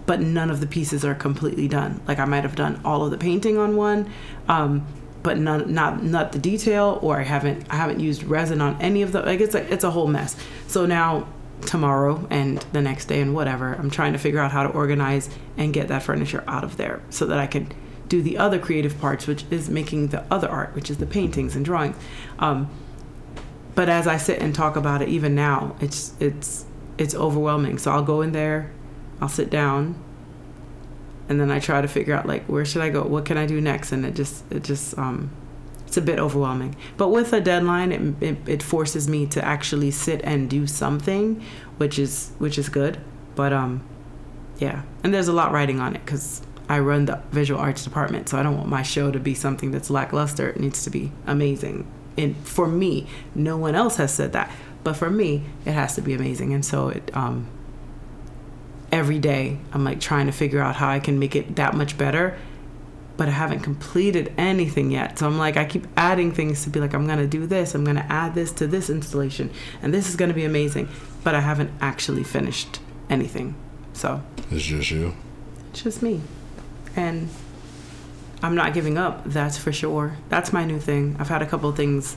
but 0.07 0.21
none 0.21 0.51
of 0.51 0.61
the 0.61 0.67
pieces 0.67 1.05
are 1.05 1.15
completely 1.15 1.69
done 1.69 2.01
like 2.07 2.19
i 2.19 2.25
might 2.25 2.43
have 2.43 2.55
done 2.55 2.81
all 2.85 3.05
of 3.05 3.11
the 3.11 3.19
painting 3.19 3.59
on 3.59 3.77
one 3.77 4.11
um, 4.49 4.87
but 5.23 5.39
none, 5.39 5.73
not 5.73 6.03
not 6.03 6.33
the 6.33 6.39
detail 6.39 6.99
or 7.03 7.19
i 7.19 7.23
haven't 7.23 7.65
i 7.71 7.77
haven't 7.77 8.01
used 8.01 8.23
resin 8.25 8.61
on 8.61 8.81
any 8.81 9.03
of 9.03 9.13
the 9.13 9.21
like 9.23 9.41
it's 9.41 9.55
a, 9.55 9.73
it's 9.73 9.85
a 9.85 9.91
whole 9.91 10.07
mess 10.07 10.37
so 10.67 10.87
now 10.87 11.27
tomorrow 11.67 12.27
and 12.31 12.59
the 12.73 12.81
next 12.81 13.07
day 13.07 13.21
and 13.21 13.35
whatever. 13.35 13.75
I'm 13.75 13.91
trying 13.91 14.13
to 14.13 14.19
figure 14.19 14.41
out 14.41 14.51
how 14.51 14.63
to 14.63 14.69
organize 14.71 15.29
and 15.57 15.73
get 15.73 15.89
that 15.89 16.03
furniture 16.03 16.45
out 16.47 16.65
of 16.65 16.77
there 16.77 17.03
so 17.11 17.27
that 17.27 17.39
I 17.39 17.47
can 17.47 17.73
do 18.09 18.23
the 18.23 18.39
other 18.39 18.59
creative 18.59 18.99
parts, 19.01 19.27
which 19.27 19.45
is 19.51 19.71
making 19.71 20.09
the 20.09 20.25
other 20.31 20.49
art, 20.49 20.75
which 20.75 20.91
is 20.91 20.99
the 20.99 21.07
paintings 21.07 21.57
and 21.57 21.65
drawings. 21.65 21.97
Um, 22.39 22.69
but 23.75 23.89
as 23.89 24.07
I 24.07 24.19
sit 24.19 24.41
and 24.41 24.55
talk 24.55 24.77
about 24.77 25.01
it, 25.01 25.09
even 25.09 25.35
now, 25.35 25.77
it's 25.81 26.15
it's 26.21 26.67
it's 26.99 27.15
overwhelming. 27.15 27.79
So 27.79 27.91
I'll 27.91 28.03
go 28.03 28.21
in 28.21 28.33
there, 28.33 28.71
I'll 29.23 29.29
sit 29.29 29.51
down, 29.51 29.95
and 31.29 31.41
then 31.41 31.53
I 31.53 31.61
try 31.61 31.81
to 31.81 31.87
figure 31.87 32.13
out 32.13 32.27
like 32.27 32.45
where 32.47 32.65
should 32.65 32.83
I 32.83 32.91
go, 32.91 33.05
what 33.05 33.25
can 33.25 33.39
I 33.39 33.47
do 33.47 33.61
next, 33.61 33.93
and 33.93 34.05
it 34.05 34.17
just 34.17 34.43
it 34.51 34.65
just 34.65 34.99
um, 34.99 35.31
it's 35.87 35.97
a 35.97 36.03
bit 36.03 36.19
overwhelming. 36.19 36.75
But 36.97 37.11
with 37.11 37.33
a 37.33 37.41
deadline, 37.41 37.93
it, 37.93 38.21
it, 38.21 38.49
it, 38.49 38.63
forces 38.65 39.09
me 39.09 39.27
to 39.27 39.45
actually 39.45 39.93
sit 39.93 40.21
and 40.25 40.51
do 40.51 40.67
something, 40.67 41.41
which 41.77 42.01
is 42.01 42.33
which 42.39 42.59
is 42.59 42.69
good. 42.69 42.99
But 43.37 43.53
um, 43.53 43.87
yeah, 44.59 44.83
and 45.05 45.15
there's 45.15 45.29
a 45.29 45.33
lot 45.33 45.53
writing 45.53 45.79
on 45.79 45.95
it 45.95 46.05
because 46.05 46.43
I 46.69 46.81
run 46.81 47.05
the 47.05 47.23
visual 47.31 47.61
arts 47.61 47.85
department, 47.85 48.29
so 48.29 48.39
I 48.39 48.43
don't 48.43 48.57
want 48.57 48.69
my 48.69 48.83
show 48.83 49.13
to 49.13 49.21
be 49.21 49.35
something 49.35 49.71
that's 49.71 49.89
lackluster. 49.89 50.49
It 50.49 50.59
needs 50.59 50.83
to 50.83 50.91
be 50.91 51.13
amazing. 51.29 51.87
And 52.19 52.37
for 52.39 52.67
me, 52.67 53.07
no 53.37 53.57
one 53.57 53.77
else 53.77 53.99
has 53.99 54.13
said 54.13 54.33
that, 54.33 54.51
but 54.83 54.95
for 54.95 55.11
me, 55.11 55.45
it 55.65 55.75
has 55.75 55.95
to 55.95 56.03
be 56.03 56.13
amazing. 56.13 56.53
And 56.53 56.65
so 56.65 56.89
it 56.89 57.17
um, 57.17 57.47
every 58.93 59.19
day 59.19 59.59
I'm 59.73 59.83
like 59.85 60.01
trying 60.01 60.27
to 60.27 60.33
figure 60.33 60.61
out 60.61 60.77
how 60.77 60.89
I 60.89 61.01
can 61.01 61.19
make 61.19 61.35
it 61.35 61.57
that 61.57 61.75
much 61.75 61.99
better 61.99 62.37
but 63.17 63.29
I 63.29 63.33
haven't 63.33 63.61
completed 63.61 64.33
anything 64.39 64.91
yet. 64.91 65.19
So 65.19 65.27
I'm 65.27 65.39
like, 65.39 65.57
I 65.57 65.65
keep 65.65 65.87
adding 65.97 66.33
things 66.33 66.65
to 66.65 66.71
be 66.71 66.81
like, 66.81 66.95
I'm 66.95 67.07
gonna 67.07 67.27
do 67.27 67.47
this, 67.47 67.75
I'm 67.75 67.85
gonna 67.85 68.07
add 68.09 68.35
this 68.35 68.53
to 68.53 68.67
this 68.67 68.91
installation, 68.91 69.51
and 69.83 69.93
this 69.93 70.09
is 70.09 70.17
gonna 70.17 70.35
be 70.35 70.45
amazing. 70.45 70.89
But 71.23 71.35
I 71.35 71.41
haven't 71.41 71.71
actually 71.81 72.25
finished 72.25 72.81
anything. 73.09 73.55
So 73.93 74.23
it's 74.51 74.65
just 74.65 74.91
you. 74.91 75.15
It's 75.71 75.83
just 75.83 76.03
me, 76.03 76.21
and 76.97 77.29
I'm 78.43 78.55
not 78.55 78.75
giving 78.75 78.99
up. 78.99 79.23
That's 79.25 79.57
for 79.57 79.73
sure. 79.73 80.17
That's 80.29 80.53
my 80.53 80.65
new 80.65 80.81
thing. 80.81 81.17
I've 81.19 81.29
had 81.29 81.43
a 81.43 81.47
couple 81.47 81.69
of 81.69 81.77
things, 81.77 82.17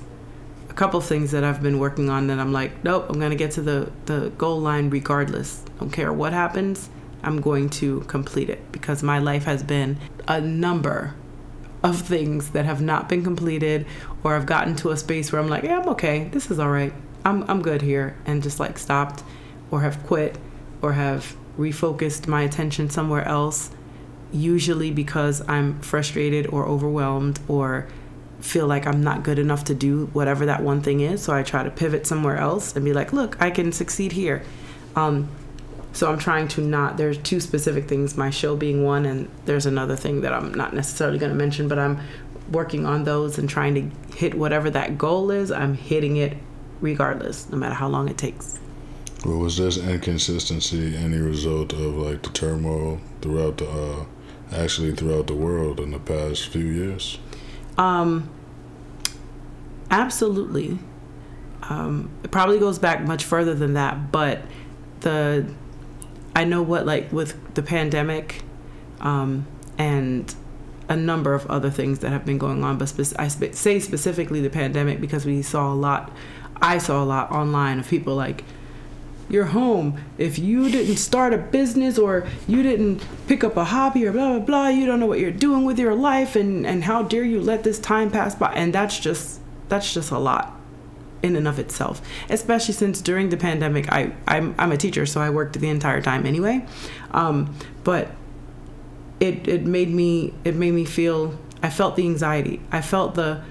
couple 0.75 0.99
things 1.01 1.31
that 1.31 1.43
I've 1.43 1.61
been 1.63 1.79
working 1.79 2.09
on 2.09 2.27
that 2.27 2.39
I'm 2.39 2.51
like, 2.51 2.83
nope, 2.83 3.07
I'm 3.09 3.19
gonna 3.19 3.35
get 3.35 3.51
to 3.51 3.61
the 3.61 3.91
the 4.05 4.31
goal 4.37 4.59
line 4.59 4.89
regardless. 4.89 5.63
Don't 5.79 5.91
care 5.91 6.11
what 6.11 6.33
happens. 6.33 6.89
I'm 7.23 7.41
going 7.41 7.69
to 7.71 8.01
complete 8.01 8.49
it 8.49 8.71
because 8.71 9.01
my 9.01 9.17
life 9.17 9.45
has 9.45 9.63
been 9.63 9.97
a 10.27 10.39
number 10.39 11.15
of 11.83 12.01
things 12.01 12.51
that 12.51 12.65
have 12.65 12.81
not 12.81 13.09
been 13.09 13.23
completed 13.23 13.85
or 14.23 14.35
I've 14.35 14.45
gotten 14.45 14.75
to 14.77 14.91
a 14.91 14.97
space 14.97 15.31
where 15.31 15.41
I'm 15.41 15.47
like, 15.47 15.63
yeah, 15.63 15.79
I'm 15.79 15.89
okay. 15.89 16.25
This 16.25 16.51
is 16.51 16.59
all 16.59 16.69
right. 16.69 16.93
I'm, 17.23 17.43
I'm 17.49 17.61
good 17.61 17.81
here. 17.81 18.15
And 18.25 18.43
just 18.43 18.59
like 18.59 18.77
stopped 18.77 19.23
or 19.71 19.81
have 19.81 20.03
quit 20.05 20.37
or 20.81 20.93
have 20.93 21.35
refocused 21.57 22.27
my 22.27 22.43
attention 22.43 22.89
somewhere 22.89 23.23
else, 23.27 23.71
usually 24.31 24.91
because 24.91 25.47
I'm 25.47 25.79
frustrated 25.81 26.47
or 26.47 26.65
overwhelmed 26.65 27.39
or 27.47 27.87
feel 28.39 28.67
like 28.67 28.85
I'm 28.85 29.01
not 29.01 29.23
good 29.23 29.39
enough 29.39 29.63
to 29.65 29.73
do 29.73 30.07
whatever 30.07 30.45
that 30.45 30.61
one 30.61 30.81
thing 30.81 31.01
is. 31.01 31.23
So 31.23 31.33
I 31.33 31.43
try 31.43 31.63
to 31.63 31.71
pivot 31.71 32.05
somewhere 32.05 32.37
else 32.37 32.75
and 32.75 32.83
be 32.85 32.93
like, 32.93 33.13
look, 33.13 33.41
I 33.41 33.49
can 33.51 33.71
succeed 33.71 34.11
here. 34.11 34.43
Um, 34.95 35.29
so 35.93 36.11
I'm 36.11 36.19
trying 36.19 36.49
to 36.49 36.61
not. 36.61 36.97
There's 36.97 37.17
two 37.17 37.39
specific 37.39 37.87
things, 37.87 38.17
my 38.17 38.29
show 38.29 38.55
being 38.55 38.83
one, 38.83 39.05
and 39.05 39.29
there's 39.45 39.65
another 39.65 39.95
thing 39.95 40.21
that 40.21 40.33
I'm 40.33 40.53
not 40.53 40.73
necessarily 40.73 41.17
going 41.17 41.31
to 41.31 41.37
mention, 41.37 41.67
but 41.69 41.79
I'm 41.79 41.99
working 42.51 42.85
on 42.85 43.05
those 43.05 43.37
and 43.37 43.49
trying 43.49 43.75
to 43.75 44.15
hit 44.15 44.35
whatever 44.35 44.69
that 44.71 44.97
goal 44.97 45.31
is. 45.31 45.51
I'm 45.51 45.73
hitting 45.73 46.17
it 46.17 46.37
regardless, 46.81 47.49
no 47.49 47.57
matter 47.57 47.75
how 47.75 47.87
long 47.87 48.09
it 48.09 48.17
takes. 48.17 48.59
Well, 49.25 49.39
was 49.39 49.57
this 49.57 49.77
inconsistency 49.77 50.95
any 50.95 51.17
result 51.17 51.73
of 51.73 51.95
like 51.95 52.21
the 52.21 52.29
turmoil 52.29 52.99
throughout 53.21 53.57
the, 53.57 53.69
uh, 53.69 54.05
actually 54.51 54.93
throughout 54.93 55.27
the 55.27 55.33
world 55.33 55.79
in 55.79 55.91
the 55.91 55.99
past 55.99 56.49
few 56.49 56.65
years? 56.65 57.17
Um, 57.77 58.29
absolutely. 59.91 60.79
Um, 61.63 62.09
it 62.23 62.31
probably 62.31 62.59
goes 62.59 62.79
back 62.79 63.01
much 63.01 63.23
further 63.23 63.53
than 63.53 63.73
that, 63.73 64.11
but 64.11 64.41
the 65.01 65.51
I 66.35 66.43
know 66.43 66.61
what 66.61 66.85
like 66.85 67.11
with 67.11 67.55
the 67.55 67.63
pandemic, 67.63 68.43
um, 68.99 69.47
and 69.77 70.33
a 70.87 70.95
number 70.95 71.33
of 71.33 71.45
other 71.47 71.69
things 71.69 71.99
that 71.99 72.11
have 72.11 72.25
been 72.25 72.37
going 72.37 72.63
on, 72.63 72.77
but 72.77 72.89
spe- 72.89 73.17
I 73.17 73.27
spe- 73.27 73.53
say 73.53 73.79
specifically 73.79 74.41
the 74.41 74.49
pandemic 74.49 75.01
because 75.01 75.25
we 75.25 75.41
saw 75.41 75.73
a 75.73 75.75
lot. 75.75 76.11
I 76.61 76.77
saw 76.77 77.03
a 77.03 77.05
lot 77.05 77.31
online 77.31 77.79
of 77.79 77.87
people 77.87 78.15
like, 78.15 78.43
"You're 79.29 79.45
home. 79.45 79.99
If 80.17 80.37
you 80.37 80.69
didn't 80.69 80.97
start 80.97 81.33
a 81.33 81.37
business 81.37 81.97
or 81.97 82.27
you 82.47 82.63
didn't 82.63 83.05
pick 83.27 83.43
up 83.43 83.57
a 83.57 83.65
hobby 83.65 84.05
or 84.05 84.11
blah 84.11 84.37
blah 84.37 84.39
blah, 84.39 84.67
you 84.69 84.85
don't 84.85 84.99
know 84.99 85.07
what 85.07 85.19
you're 85.19 85.31
doing 85.31 85.65
with 85.65 85.79
your 85.79 85.95
life, 85.95 86.35
and 86.35 86.65
and 86.65 86.83
how 86.83 87.03
dare 87.03 87.23
you 87.23 87.41
let 87.41 87.63
this 87.63 87.79
time 87.79 88.11
pass 88.11 88.35
by?" 88.35 88.53
And 88.53 88.73
that's 88.73 88.99
just 88.99 89.39
that's 89.69 89.93
just 89.93 90.11
a 90.11 90.19
lot 90.19 90.55
in 91.25 91.35
and 91.35 91.47
of 91.47 91.57
itself, 91.57 92.01
especially 92.29 92.73
since 92.73 93.01
during 93.01 93.29
the 93.29 93.37
pandemic, 93.37 93.91
I, 93.91 94.13
I'm, 94.27 94.53
I'm 94.59 94.71
a 94.71 94.77
teacher, 94.77 95.07
so 95.07 95.21
I 95.21 95.31
worked 95.31 95.59
the 95.59 95.69
entire 95.69 96.01
time 96.01 96.25
anyway. 96.25 96.63
Um, 97.11 97.55
but 97.83 98.11
it, 99.19 99.47
it 99.47 99.65
made 99.65 99.89
me, 99.89 100.35
it 100.43 100.55
made 100.55 100.73
me 100.73 100.85
feel, 100.85 101.37
I 101.63 101.71
felt 101.71 101.95
the 101.95 102.03
anxiety. 102.03 102.61
I 102.71 102.81
felt 102.81 103.15
the, 103.15 103.41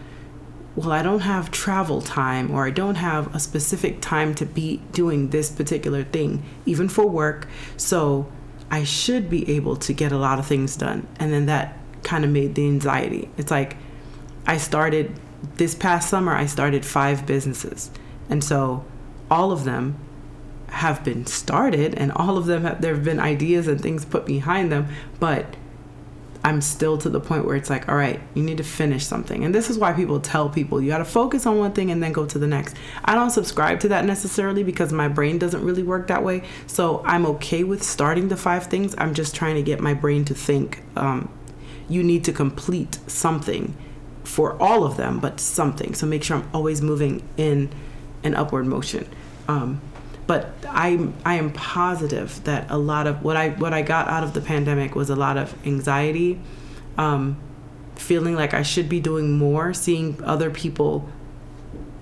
well, 0.77 0.91
I 0.91 1.03
don't 1.03 1.21
have 1.21 1.51
travel 1.51 2.01
time 2.03 2.51
or 2.51 2.67
I 2.67 2.71
don't 2.71 2.97
have 2.97 3.35
a 3.35 3.39
specific 3.39 4.01
time 4.01 4.35
to 4.37 4.47
be 4.47 4.79
doing 4.93 5.31
this 5.31 5.51
particular 5.51 6.03
thing, 6.03 6.43
even 6.67 6.89
for 6.89 7.07
work. 7.07 7.47
So 7.77 8.31
I 8.71 8.83
should 8.83 9.31
be 9.31 9.49
able 9.51 9.77
to 9.77 9.93
get 9.93 10.11
a 10.11 10.19
lot 10.19 10.39
of 10.39 10.47
things 10.47 10.77
done. 10.77 11.07
And 11.21 11.33
then 11.33 11.47
that 11.47 11.77
kind 12.03 12.25
of 12.25 12.31
made 12.31 12.57
the 12.57 12.67
anxiety. 12.67 13.31
It's 13.37 13.51
like 13.51 13.77
I 14.47 14.57
started 14.57 15.19
this 15.57 15.75
past 15.75 16.09
summer, 16.09 16.35
I 16.35 16.47
started 16.47 16.85
five 16.85 17.25
businesses. 17.25 17.91
And 18.29 18.43
so 18.43 18.85
all 19.31 19.53
of 19.53 19.65
them 19.65 19.99
have 20.69 21.05
been 21.05 21.25
started 21.27 21.95
and 21.95 22.11
all 22.13 22.37
of 22.37 22.47
them 22.47 22.63
have, 22.65 22.81
there 22.81 22.95
have 22.95 23.05
been 23.05 23.21
ideas 23.21 23.69
and 23.69 23.81
things 23.81 24.05
put 24.05 24.27
behind 24.27 24.73
them, 24.73 24.89
but 25.21 25.55
I'm 26.45 26.61
still 26.61 26.99
to 26.99 27.09
the 27.09 27.21
point 27.21 27.47
where 27.47 27.57
it's 27.57 27.71
like, 27.71 27.89
all 27.89 27.97
right, 27.97 28.21
you 28.35 28.43
need 28.43 28.59
to 28.59 28.65
finish 28.65 29.07
something. 29.07 29.45
And 29.45 29.55
this 29.55 29.71
is 29.71 29.79
why 29.79 29.95
people 29.95 30.21
tell 30.21 30.51
people 30.51 30.81
you 30.81 30.89
got 30.91 30.99
to 30.99 31.05
focus 31.07 31.47
on 31.47 31.59
one 31.59 31.73
thing 31.73 31.91
and 31.91 32.03
then 32.03 32.13
go 32.13 32.27
to 32.27 32.39
the 32.39 32.47
next. 32.47 32.77
I 33.03 33.15
don't 33.15 33.31
subscribe 33.31 33.81
to 33.81 33.89
that 33.89 34.05
necessarily 34.05 34.63
because 34.63 34.93
my 34.93 35.09
brain 35.09 35.39
doesn't 35.39 35.65
really 35.65 35.83
work 35.83 36.07
that 36.09 36.23
way. 36.23 36.43
So 36.67 37.03
I'm 37.07 37.25
okay 37.27 37.65
with 37.65 37.83
starting 37.83 38.29
the 38.29 38.37
five 38.37 38.67
things. 38.67 38.95
I'm 38.99 39.15
just 39.15 39.35
trying 39.35 39.55
to 39.55 39.63
get 39.63 39.81
my 39.81 39.95
brain 39.95 40.27
to 40.27 40.35
think 40.35 40.83
um, 40.97 41.33
you 41.89 42.03
need 42.03 42.25
to 42.25 42.33
complete 42.33 42.99
something 43.07 43.75
for 44.23 44.61
all 44.63 44.85
of 44.85 44.99
them, 44.99 45.21
but 45.21 45.41
something. 45.41 45.95
So 45.95 46.07
make 46.07 46.23
sure 46.23 46.37
I'm 46.37 46.51
always 46.53 46.83
moving 46.83 47.27
in 47.39 47.73
an 48.23 48.35
upward 48.35 48.67
motion. 48.67 49.09
Um, 49.49 49.81
but 50.27 50.53
I 50.69 51.09
I 51.25 51.35
am 51.35 51.53
positive 51.53 52.43
that 52.45 52.71
a 52.71 52.79
lot 52.79 53.07
of 53.07 53.23
what 53.23 53.37
I 53.37 53.51
what 53.51 53.73
I 53.73 53.83
got 53.83 54.09
out 54.09 54.25
of 54.25 54.33
the 54.33 54.41
pandemic 54.41 54.95
was 54.95 55.11
a 55.11 55.17
lot 55.17 55.37
of 55.37 55.55
anxiety, 55.67 56.41
um, 56.97 57.37
feeling 57.97 58.35
like 58.35 58.55
I 58.55 58.63
should 58.63 58.89
be 58.89 59.01
doing 59.01 59.37
more, 59.37 59.75
seeing 59.75 60.23
other 60.25 60.51
people 60.51 61.09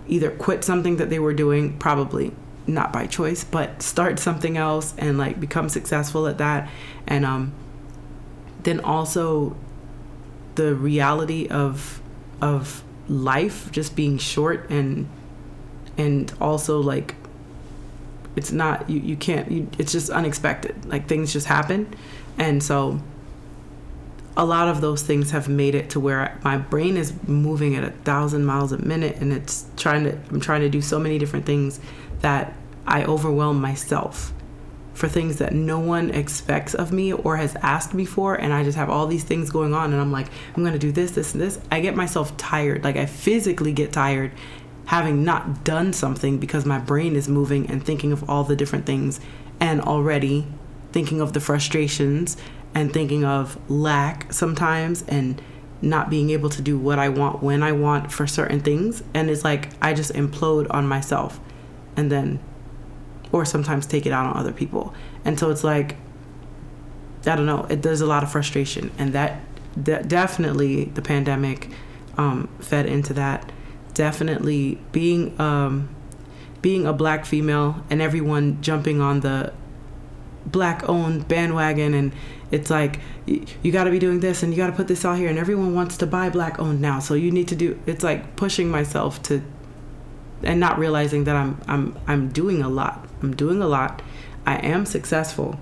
either 0.06 0.30
quit 0.30 0.64
something 0.64 0.96
that 0.96 1.10
they 1.10 1.18
were 1.18 1.34
doing, 1.34 1.76
probably 1.78 2.32
not 2.66 2.92
by 2.92 3.06
choice, 3.06 3.44
but 3.44 3.82
start 3.82 4.18
something 4.18 4.56
else 4.56 4.94
and 4.98 5.18
like 5.18 5.40
become 5.40 5.68
successful 5.68 6.26
at 6.26 6.38
that, 6.38 6.70
and 7.06 7.24
um, 7.24 7.52
then 8.62 8.78
also 8.80 9.56
the 10.54 10.74
reality 10.74 11.48
of 11.48 12.00
of 12.40 12.84
life 13.08 13.70
just 13.72 13.96
being 13.96 14.16
short 14.16 14.70
and 14.70 15.08
and 15.98 16.32
also 16.40 16.80
like 16.80 17.14
it's 18.36 18.52
not 18.52 18.88
you, 18.88 19.00
you 19.00 19.16
can't 19.16 19.50
you, 19.50 19.68
it's 19.78 19.92
just 19.92 20.10
unexpected 20.10 20.84
like 20.86 21.08
things 21.08 21.32
just 21.32 21.46
happen. 21.46 21.94
And 22.38 22.62
so 22.62 23.00
a 24.36 24.44
lot 24.44 24.68
of 24.68 24.80
those 24.80 25.02
things 25.02 25.30
have 25.32 25.48
made 25.48 25.74
it 25.74 25.90
to 25.90 26.00
where 26.00 26.38
my 26.42 26.56
brain 26.56 26.96
is 26.96 27.12
moving 27.28 27.76
at 27.76 27.84
a 27.84 27.90
thousand 27.90 28.44
miles 28.44 28.72
a 28.72 28.78
minute 28.78 29.16
and 29.16 29.32
it's 29.32 29.66
trying 29.76 30.04
to 30.04 30.18
i'm 30.30 30.40
trying 30.40 30.62
to 30.62 30.70
do 30.70 30.80
so 30.80 30.98
many 30.98 31.18
different 31.18 31.44
things 31.44 31.78
that 32.20 32.54
i 32.86 33.04
overwhelm 33.04 33.60
myself 33.60 34.32
for 34.94 35.08
things 35.08 35.38
that 35.38 35.52
no 35.52 35.78
one 35.78 36.10
expects 36.10 36.74
of 36.74 36.92
me 36.92 37.12
or 37.12 37.36
has 37.36 37.56
asked 37.56 37.94
me 37.94 38.04
for 38.04 38.34
and 38.34 38.52
I 38.52 38.62
just 38.62 38.76
have 38.76 38.90
all 38.90 39.06
these 39.06 39.24
things 39.24 39.50
going 39.50 39.74
on 39.74 39.92
and 39.92 40.00
I'm 40.00 40.12
like 40.12 40.28
I'm 40.54 40.64
to 40.64 40.78
do 40.78 40.92
this 40.92 41.12
this 41.12 41.32
and 41.32 41.40
this. 41.40 41.58
I 41.70 41.80
get 41.80 41.96
myself 41.96 42.36
tired. 42.36 42.84
Like 42.84 42.96
I 42.96 43.06
physically 43.06 43.72
get 43.72 43.92
tired 43.92 44.32
having 44.86 45.24
not 45.24 45.64
done 45.64 45.92
something 45.92 46.38
because 46.38 46.66
my 46.66 46.78
brain 46.78 47.16
is 47.16 47.28
moving 47.28 47.68
and 47.70 47.84
thinking 47.84 48.12
of 48.12 48.28
all 48.28 48.44
the 48.44 48.56
different 48.56 48.84
things 48.84 49.20
and 49.60 49.80
already 49.80 50.46
thinking 50.92 51.20
of 51.20 51.32
the 51.32 51.40
frustrations 51.40 52.36
and 52.74 52.92
thinking 52.92 53.24
of 53.24 53.58
lack 53.70 54.32
sometimes 54.32 55.02
and 55.08 55.40
not 55.80 56.10
being 56.10 56.30
able 56.30 56.48
to 56.48 56.62
do 56.62 56.78
what 56.78 56.98
I 56.98 57.08
want 57.08 57.42
when 57.42 57.62
I 57.62 57.72
want 57.72 58.12
for 58.12 58.26
certain 58.26 58.60
things 58.60 59.02
and 59.14 59.30
it's 59.30 59.44
like 59.44 59.70
I 59.80 59.94
just 59.94 60.12
implode 60.12 60.66
on 60.70 60.86
myself 60.86 61.40
and 61.96 62.10
then 62.10 62.40
or 63.32 63.44
sometimes 63.44 63.86
take 63.86 64.06
it 64.06 64.12
out 64.12 64.26
on 64.26 64.36
other 64.36 64.52
people. 64.52 64.94
And 65.24 65.38
so 65.38 65.50
it's 65.50 65.64
like 65.64 65.96
I 67.26 67.36
don't 67.36 67.46
know, 67.46 67.66
it, 67.68 67.82
there's 67.82 68.00
a 68.00 68.06
lot 68.06 68.22
of 68.22 68.32
frustration 68.32 68.90
and 68.98 69.12
that, 69.12 69.40
that 69.76 70.08
definitely 70.08 70.86
the 70.86 71.02
pandemic 71.02 71.68
um, 72.18 72.48
fed 72.60 72.86
into 72.86 73.14
that. 73.14 73.50
Definitely 73.94 74.78
being 74.92 75.38
um, 75.40 75.94
being 76.60 76.86
a 76.86 76.92
black 76.92 77.26
female 77.26 77.84
and 77.90 78.00
everyone 78.00 78.62
jumping 78.62 79.00
on 79.00 79.20
the 79.20 79.52
black 80.44 80.88
owned 80.88 81.28
bandwagon 81.28 81.94
and 81.94 82.12
it's 82.50 82.68
like 82.68 82.98
you 83.26 83.70
got 83.70 83.84
to 83.84 83.92
be 83.92 84.00
doing 84.00 84.18
this 84.18 84.42
and 84.42 84.52
you 84.52 84.56
got 84.56 84.66
to 84.66 84.72
put 84.72 84.88
this 84.88 85.04
out 85.04 85.16
here 85.16 85.28
and 85.28 85.38
everyone 85.38 85.72
wants 85.72 85.96
to 85.96 86.04
buy 86.04 86.28
black 86.28 86.58
owned 86.58 86.80
now 86.80 86.98
so 86.98 87.14
you 87.14 87.30
need 87.30 87.46
to 87.46 87.54
do 87.54 87.78
it's 87.86 88.02
like 88.02 88.34
pushing 88.34 88.68
myself 88.68 89.22
to 89.22 89.40
and 90.44 90.60
not 90.60 90.78
realizing 90.78 91.24
that 91.24 91.36
I'm 91.36 91.60
I'm 91.66 91.98
I'm 92.06 92.28
doing 92.28 92.62
a 92.62 92.68
lot. 92.68 93.06
I'm 93.22 93.34
doing 93.34 93.62
a 93.62 93.66
lot. 93.66 94.02
I 94.46 94.56
am 94.56 94.86
successful 94.86 95.58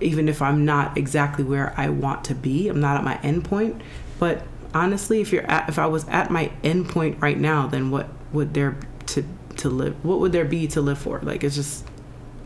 even 0.00 0.28
if 0.28 0.40
I'm 0.40 0.64
not 0.64 0.96
exactly 0.96 1.44
where 1.44 1.74
I 1.76 1.90
want 1.90 2.24
to 2.24 2.34
be. 2.34 2.68
I'm 2.68 2.80
not 2.80 2.96
at 2.96 3.04
my 3.04 3.20
end 3.22 3.44
point, 3.44 3.82
but 4.18 4.46
honestly, 4.74 5.20
if 5.20 5.32
you're 5.32 5.48
at 5.50 5.68
if 5.68 5.78
I 5.78 5.86
was 5.86 6.06
at 6.08 6.30
my 6.30 6.52
end 6.62 6.88
point 6.88 7.20
right 7.20 7.38
now, 7.38 7.66
then 7.66 7.90
what 7.90 8.08
would 8.32 8.54
there 8.54 8.76
to 9.06 9.24
to 9.56 9.68
live 9.68 10.04
what 10.04 10.20
would 10.20 10.32
there 10.32 10.44
be 10.44 10.66
to 10.68 10.80
live 10.80 10.98
for? 10.98 11.20
Like 11.20 11.44
it's 11.44 11.56
just 11.56 11.86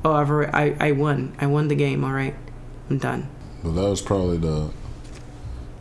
oh, 0.05 0.12
I've 0.12 0.31
already, 0.31 0.53
I 0.53 0.89
I 0.89 0.93
won. 0.93 1.35
I 1.39 1.47
won 1.47 1.68
the 1.68 1.75
game, 1.75 2.05
all 2.05 2.12
right. 2.12 2.35
I'm 2.91 2.99
done. 2.99 3.29
Well, 3.62 3.72
that 3.72 3.89
was 3.89 4.03
probably 4.03 4.37
the. 4.37 4.70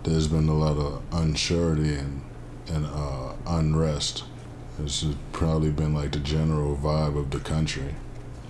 There's 0.03 0.27
been 0.27 0.49
a 0.49 0.55
lot 0.55 0.77
of 0.77 1.09
unsurety 1.11 1.97
and 1.99 2.21
and 2.67 2.85
uh, 2.85 3.33
unrest. 3.45 4.23
This 4.79 5.01
has 5.01 5.15
probably 5.31 5.69
been 5.69 5.93
like 5.93 6.11
the 6.11 6.19
general 6.19 6.75
vibe 6.75 7.17
of 7.17 7.31
the 7.31 7.39
country. 7.39 7.95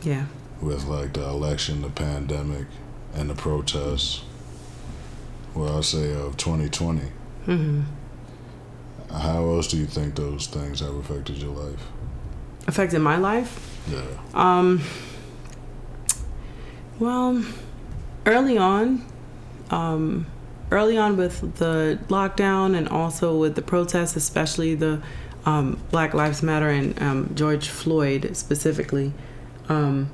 Yeah. 0.02 0.26
With 0.62 0.86
like 0.86 1.14
the 1.14 1.24
election, 1.24 1.82
the 1.82 1.90
pandemic, 1.90 2.68
and 3.14 3.30
the 3.30 3.36
protests. 3.36 4.24
Well, 5.54 5.78
I 5.78 5.82
say 5.82 6.14
of 6.14 6.38
2020. 6.38 7.02
Mm-hmm. 7.48 7.82
How 9.14 9.46
else 9.46 9.68
do 9.68 9.78
you 9.78 9.86
think 9.86 10.16
those 10.16 10.48
things 10.48 10.80
have 10.80 10.96
affected 10.96 11.38
your 11.38 11.54
life? 11.54 11.86
Affected 12.68 13.00
my 13.00 13.18
life? 13.18 13.82
Yeah. 13.90 14.02
Um. 14.34 14.82
Well, 17.00 17.44
early 18.26 18.58
on, 18.58 19.06
um, 19.70 20.26
early 20.72 20.98
on 20.98 21.18
with 21.18 21.58
the 21.58 22.00
lockdown 22.08 22.76
and 22.76 22.88
also 22.88 23.38
with 23.38 23.56
the 23.56 23.62
protests, 23.62 24.16
especially 24.16 24.76
the 24.76 25.02
um, 25.46 25.82
Black 25.92 26.14
Lives 26.14 26.42
Matter 26.42 26.70
and 26.70 27.00
um, 27.02 27.36
George 27.36 27.68
Floyd 27.68 28.36
specifically. 28.36 29.14
Um, 29.70 30.10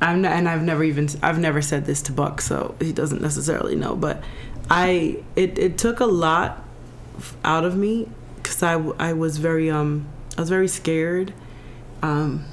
I'm 0.00 0.22
not, 0.22 0.32
and 0.32 0.48
I've 0.48 0.62
never 0.62 0.82
even 0.82 1.08
I've 1.22 1.38
never 1.38 1.60
said 1.60 1.84
this 1.84 2.00
to 2.02 2.12
Buck, 2.12 2.40
so 2.40 2.74
he 2.80 2.92
doesn't 2.92 3.20
necessarily 3.20 3.76
know. 3.76 3.94
But 3.94 4.22
I 4.70 5.22
it 5.36 5.58
it 5.58 5.76
took 5.76 6.00
a 6.00 6.06
lot 6.06 6.64
out 7.44 7.64
of 7.64 7.76
me 7.76 8.08
because 8.36 8.62
I 8.62 8.74
I 8.98 9.12
was 9.12 9.38
very 9.38 9.70
um 9.70 10.06
I 10.36 10.40
was 10.40 10.48
very 10.48 10.68
scared, 10.68 11.34
um, 12.02 12.46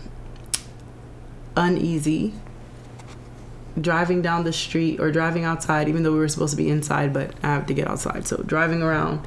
uneasy 1.56 2.34
driving 3.80 4.22
down 4.22 4.44
the 4.44 4.54
street 4.54 5.00
or 5.00 5.12
driving 5.12 5.44
outside, 5.44 5.88
even 5.88 6.04
though 6.04 6.12
we 6.12 6.20
were 6.20 6.28
supposed 6.28 6.52
to 6.52 6.58
be 6.58 6.70
inside, 6.70 7.14
but 7.14 7.34
I 7.44 7.48
have 7.48 7.66
to 7.68 7.74
get 7.74 7.88
outside. 7.88 8.28
So 8.28 8.38
driving 8.38 8.82
around, 8.82 9.26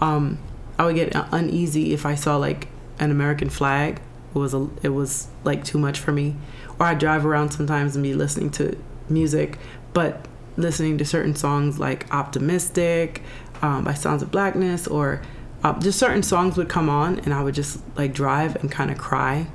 um, 0.00 0.38
I 0.78 0.86
would 0.86 0.94
get 0.94 1.12
uneasy 1.14 1.92
if 1.92 2.06
I 2.06 2.14
saw 2.14 2.36
like 2.36 2.68
an 2.98 3.10
American 3.10 3.50
flag. 3.50 4.00
It 4.34 4.38
was 4.38 4.54
a, 4.54 4.68
it 4.82 4.90
was 4.90 5.28
like 5.44 5.64
too 5.64 5.78
much 5.78 5.98
for 5.98 6.12
me. 6.12 6.36
Or 6.78 6.86
I 6.86 6.94
drive 6.94 7.26
around 7.26 7.50
sometimes 7.50 7.94
and 7.94 8.02
be 8.02 8.14
listening 8.14 8.50
to 8.52 8.76
music, 9.08 9.58
but 9.92 10.26
listening 10.56 10.98
to 10.98 11.04
certain 11.04 11.34
songs 11.34 11.78
like 11.78 12.12
"Optimistic" 12.12 13.22
um, 13.62 13.84
by 13.84 13.94
Sounds 13.94 14.22
of 14.22 14.30
Blackness, 14.30 14.86
or 14.86 15.22
uh, 15.62 15.78
just 15.80 15.98
certain 15.98 16.22
songs 16.22 16.56
would 16.56 16.68
come 16.68 16.88
on, 16.88 17.20
and 17.20 17.34
I 17.34 17.42
would 17.42 17.54
just 17.54 17.80
like 17.96 18.12
drive 18.12 18.56
and 18.56 18.70
kind 18.70 18.90
of 18.90 18.98
cry, 18.98 19.46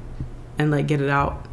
and 0.58 0.72
like 0.72 0.88
get 0.88 1.02
it 1.02 1.10
out. 1.10 1.46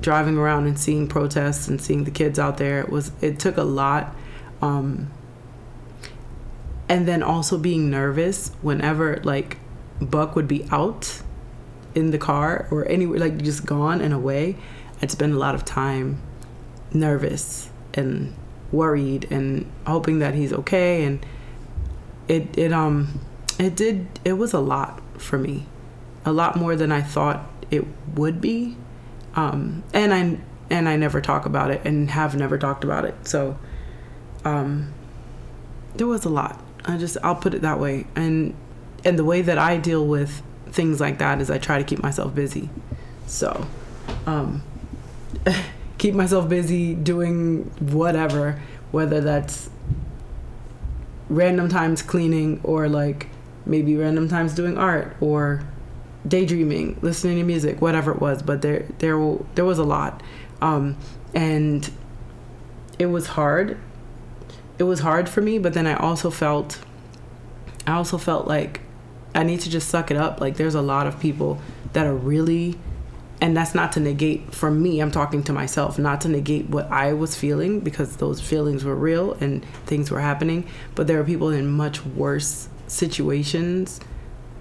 Driving 0.00 0.36
around 0.36 0.66
and 0.66 0.78
seeing 0.78 1.08
protests 1.08 1.66
and 1.66 1.80
seeing 1.80 2.04
the 2.04 2.10
kids 2.10 2.38
out 2.38 2.58
there 2.58 2.80
it 2.80 2.90
was 2.90 3.10
it 3.22 3.38
took 3.38 3.56
a 3.56 3.62
lot 3.62 4.14
um, 4.60 5.10
and 6.88 7.06
then 7.08 7.22
also 7.22 7.58
being 7.58 7.90
nervous 7.90 8.50
whenever 8.62 9.20
like 9.24 9.58
buck 10.00 10.36
would 10.36 10.48
be 10.48 10.66
out 10.70 11.22
in 11.94 12.10
the 12.10 12.18
car 12.18 12.66
or 12.70 12.86
anywhere 12.88 13.18
like 13.18 13.42
just 13.42 13.64
gone 13.64 14.00
and 14.00 14.12
away 14.12 14.56
i'd 15.00 15.10
spend 15.10 15.32
a 15.32 15.38
lot 15.38 15.54
of 15.54 15.64
time 15.64 16.20
nervous 16.92 17.70
and 17.94 18.34
worried 18.74 19.30
and 19.30 19.70
hoping 19.86 20.18
that 20.18 20.34
he's 20.34 20.52
okay 20.52 21.04
and 21.04 21.24
it 22.28 22.56
it 22.58 22.72
um 22.72 23.20
it 23.58 23.76
did 23.76 24.06
it 24.24 24.34
was 24.34 24.52
a 24.52 24.60
lot 24.60 25.00
for 25.18 25.38
me 25.38 25.66
a 26.24 26.32
lot 26.32 26.56
more 26.56 26.74
than 26.74 26.90
i 26.90 27.00
thought 27.00 27.50
it 27.70 27.84
would 28.14 28.40
be 28.40 28.76
um, 29.36 29.82
and 29.92 30.14
I 30.14 30.38
and 30.70 30.88
I 30.88 30.96
never 30.96 31.20
talk 31.20 31.46
about 31.46 31.70
it 31.70 31.82
and 31.84 32.10
have 32.10 32.34
never 32.34 32.56
talked 32.56 32.84
about 32.84 33.04
it. 33.04 33.14
So 33.26 33.58
um, 34.44 34.92
there 35.96 36.06
was 36.06 36.24
a 36.24 36.28
lot. 36.28 36.60
I 36.84 36.96
just 36.96 37.16
I'll 37.22 37.34
put 37.34 37.54
it 37.54 37.62
that 37.62 37.78
way. 37.78 38.06
And 38.14 38.54
and 39.04 39.18
the 39.18 39.24
way 39.24 39.42
that 39.42 39.58
I 39.58 39.76
deal 39.76 40.06
with 40.06 40.42
things 40.66 41.00
like 41.00 41.18
that 41.18 41.40
is 41.40 41.50
I 41.50 41.58
try 41.58 41.78
to 41.78 41.84
keep 41.84 42.02
myself 42.02 42.34
busy. 42.34 42.70
So 43.26 43.66
um, 44.26 44.62
keep 46.04 46.12
myself 46.12 46.46
busy 46.50 46.94
doing 46.94 47.62
whatever, 47.80 48.60
whether 48.90 49.22
that's 49.22 49.70
random 51.30 51.66
times 51.66 52.02
cleaning 52.02 52.60
or 52.62 52.90
like 52.90 53.26
maybe 53.64 53.96
random 53.96 54.28
times 54.28 54.54
doing 54.54 54.76
art 54.76 55.16
or 55.22 55.62
daydreaming, 56.28 56.98
listening 57.00 57.38
to 57.38 57.42
music, 57.42 57.80
whatever 57.80 58.12
it 58.12 58.20
was. 58.20 58.42
But 58.42 58.60
there, 58.60 58.86
there, 58.98 59.38
there 59.54 59.64
was 59.64 59.78
a 59.78 59.82
lot, 59.82 60.22
um, 60.60 60.98
and 61.34 61.90
it 62.98 63.06
was 63.06 63.28
hard. 63.28 63.78
It 64.78 64.82
was 64.82 65.00
hard 65.00 65.26
for 65.26 65.40
me, 65.40 65.58
but 65.58 65.72
then 65.72 65.86
I 65.86 65.94
also 65.94 66.30
felt, 66.30 66.84
I 67.86 67.92
also 67.92 68.18
felt 68.18 68.46
like 68.46 68.82
I 69.34 69.42
need 69.42 69.60
to 69.60 69.70
just 69.70 69.88
suck 69.88 70.10
it 70.10 70.18
up. 70.18 70.38
Like 70.38 70.58
there's 70.58 70.74
a 70.74 70.82
lot 70.82 71.06
of 71.06 71.18
people 71.18 71.62
that 71.94 72.06
are 72.06 72.14
really, 72.14 72.78
and 73.44 73.54
that's 73.54 73.74
not 73.74 73.92
to 73.92 74.00
negate 74.00 74.54
for 74.54 74.70
me. 74.70 75.00
I'm 75.00 75.10
talking 75.10 75.42
to 75.42 75.52
myself, 75.52 75.98
not 75.98 76.22
to 76.22 76.30
negate 76.30 76.70
what 76.70 76.90
I 76.90 77.12
was 77.12 77.36
feeling 77.36 77.80
because 77.80 78.16
those 78.16 78.40
feelings 78.40 78.84
were 78.84 78.94
real 78.94 79.34
and 79.34 79.62
things 79.84 80.10
were 80.10 80.20
happening. 80.20 80.66
But 80.94 81.08
there 81.08 81.20
are 81.20 81.24
people 81.24 81.50
in 81.50 81.70
much 81.70 82.02
worse 82.06 82.70
situations 82.86 84.00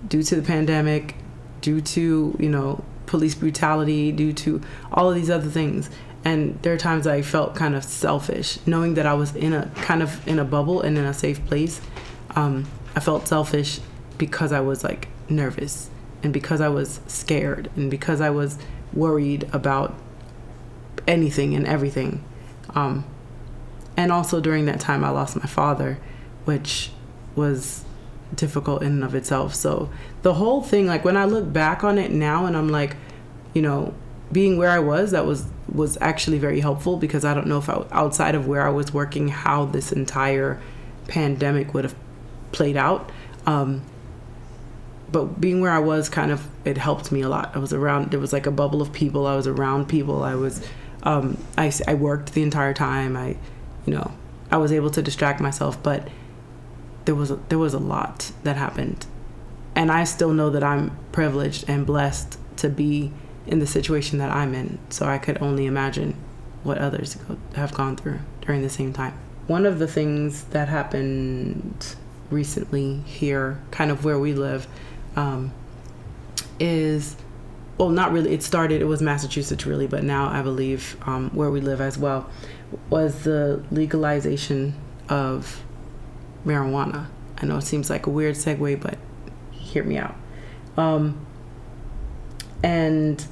due 0.05 0.21
to 0.23 0.35
the 0.35 0.41
pandemic 0.41 1.15
due 1.61 1.79
to 1.79 2.35
you 2.37 2.49
know 2.49 2.83
police 3.05 3.35
brutality, 3.35 4.11
due 4.11 4.33
to 4.33 4.59
all 4.91 5.09
of 5.09 5.15
these 5.15 5.29
other 5.29 5.49
things. 5.49 5.89
And 6.25 6.61
there 6.61 6.73
are 6.73 6.77
times 6.77 7.07
I 7.07 7.21
felt 7.21 7.55
kind 7.55 7.75
of 7.75 7.85
selfish, 7.85 8.59
knowing 8.65 8.95
that 8.95 9.05
I 9.05 9.13
was 9.13 9.33
in 9.33 9.53
a 9.53 9.71
kind 9.75 10.03
of 10.03 10.27
in 10.27 10.39
a 10.39 10.43
bubble 10.43 10.81
and 10.81 10.97
in 10.97 11.05
a 11.05 11.13
safe 11.13 11.45
place. 11.45 11.79
Um, 12.35 12.65
I 12.97 12.99
felt 12.99 13.29
selfish 13.29 13.79
because 14.17 14.51
I 14.51 14.59
was 14.59 14.83
like 14.83 15.07
nervous 15.29 15.89
and 16.23 16.33
because 16.33 16.61
I 16.61 16.69
was 16.69 17.01
scared 17.05 17.69
and 17.75 17.91
because 17.91 18.21
I 18.21 18.29
was 18.29 18.57
worried 18.93 19.47
about 19.53 19.93
anything 21.07 21.53
and 21.53 21.67
everything. 21.67 22.23
Um, 22.73 23.05
and 23.95 24.11
also 24.11 24.39
during 24.39 24.65
that 24.65 24.79
time, 24.79 25.03
I 25.03 25.09
lost 25.09 25.35
my 25.35 25.45
father, 25.45 25.99
which 26.45 26.91
was 27.35 27.83
difficult 28.33 28.81
in 28.81 28.93
and 28.93 29.03
of 29.03 29.13
itself. 29.13 29.53
So 29.53 29.89
the 30.21 30.35
whole 30.35 30.63
thing, 30.63 30.87
like 30.87 31.05
when 31.05 31.17
I 31.17 31.25
look 31.25 31.51
back 31.51 31.83
on 31.83 31.97
it 31.97 32.11
now, 32.11 32.45
and 32.45 32.57
I'm 32.57 32.69
like, 32.69 32.95
you 33.53 33.61
know, 33.61 33.93
being 34.31 34.57
where 34.57 34.69
I 34.69 34.79
was, 34.79 35.11
that 35.11 35.25
was 35.25 35.45
was 35.71 35.97
actually 36.01 36.37
very 36.37 36.59
helpful 36.59 36.97
because 36.97 37.23
I 37.23 37.33
don't 37.33 37.47
know 37.47 37.57
if 37.57 37.69
I, 37.69 37.85
outside 37.91 38.35
of 38.35 38.47
where 38.47 38.65
I 38.65 38.69
was 38.69 38.93
working, 38.93 39.27
how 39.27 39.65
this 39.65 39.91
entire 39.91 40.59
pandemic 41.07 41.73
would 41.73 41.83
have 41.83 41.95
played 42.51 42.77
out. 42.77 43.11
Um, 43.45 43.81
but 45.13 45.39
being 45.39 45.61
where 45.61 45.71
I 45.71 45.79
was, 45.79 46.09
kind 46.09 46.31
of, 46.31 46.39
it 46.65 46.77
helped 46.77 47.11
me 47.11 47.21
a 47.21 47.29
lot. 47.29 47.55
I 47.55 47.59
was 47.59 47.71
around. 47.71 48.11
There 48.11 48.19
was 48.19 48.33
like 48.33 48.47
a 48.47 48.51
bubble 48.51 48.81
of 48.81 48.91
people. 48.91 49.25
I 49.27 49.35
was 49.35 49.47
around 49.47 49.87
people. 49.87 50.23
I 50.23 50.35
was 50.35 50.55
Um, 51.03 51.37
I, 51.57 51.71
I 51.85 51.95
worked 51.95 52.33
the 52.33 52.43
entire 52.43 52.73
time. 52.73 53.17
I, 53.17 53.35
you 53.85 53.93
know, 53.93 54.11
I 54.49 54.57
was 54.57 54.71
able 54.71 54.89
to 54.91 55.01
distract 55.01 55.41
myself, 55.41 55.75
but 55.83 56.07
there 57.05 57.15
was 57.15 57.29
a, 57.29 57.35
there 57.49 57.59
was 57.59 57.73
a 57.73 57.79
lot 57.79 58.31
that 58.43 58.55
happened, 58.55 59.05
and 59.75 59.91
I 59.91 60.05
still 60.05 60.31
know 60.31 60.49
that 60.51 60.63
I'm 60.63 60.91
privileged 61.11 61.69
and 61.69 61.85
blessed 61.85 62.37
to 62.57 62.69
be 62.69 63.11
in 63.45 63.59
the 63.59 63.67
situation 63.67 64.19
that 64.19 64.31
I'm 64.31 64.53
in. 64.55 64.79
So 64.89 65.05
I 65.05 65.17
could 65.17 65.41
only 65.41 65.65
imagine 65.65 66.15
what 66.63 66.77
others 66.77 67.17
have 67.55 67.73
gone 67.73 67.97
through 67.97 68.19
during 68.45 68.61
the 68.61 68.69
same 68.69 68.93
time. 68.93 69.13
One 69.47 69.65
of 69.65 69.79
the 69.79 69.87
things 69.87 70.45
that 70.51 70.69
happened 70.69 71.97
recently 72.31 73.01
here, 73.05 73.59
kind 73.71 73.91
of 73.91 74.05
where 74.05 74.17
we 74.17 74.33
live, 74.33 74.67
um, 75.15 75.53
is 76.59 77.15
well, 77.77 77.89
not 77.89 78.11
really. 78.11 78.33
It 78.33 78.43
started. 78.43 78.81
It 78.81 78.85
was 78.85 79.01
Massachusetts, 79.01 79.65
really, 79.65 79.87
but 79.87 80.03
now 80.03 80.29
I 80.29 80.41
believe 80.41 80.95
um, 81.05 81.31
where 81.31 81.49
we 81.49 81.59
live 81.59 81.81
as 81.81 81.97
well 81.97 82.29
was 82.89 83.23
the 83.23 83.63
legalization 83.71 84.75
of 85.09 85.63
marijuana. 86.45 87.07
I 87.37 87.45
know 87.45 87.57
it 87.57 87.63
seems 87.63 87.89
like 87.89 88.05
a 88.05 88.09
weird 88.09 88.35
segue, 88.35 88.79
but 88.79 88.97
hear 89.51 89.83
me 89.83 89.97
out. 89.97 90.15
Um, 90.77 91.25
and 92.63 93.25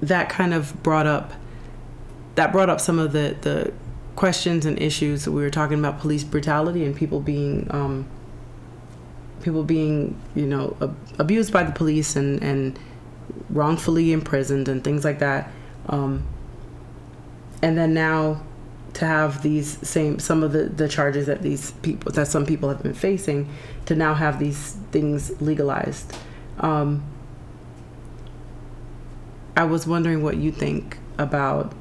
that 0.00 0.28
kind 0.28 0.54
of 0.54 0.80
brought 0.82 1.06
up 1.06 1.32
that 2.36 2.52
brought 2.52 2.70
up 2.70 2.80
some 2.80 2.98
of 2.98 3.12
the 3.12 3.36
the 3.40 3.72
questions 4.16 4.66
and 4.66 4.80
issues. 4.80 5.28
We 5.28 5.42
were 5.42 5.50
talking 5.50 5.78
about 5.78 5.98
police 6.00 6.24
brutality 6.24 6.84
and 6.84 6.94
people 6.94 7.20
being 7.20 7.66
um, 7.70 8.06
people 9.42 9.62
being 9.62 10.20
you 10.34 10.46
know 10.46 10.76
ab- 10.80 10.96
abused 11.18 11.52
by 11.52 11.62
the 11.62 11.72
police 11.72 12.16
and 12.16 12.42
and 12.42 12.78
wrongfully 13.50 14.12
imprisoned 14.12 14.68
and 14.68 14.82
things 14.84 15.04
like 15.04 15.18
that. 15.18 15.50
Um, 15.88 16.26
and 17.62 17.76
then 17.76 17.94
now 17.94 18.42
to 18.94 19.06
have 19.06 19.42
these 19.42 19.78
same 19.86 20.18
some 20.18 20.42
of 20.42 20.52
the 20.52 20.64
the 20.64 20.88
charges 20.88 21.26
that 21.26 21.42
these 21.42 21.72
people 21.82 22.10
that 22.12 22.26
some 22.26 22.46
people 22.46 22.68
have 22.68 22.82
been 22.82 22.94
facing 22.94 23.48
to 23.86 23.94
now 23.94 24.14
have 24.14 24.38
these 24.38 24.76
things 24.90 25.40
legalized. 25.40 26.16
Um, 26.60 27.04
I 29.56 29.64
was 29.64 29.86
wondering 29.86 30.22
what 30.22 30.36
you 30.36 30.52
think 30.52 30.98
about 31.18 31.72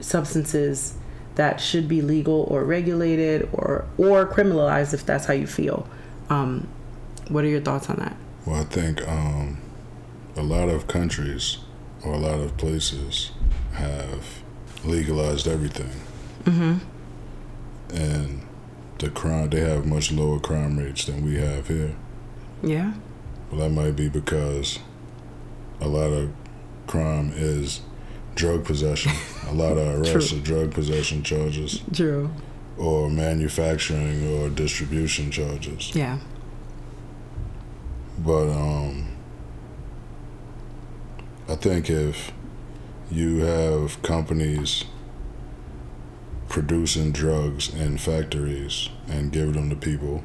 substances 0.00 0.94
that 1.34 1.60
should 1.60 1.88
be 1.88 2.00
legal 2.00 2.46
or 2.50 2.64
regulated 2.64 3.48
or 3.52 3.84
or 3.98 4.26
criminalized 4.26 4.94
if 4.94 5.04
that's 5.04 5.26
how 5.26 5.34
you 5.34 5.46
feel. 5.46 5.86
Um, 6.30 6.68
what 7.28 7.44
are 7.44 7.48
your 7.48 7.60
thoughts 7.60 7.88
on 7.90 7.96
that? 7.96 8.16
Well, 8.46 8.60
I 8.60 8.64
think 8.64 9.06
um, 9.08 9.58
a 10.36 10.42
lot 10.42 10.68
of 10.68 10.86
countries 10.86 11.58
or 12.04 12.12
a 12.14 12.18
lot 12.18 12.40
of 12.40 12.56
places 12.56 13.30
have 13.72 14.42
legalized 14.84 15.46
everything, 15.48 15.90
Mm-hmm. 16.44 16.74
and 17.96 18.42
the 18.98 19.08
crime 19.10 19.50
they 19.50 19.60
have 19.60 19.86
much 19.86 20.12
lower 20.12 20.38
crime 20.38 20.78
rates 20.78 21.06
than 21.06 21.24
we 21.24 21.36
have 21.36 21.68
here. 21.68 21.94
Yeah. 22.62 22.92
Well, 23.50 23.60
that 23.60 23.70
might 23.70 23.96
be 23.96 24.08
because 24.08 24.78
a 25.80 25.88
lot 25.88 26.12
of 26.12 26.30
crime 26.86 27.32
is 27.34 27.80
drug 28.34 28.64
possession. 28.64 29.12
a 29.48 29.52
lot 29.54 29.76
of 29.78 30.00
arrests 30.06 30.32
are 30.32 30.40
drug 30.40 30.72
possession 30.72 31.22
charges 31.22 31.82
True. 31.92 32.30
or 32.76 33.08
manufacturing 33.10 34.26
or 34.36 34.48
distribution 34.50 35.30
charges. 35.30 35.94
Yeah. 35.94 36.18
But 38.18 38.48
um, 38.48 39.08
I 41.48 41.56
think 41.56 41.90
if 41.90 42.32
you 43.10 43.38
have 43.40 44.00
companies 44.02 44.84
producing 46.48 47.10
drugs 47.12 47.74
in 47.74 47.98
factories 47.98 48.88
and 49.08 49.32
give 49.32 49.54
them 49.54 49.68
to 49.70 49.76
people 49.76 50.22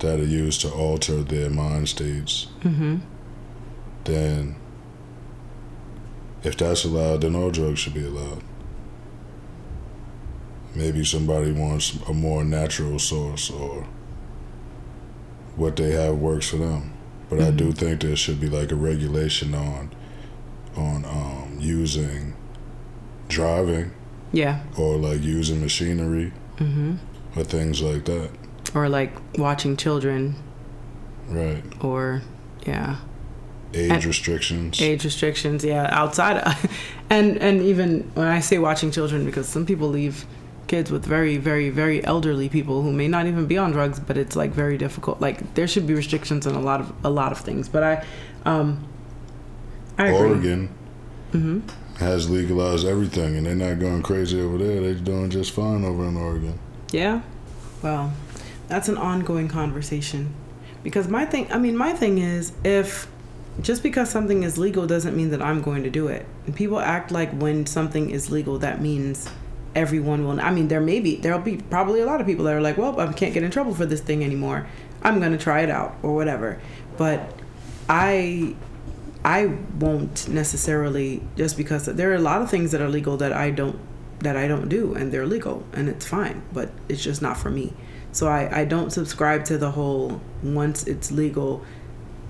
that 0.00 0.20
are 0.20 0.24
used 0.24 0.60
to 0.60 0.70
alter 0.70 1.22
their 1.22 1.48
mind 1.50 1.88
states, 1.88 2.48
Mm-hmm. 2.62 2.96
then 4.04 4.56
if 6.44 6.56
that's 6.56 6.84
allowed, 6.84 7.22
then 7.22 7.34
all 7.34 7.50
drugs 7.50 7.78
should 7.80 7.94
be 7.94 8.04
allowed. 8.06 8.42
Maybe 10.74 11.04
somebody 11.04 11.50
wants 11.52 11.98
a 12.08 12.12
more 12.12 12.44
natural 12.44 12.98
source 12.98 13.50
or 13.50 13.86
what 15.56 15.76
they 15.76 15.92
have 15.92 16.16
works 16.16 16.48
for 16.48 16.56
them. 16.58 16.92
But 17.28 17.40
I 17.40 17.50
do 17.50 17.68
Mhm. 17.72 17.78
think 17.78 18.00
there 18.02 18.14
should 18.16 18.40
be 18.40 18.48
like 18.48 18.70
a 18.72 18.76
regulation 18.76 19.54
on 19.54 19.90
on 20.76 21.04
um, 21.06 21.56
using 21.58 22.34
driving 23.28 23.90
Yeah. 24.32 24.60
or 24.76 24.96
like 24.96 25.22
using 25.22 25.60
machinery 25.60 26.32
Mm-hmm. 26.58 26.94
or 27.34 27.44
things 27.44 27.80
like 27.82 28.04
that. 28.04 28.30
Or 28.74 28.88
like 28.88 29.12
watching 29.38 29.76
children, 29.76 30.34
Right. 31.28 31.62
or 31.80 32.22
yeah, 32.66 32.96
Age 33.74 33.90
And- 33.90 34.04
restrictions. 34.04 34.80
age 34.80 35.04
restrictions. 35.04 35.64
Yeah, 35.64 35.88
outside, 35.90 36.42
and 37.10 37.36
and 37.38 37.60
even 37.62 38.10
when 38.14 38.26
I 38.28 38.40
say 38.40 38.58
watching 38.58 38.90
children, 38.90 39.24
because 39.24 39.48
some 39.48 39.66
people 39.66 39.88
leave 39.88 40.24
kids 40.68 40.90
with 40.90 41.04
very 41.04 41.36
very 41.36 41.70
very 41.70 42.04
elderly 42.04 42.48
people 42.48 42.82
who 42.82 42.92
may 42.92 43.08
not 43.08 43.26
even 43.26 43.46
be 43.46 43.56
on 43.58 43.72
drugs, 43.72 43.98
but 44.00 44.16
it's 44.16 44.36
like 44.36 44.50
very 44.50 44.76
difficult. 44.78 45.20
Like 45.20 45.54
there 45.54 45.66
should 45.68 45.86
be 45.86 45.94
restrictions 45.94 46.46
on 46.46 46.54
a 46.54 46.60
lot 46.60 46.80
of 46.80 46.92
a 47.04 47.10
lot 47.10 47.32
of 47.32 47.38
things. 47.38 47.68
But 47.68 47.82
I, 47.82 48.04
um, 48.44 48.86
I 49.98 50.08
agree. 50.08 50.28
Oregon 50.30 50.68
Mm-hmm. 51.32 51.68
has 51.98 52.30
legalized 52.30 52.86
everything, 52.86 53.36
and 53.36 53.46
they're 53.46 53.54
not 53.54 53.78
going 53.78 54.02
crazy 54.02 54.40
over 54.40 54.56
there. 54.58 54.80
They're 54.80 54.94
doing 54.94 55.28
just 55.28 55.50
fine 55.52 55.84
over 55.84 56.06
in 56.06 56.16
Oregon. 56.16 56.58
Yeah. 56.92 57.22
Well, 57.82 58.12
that's 58.68 58.88
an 58.88 58.96
ongoing 58.96 59.48
conversation. 59.48 60.32
Because 60.82 61.08
my 61.08 61.26
thing, 61.26 61.50
I 61.52 61.58
mean, 61.58 61.76
my 61.76 61.92
thing 61.92 62.18
is 62.18 62.52
if 62.64 63.08
just 63.60 63.82
because 63.82 64.08
something 64.08 64.44
is 64.44 64.56
legal 64.56 64.86
doesn't 64.86 65.16
mean 65.16 65.30
that 65.30 65.42
I'm 65.42 65.60
going 65.60 65.82
to 65.82 65.90
do 65.90 66.06
it. 66.08 66.24
And 66.46 66.54
people 66.54 66.78
act 66.78 67.10
like 67.10 67.32
when 67.32 67.66
something 67.66 68.08
is 68.10 68.30
legal, 68.30 68.58
that 68.60 68.80
means 68.80 69.28
everyone 69.76 70.26
will. 70.26 70.40
I 70.40 70.50
mean, 70.50 70.68
there 70.68 70.80
may 70.80 70.98
be, 70.98 71.16
there'll 71.16 71.38
be 71.38 71.58
probably 71.58 72.00
a 72.00 72.06
lot 72.06 72.20
of 72.20 72.26
people 72.26 72.46
that 72.46 72.54
are 72.54 72.60
like, 72.60 72.76
well, 72.78 72.98
I 72.98 73.12
can't 73.12 73.34
get 73.34 73.42
in 73.42 73.50
trouble 73.50 73.74
for 73.74 73.86
this 73.86 74.00
thing 74.00 74.24
anymore. 74.24 74.66
I'm 75.02 75.20
going 75.20 75.32
to 75.32 75.38
try 75.38 75.60
it 75.60 75.70
out 75.70 75.94
or 76.02 76.14
whatever. 76.14 76.60
But 76.96 77.32
I. 77.88 78.56
I 79.24 79.46
won't 79.80 80.28
necessarily 80.28 81.20
just 81.34 81.56
because 81.56 81.86
there 81.86 82.12
are 82.12 82.14
a 82.14 82.20
lot 82.20 82.42
of 82.42 82.48
things 82.48 82.70
that 82.70 82.80
are 82.80 82.88
legal 82.88 83.16
that 83.16 83.32
I 83.32 83.50
don't 83.50 83.76
that 84.20 84.36
I 84.36 84.46
don't 84.46 84.68
do 84.68 84.94
and 84.94 85.10
they're 85.10 85.26
legal 85.26 85.64
and 85.72 85.88
it's 85.88 86.06
fine, 86.06 86.42
but 86.52 86.70
it's 86.88 87.02
just 87.02 87.22
not 87.22 87.36
for 87.36 87.50
me. 87.50 87.72
So 88.12 88.28
I, 88.28 88.60
I 88.60 88.64
don't 88.64 88.90
subscribe 88.90 89.44
to 89.46 89.58
the 89.58 89.72
whole 89.72 90.20
once 90.44 90.86
it's 90.86 91.10
legal, 91.10 91.64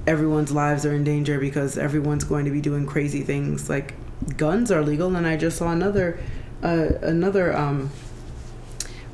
everyone's 0.07 0.53
lives 0.53 0.87
are 0.87 0.95
in 0.95 1.05
danger 1.05 1.39
because 1.39 1.77
everyone's 1.77 2.25
going 2.25 2.47
to 2.47 2.51
be 2.51 2.63
doing 2.63 2.87
crazy 2.87 3.23
things. 3.23 3.69
Like 3.69 3.95
guns 4.37 4.71
are 4.71 4.83
legal 4.83 5.15
and 5.17 5.27
I 5.27 5.37
just 5.37 5.59
saw 5.59 5.71
another 5.71 6.19
uh, 6.67 6.99
another 7.03 7.57
um, 7.57 7.91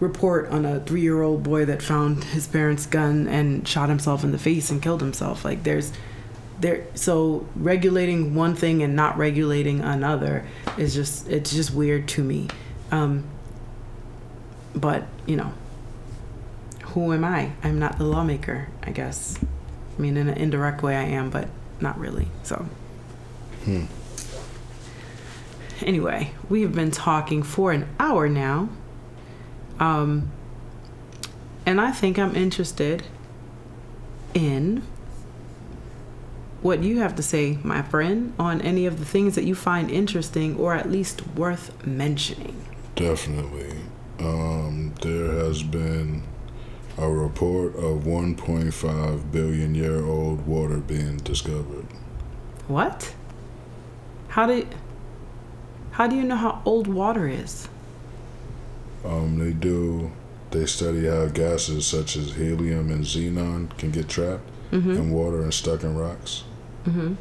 report 0.01 0.49
on 0.49 0.65
a 0.65 0.81
three 0.81 1.03
year 1.03 1.23
old 1.23 1.43
boy 1.43 1.65
that 1.67 1.83
found 1.83 2.25
his 2.25 2.47
parents' 2.47 2.87
gun 2.87 3.29
and 3.29 3.67
shot 3.69 3.89
himself 3.89 4.25
in 4.25 4.33
the 4.33 4.39
face 4.39 4.71
and 4.71 4.83
killed 4.83 5.01
himself. 5.01 5.45
Like 5.45 5.63
there's 5.63 5.93
there 6.61 6.87
so 6.95 7.47
regulating 7.57 8.35
one 8.35 8.55
thing 8.55 8.83
and 8.83 8.95
not 8.97 9.19
regulating 9.19 9.81
another 9.81 10.47
is 10.79 10.95
just 10.95 11.29
it's 11.29 11.51
just 11.51 11.75
weird 11.75 12.07
to 12.07 12.23
me 12.23 12.47
um 12.93 13.25
but 14.73 15.03
you 15.27 15.35
know 15.35 15.53
who 16.83 17.13
am 17.13 17.25
i 17.25 17.51
i'm 17.65 17.81
not 17.81 17.99
the 17.99 18.05
lawmaker 18.05 18.69
i 18.85 18.93
guess 18.93 19.39
i 19.43 20.01
mean 20.01 20.17
in 20.17 20.29
an 20.29 20.39
indirect 20.39 20.83
way 20.85 20.95
i 20.95 21.03
am 21.03 21.31
but 21.31 21.49
not 21.81 21.99
really 21.99 22.29
so 22.45 22.65
Hmm. 23.65 23.85
Anyway 25.83 26.33
we've 26.49 26.75
been 26.75 26.91
talking 26.91 27.43
for 27.43 27.73
an 27.73 27.89
hour 27.99 28.29
now 28.29 28.69
um 29.79 30.31
and 31.67 31.81
i 31.81 31.91
think 31.91 32.19
i'm 32.19 32.35
interested 32.37 33.05
in 34.35 34.83
what 36.63 36.83
you 36.83 37.01
have 37.01 37.17
to 37.17 37.23
say, 37.23 37.59
my 37.65 37.83
friend, 37.83 38.33
on 38.39 38.61
any 38.61 38.87
of 38.87 38.99
the 39.01 39.05
things 39.05 39.35
that 39.35 39.45
you 39.45 39.55
find 39.55 39.91
interesting 39.91 40.57
or 40.57 40.75
at 40.75 40.91
least 40.91 41.27
worth 41.35 41.85
mentioning. 41.85 42.65
Definitely. 42.95 43.75
Um, 44.21 44.95
there 45.03 45.33
has 45.33 45.65
been 45.65 46.23
a 46.97 47.09
report 47.09 47.75
of 47.75 48.05
1.5 48.05 49.33
billion 49.33 49.75
year 49.75 50.05
old 50.05 50.47
water 50.47 50.79
being 50.79 51.17
discovered. 51.19 51.87
What? 52.69 53.13
How 54.29 54.47
do 54.47 54.67
How 55.93 56.07
do 56.07 56.17
you 56.17 56.25
know 56.25 56.37
how 56.37 56.63
old 56.65 56.87
water 56.87 57.29
is? 57.29 57.69
Um, 59.05 59.39
they 59.39 59.53
do, 59.53 60.13
they 60.51 60.67
study 60.67 61.07
how 61.07 61.27
gases 61.27 61.87
such 61.87 62.17
as 62.17 62.35
helium 62.35 62.91
and 62.91 63.05
xenon 63.05 63.77
can 63.79 63.91
get 63.91 64.09
trapped 64.09 64.49
Mm-hmm. 64.73 64.91
in 64.93 65.11
water 65.11 65.43
and 65.43 65.53
stuck 65.53 65.83
in 65.83 65.95
rocks 65.97 66.45
Mm-hmm. 66.87 67.13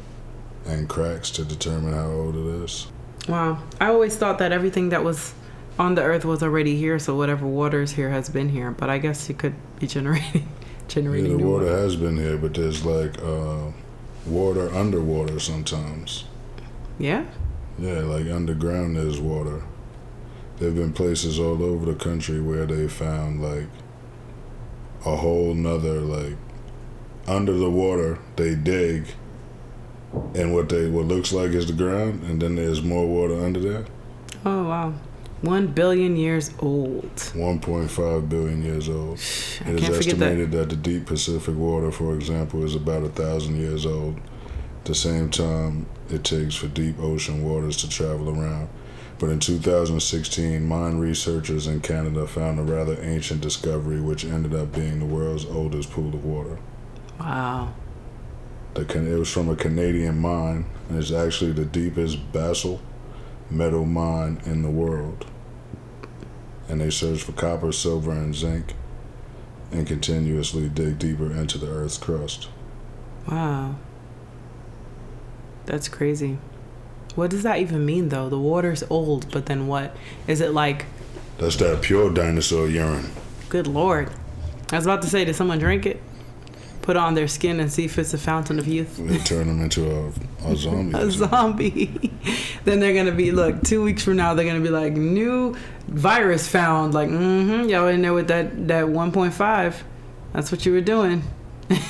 and 0.66 0.88
cracks 0.88 1.30
to 1.32 1.44
determine 1.44 1.92
how 1.92 2.06
old 2.06 2.34
it 2.34 2.64
is. 2.64 2.86
Wow. 3.28 3.62
I 3.78 3.88
always 3.88 4.16
thought 4.16 4.38
that 4.38 4.52
everything 4.52 4.88
that 4.88 5.04
was 5.04 5.34
on 5.78 5.94
the 5.94 6.02
earth 6.02 6.24
was 6.24 6.42
already 6.42 6.76
here, 6.78 6.98
so 6.98 7.14
whatever 7.14 7.46
water 7.46 7.82
is 7.82 7.92
here 7.92 8.08
has 8.08 8.30
been 8.30 8.48
here. 8.48 8.70
But 8.70 8.88
I 8.88 8.96
guess 8.98 9.28
you 9.28 9.34
could 9.34 9.54
be 9.78 9.86
generating 9.96 10.48
generating 10.88 11.26
Yeah, 11.32 11.36
the 11.36 11.42
new 11.42 11.50
water 11.50 11.68
has 11.68 11.94
been 11.94 12.16
here, 12.16 12.38
but 12.38 12.54
there's 12.54 12.84
like 12.86 13.22
uh, 13.22 13.70
water 14.26 14.72
underwater 14.74 15.38
sometimes. 15.38 16.24
Yeah? 16.98 17.26
Yeah, 17.78 18.00
like 18.00 18.26
underground 18.26 18.96
there's 18.96 19.20
water. 19.20 19.62
There've 20.58 20.74
been 20.74 20.92
places 20.92 21.38
all 21.38 21.62
over 21.62 21.86
the 21.86 21.98
country 21.98 22.40
where 22.40 22.66
they 22.66 22.86
found 22.88 23.42
like 23.42 23.66
a 25.04 25.16
whole 25.16 25.54
nother 25.54 26.00
like 26.00 26.36
under 27.26 27.52
the 27.52 27.70
water 27.70 28.18
they 28.36 28.54
dig 28.54 29.06
and 30.34 30.52
what 30.54 30.68
they 30.68 30.88
what 30.88 31.06
looks 31.06 31.32
like 31.32 31.50
is 31.50 31.66
the 31.66 31.72
ground 31.72 32.22
and 32.24 32.40
then 32.42 32.54
there's 32.56 32.82
more 32.82 33.06
water 33.06 33.44
under 33.44 33.58
there. 33.60 33.84
Oh 34.44 34.64
wow. 34.68 34.94
One 35.40 35.66
billion 35.66 36.16
years 36.16 36.52
old. 36.60 37.10
1.5 37.16 38.28
billion 38.28 38.62
years 38.62 38.88
old. 38.88 39.18
I 39.64 39.70
It 39.70 39.80
is 39.82 39.86
forget 39.88 39.90
that. 39.90 39.98
estimated 39.98 40.52
that. 40.52 40.68
the 40.70 40.76
deep 40.76 41.06
Pacific 41.06 41.56
water, 41.56 41.90
for 41.90 42.14
example, 42.14 42.62
is 42.62 42.76
about 42.76 43.02
a 43.02 43.08
thousand 43.08 43.56
years 43.56 43.84
old. 43.84 44.18
At 44.78 44.84
the 44.84 44.94
same 44.94 45.30
time 45.30 45.86
it 46.12 46.24
takes 46.24 46.54
for 46.54 46.68
deep 46.68 46.98
ocean 46.98 47.44
waters 47.44 47.76
to 47.78 47.88
travel 47.88 48.28
around. 48.28 48.68
But 49.18 49.30
in 49.30 49.38
2016, 49.38 50.66
mine 50.66 50.98
researchers 50.98 51.66
in 51.66 51.80
Canada 51.80 52.26
found 52.26 52.58
a 52.58 52.62
rather 52.62 53.00
ancient 53.00 53.40
discovery 53.40 54.00
which 54.00 54.24
ended 54.24 54.54
up 54.54 54.72
being 54.72 54.98
the 54.98 55.06
world's 55.06 55.44
oldest 55.44 55.90
pool 55.90 56.14
of 56.14 56.24
water. 56.24 56.58
Wow. 57.20 57.72
The, 58.74 58.80
it 58.80 59.18
was 59.18 59.30
from 59.30 59.48
a 59.48 59.54
Canadian 59.54 60.18
mine, 60.18 60.64
and 60.88 60.98
it's 60.98 61.12
actually 61.12 61.52
the 61.52 61.64
deepest 61.64 62.32
basalt 62.32 62.80
metal 63.50 63.84
mine 63.84 64.40
in 64.44 64.62
the 64.62 64.70
world. 64.70 65.26
And 66.68 66.80
they 66.80 66.90
search 66.90 67.22
for 67.22 67.32
copper, 67.32 67.70
silver, 67.70 68.12
and 68.12 68.34
zinc, 68.34 68.74
and 69.70 69.86
continuously 69.86 70.68
dig 70.68 70.98
deeper 70.98 71.30
into 71.30 71.58
the 71.58 71.68
Earth's 71.68 71.98
crust. 71.98 72.48
Wow. 73.30 73.76
That's 75.66 75.88
crazy. 75.88 76.38
What 77.14 77.30
does 77.30 77.42
that 77.42 77.58
even 77.58 77.84
mean 77.84 78.08
though? 78.08 78.28
The 78.28 78.38
water's 78.38 78.82
old, 78.88 79.30
but 79.32 79.46
then 79.46 79.66
what? 79.66 79.94
Is 80.26 80.40
it 80.40 80.52
like 80.52 80.86
That's 81.38 81.56
that 81.56 81.82
pure 81.82 82.12
dinosaur 82.12 82.68
urine. 82.68 83.10
good 83.48 83.66
lord? 83.66 84.10
I 84.70 84.76
was 84.76 84.86
about 84.86 85.02
to 85.02 85.08
say, 85.08 85.24
did 85.24 85.36
someone 85.36 85.58
drink 85.58 85.84
it? 85.84 86.00
Put 86.80 86.96
on 86.96 87.14
their 87.14 87.28
skin 87.28 87.60
and 87.60 87.70
see 87.70 87.84
if 87.84 87.98
it's 87.98 88.12
a 88.14 88.18
fountain 88.18 88.58
of 88.58 88.66
youth. 88.66 88.96
They 88.96 89.18
turn 89.18 89.46
them 89.46 89.60
into 89.60 89.88
a, 89.88 90.12
a 90.50 90.56
zombie. 90.56 90.98
a 90.98 91.10
zombie. 91.10 92.10
then 92.64 92.80
they're 92.80 92.94
gonna 92.94 93.12
be 93.12 93.30
look 93.30 93.62
two 93.62 93.84
weeks 93.84 94.02
from 94.02 94.16
now. 94.16 94.34
They're 94.34 94.46
gonna 94.46 94.60
be 94.60 94.70
like 94.70 94.94
new 94.94 95.54
virus 95.86 96.48
found. 96.48 96.94
Like 96.94 97.08
mm-hmm, 97.10 97.68
y'all 97.68 97.86
in 97.88 98.02
there 98.02 98.14
with 98.14 98.28
that 98.28 98.66
that 98.68 98.86
1.5. 98.86 99.74
That's 100.32 100.50
what 100.50 100.64
you 100.66 100.72
were 100.72 100.80
doing. 100.80 101.22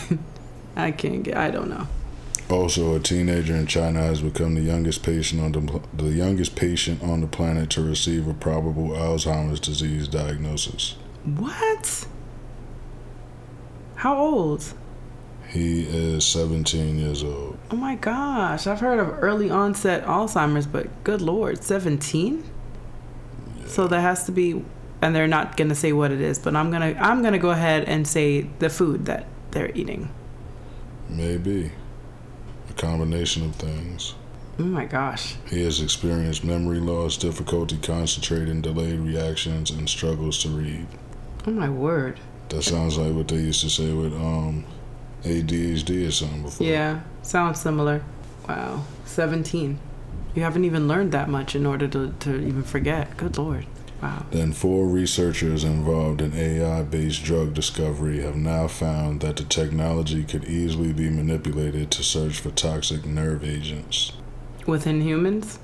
I 0.76 0.90
can't 0.90 1.22
get. 1.22 1.36
I 1.36 1.50
don't 1.50 1.70
know. 1.70 1.86
Also, 2.53 2.94
a 2.94 3.00
teenager 3.00 3.57
in 3.57 3.66
China 3.66 4.00
has 4.03 4.20
become 4.20 4.55
the 4.55 4.61
youngest 4.61 5.03
patient 5.03 5.40
on 5.40 5.53
the, 5.53 5.80
the 5.94 6.11
youngest 6.11 6.55
patient 6.55 7.03
on 7.03 7.22
the 7.22 7.26
planet 7.26 7.70
to 7.70 7.82
receive 7.82 8.28
a 8.28 8.34
probable 8.34 8.90
Alzheimer's 8.90 9.59
disease 9.59 10.07
diagnosis. 10.07 10.96
What? 11.24 12.07
How 13.94 14.18
old? 14.18 14.74
He 15.48 15.84
is 15.84 16.26
17 16.26 16.98
years 16.98 17.24
old. 17.24 17.57
Oh 17.70 17.76
my 17.76 17.94
gosh! 17.94 18.66
I've 18.66 18.80
heard 18.80 18.98
of 18.98 19.22
early 19.22 19.48
onset 19.48 20.05
Alzheimer's, 20.05 20.66
but 20.66 21.05
good 21.05 21.22
lord, 21.22 21.64
17. 21.64 22.44
So 23.64 23.88
that 23.88 24.00
has 24.03 24.24
to 24.24 24.32
be, 24.32 24.62
and 25.00 25.16
they're 25.16 25.26
not 25.26 25.57
gonna 25.57 25.74
say 25.74 25.94
what 25.94 26.11
it 26.11 26.20
is, 26.20 26.38
but 26.38 26.55
I'm 26.55 26.70
gonna 26.70 26.94
I'm 27.00 27.22
gonna 27.22 27.38
go 27.38 27.50
ahead 27.50 27.84
and 27.84 28.07
say 28.07 28.42
the 28.59 28.68
food 28.68 29.07
that 29.07 29.26
they're 29.53 29.72
eating. 29.74 30.11
Maybe. 31.09 31.72
A 32.72 32.80
combination 32.80 33.44
of 33.44 33.54
things. 33.56 34.14
Oh 34.58 34.64
my 34.64 34.86
gosh. 34.86 35.36
He 35.48 35.62
has 35.64 35.80
experienced 35.82 36.42
memory 36.42 36.80
loss, 36.80 37.18
difficulty 37.18 37.76
concentrating, 37.76 38.62
delayed 38.62 38.98
reactions, 39.00 39.70
and 39.70 39.88
struggles 39.88 40.42
to 40.42 40.48
read. 40.48 40.86
Oh 41.46 41.50
my 41.50 41.68
word. 41.68 42.18
That 42.48 42.62
sounds 42.62 42.96
like 42.96 43.14
what 43.14 43.28
they 43.28 43.36
used 43.36 43.60
to 43.62 43.70
say 43.70 43.92
with 43.92 44.14
um, 44.14 44.64
ADHD 45.22 46.08
or 46.08 46.10
something 46.10 46.42
before. 46.42 46.66
Yeah, 46.66 47.00
sounds 47.22 47.60
similar. 47.60 48.02
Wow, 48.48 48.84
17. 49.04 49.78
You 50.34 50.42
haven't 50.42 50.64
even 50.64 50.88
learned 50.88 51.12
that 51.12 51.28
much 51.28 51.54
in 51.54 51.66
order 51.66 51.86
to, 51.88 52.14
to 52.20 52.36
even 52.36 52.62
forget. 52.62 53.16
Good 53.18 53.36
lord. 53.36 53.66
Wow. 54.03 54.26
Then, 54.32 54.53
four 54.53 54.88
researchers 54.88 55.62
involved 55.62 56.20
in 56.20 56.34
AI 56.34 56.82
based 56.82 57.22
drug 57.22 57.55
discovery 57.55 58.20
have 58.22 58.34
now 58.34 58.66
found 58.66 59.20
that 59.20 59.36
the 59.36 59.44
technology 59.44 60.24
could 60.24 60.44
easily 60.44 60.92
be 60.92 61.09
manipulated 61.09 61.90
to 61.92 62.03
search 62.03 62.40
for 62.40 62.50
toxic 62.50 63.07
nerve 63.07 63.44
agents. 63.44 64.12
Within 64.66 65.00
humans? 65.03 65.61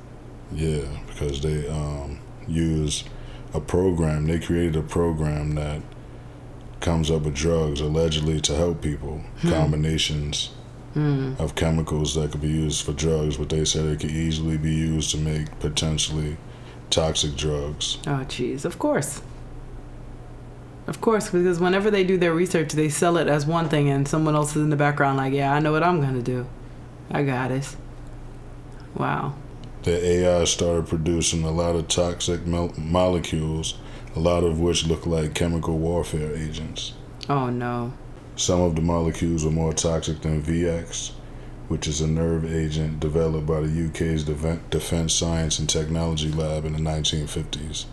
Yeah, 0.53 0.85
because 1.09 1.41
they 1.41 1.69
um, 1.69 2.21
use 2.47 3.05
a 3.55 3.61
program, 3.61 4.27
they 4.27 4.39
created 4.39 4.77
a 4.77 4.83
program 4.83 5.57
that 5.57 5.83
comes 6.81 7.11
up 7.11 7.23
with 7.23 7.35
drugs 7.35 7.81
allegedly 7.81 8.41
to 8.43 8.55
help 8.55 8.83
people, 8.83 9.21
combinations 9.43 10.51
Hmm. 10.95 11.35
of 11.39 11.55
chemicals 11.55 12.15
that 12.15 12.33
could 12.33 12.41
be 12.41 12.49
used 12.49 12.85
for 12.85 12.93
drugs, 12.95 13.37
but 13.37 13.51
they 13.51 13.65
said 13.67 13.85
it 13.85 14.01
could 14.01 14.11
easily 14.11 14.57
be 14.57 14.75
used 14.75 15.11
to 15.11 15.19
make 15.19 15.47
potentially 15.61 16.39
toxic 16.91 17.37
drugs. 17.37 17.99
Oh, 18.07 18.25
jeez. 18.29 18.65
Of 18.65 18.79
course. 18.79 19.23
Of 20.87 21.03
course, 21.03 21.31
because 21.31 21.61
whenever 21.61 21.91
they 21.91 22.03
do 22.03 22.17
their 22.17 22.33
research, 22.33 22.73
they 22.73 22.89
sell 22.89 23.19
it 23.19 23.29
as 23.29 23.45
one 23.45 23.69
thing, 23.69 23.91
and 23.91 24.09
someone 24.09 24.35
else 24.35 24.57
is 24.57 24.63
in 24.63 24.71
the 24.71 24.77
background, 24.77 25.19
like, 25.19 25.35
yeah, 25.35 25.53
I 25.53 25.59
know 25.61 25.73
what 25.73 25.83
I'm 25.83 26.01
going 26.01 26.15
to 26.15 26.23
do. 26.23 26.47
I 27.11 27.23
got 27.25 27.51
it. 27.51 27.77
Wow. 28.95 29.35
The 29.83 30.05
AI 30.05 30.45
started 30.45 30.89
producing 30.89 31.45
a 31.45 31.51
lot 31.51 31.77
of 31.77 31.89
toxic 31.89 32.47
mel- 32.47 32.73
molecules, 32.79 33.79
a 34.17 34.19
lot 34.19 34.45
of 34.45 34.61
which 34.61 34.87
look 34.87 35.07
like 35.07 35.35
chemical 35.35 35.79
warfare 35.79 36.35
agents. 36.35 36.95
Oh, 37.29 37.51
no. 37.51 37.93
Some 38.37 38.61
of 38.63 38.75
the 38.75 38.81
molecules 38.83 39.45
are 39.45 39.51
more 39.51 39.75
toxic 39.75 40.23
than 40.23 40.43
VX, 40.43 41.13
which 41.69 41.87
is 41.87 42.01
a 42.01 42.07
nerve 42.07 42.45
agent 42.45 42.99
developed 42.99 43.47
by 43.47 43.61
the 43.61 43.89
UK's 43.89 44.25
Defense 44.25 45.13
Science 45.13 45.59
and 45.59 45.69
Technology 45.69 46.33
Lab 46.33 46.65
in 46.65 46.73
the 46.73 46.79
1950s, 46.79 47.85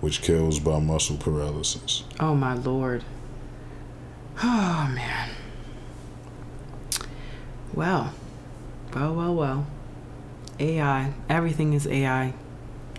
which 0.00 0.22
kills 0.22 0.58
by 0.58 0.78
muscle 0.78 1.18
paralysis. 1.18 2.04
Oh, 2.18 2.34
my 2.34 2.54
lord. 2.54 3.04
Oh, 4.42 4.90
man. 4.94 5.30
Well, 7.74 8.14
well, 8.94 9.14
well, 9.14 9.34
well. 9.34 9.66
AI. 10.58 11.12
Everything 11.28 11.74
is 11.74 11.86
AI. 11.86 12.32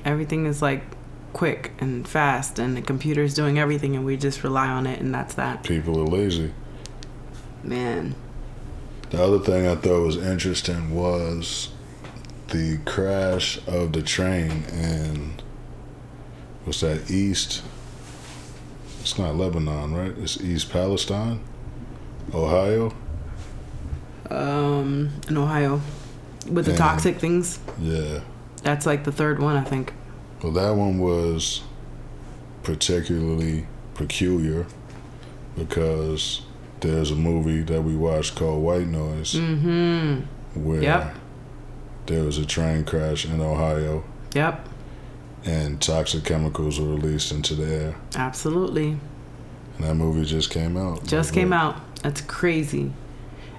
Everything 0.05 0.45
is 0.45 0.61
like 0.61 0.84
quick 1.34 1.72
and 1.80 2.07
fast, 2.07 2.59
and 2.59 2.78
the 2.78 2.82
computer 2.82 3.24
is 3.24 3.34
doing 3.34 3.57
everything, 3.57 3.95
and 3.95 4.05
we 4.05 4.17
just 4.17 4.43
rely 4.43 4.67
on 4.67 4.86
it, 4.86 4.99
and 4.99 5.13
that's 5.13 5.34
that. 5.36 5.63
People 5.63 5.99
are 5.99 6.05
lazy. 6.05 6.53
Man. 7.63 8.15
The 9.12 9.22
other 9.22 9.39
thing 9.39 9.68
I 9.68 9.76
thought 9.76 10.05
was 10.05 10.18
interesting 10.18 10.95
was 10.95 11.70
the 12.49 12.80
crash 12.86 13.59
of 13.68 13.91
the 13.93 14.01
train 14.01 14.64
in 14.72 15.34
what's 16.64 16.80
that 16.82 17.09
East? 17.12 17.62
It's 19.01 19.18
not 19.18 19.36
Lebanon, 19.36 19.93
right? 19.93 20.14
It's 20.18 20.39
East 20.41 20.70
Palestine, 20.72 21.39
Ohio. 22.34 22.93
Um, 24.30 25.09
in 25.28 25.38
Ohio. 25.38 25.82
With 26.49 26.66
the 26.66 26.72
Yeah. 26.72 26.78
toxic 26.78 27.20
things. 27.20 27.59
Yeah. 27.82 28.20
That's 28.64 28.86
like 28.86 29.03
the 29.03 29.12
third 29.12 29.41
one, 29.41 29.57
I 29.57 29.64
think. 29.64 29.93
Well, 30.41 30.53
that 30.53 30.76
one 30.76 30.99
was 30.99 31.62
particularly 32.64 33.66
peculiar 33.93 34.66
because 35.57 36.41
there's 36.82 37.12
a 37.12 37.16
movie 37.16 37.62
that 37.64 37.82
we 37.84 37.96
watched 37.96 38.36
called 38.36 38.64
White 38.64 38.88
Noise 38.88 39.36
Mm-hmm. 39.36 40.64
where 40.66 40.82
Yep. 40.82 41.16
there 42.08 42.24
was 42.24 42.38
a 42.38 42.46
train 42.46 42.84
crash 42.84 43.26
in 43.26 43.40
Ohio 43.42 44.04
Yep. 44.34 44.68
and 45.46 45.80
toxic 45.82 46.24
chemicals 46.24 46.80
were 46.80 46.88
released 46.88 47.32
into 47.32 47.54
the 47.56 47.66
air. 47.74 47.96
Absolutely. 48.16 48.98
And 49.78 49.88
that 49.88 49.96
movie 49.96 50.26
just 50.26 50.50
came 50.50 50.78
out. 50.78 51.06
Just 51.06 51.30
Like, 51.32 51.36
came 51.36 51.54
out. 51.54 51.76
That's 52.04 52.22
crazy. 52.22 52.92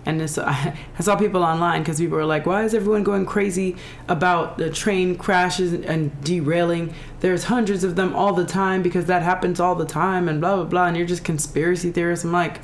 And 0.04 0.20
this, 0.20 0.36
I, 0.36 0.76
I 0.98 1.02
saw 1.02 1.14
people 1.14 1.44
online 1.44 1.82
because 1.82 1.98
people 2.00 2.16
were 2.16 2.24
like, 2.24 2.44
"Why 2.44 2.64
is 2.64 2.74
everyone 2.74 3.04
going 3.04 3.24
crazy 3.24 3.76
about 4.08 4.58
the 4.58 4.68
train 4.68 5.16
crashes 5.16 5.72
and 5.72 6.10
derailing? 6.24 6.92
There's 7.20 7.44
hundreds 7.44 7.84
of 7.84 7.94
them 7.94 8.12
all 8.16 8.32
the 8.32 8.44
time 8.44 8.82
because 8.82 9.04
that 9.06 9.22
happens 9.22 9.60
all 9.60 9.76
the 9.76 9.84
time, 9.86 10.28
and 10.28 10.40
blah 10.40 10.56
blah 10.56 10.64
blah." 10.64 10.86
And 10.86 10.96
you're 10.96 11.06
just 11.06 11.22
conspiracy 11.22 11.92
theorists. 11.92 12.24
I'm 12.24 12.32
like, 12.32 12.62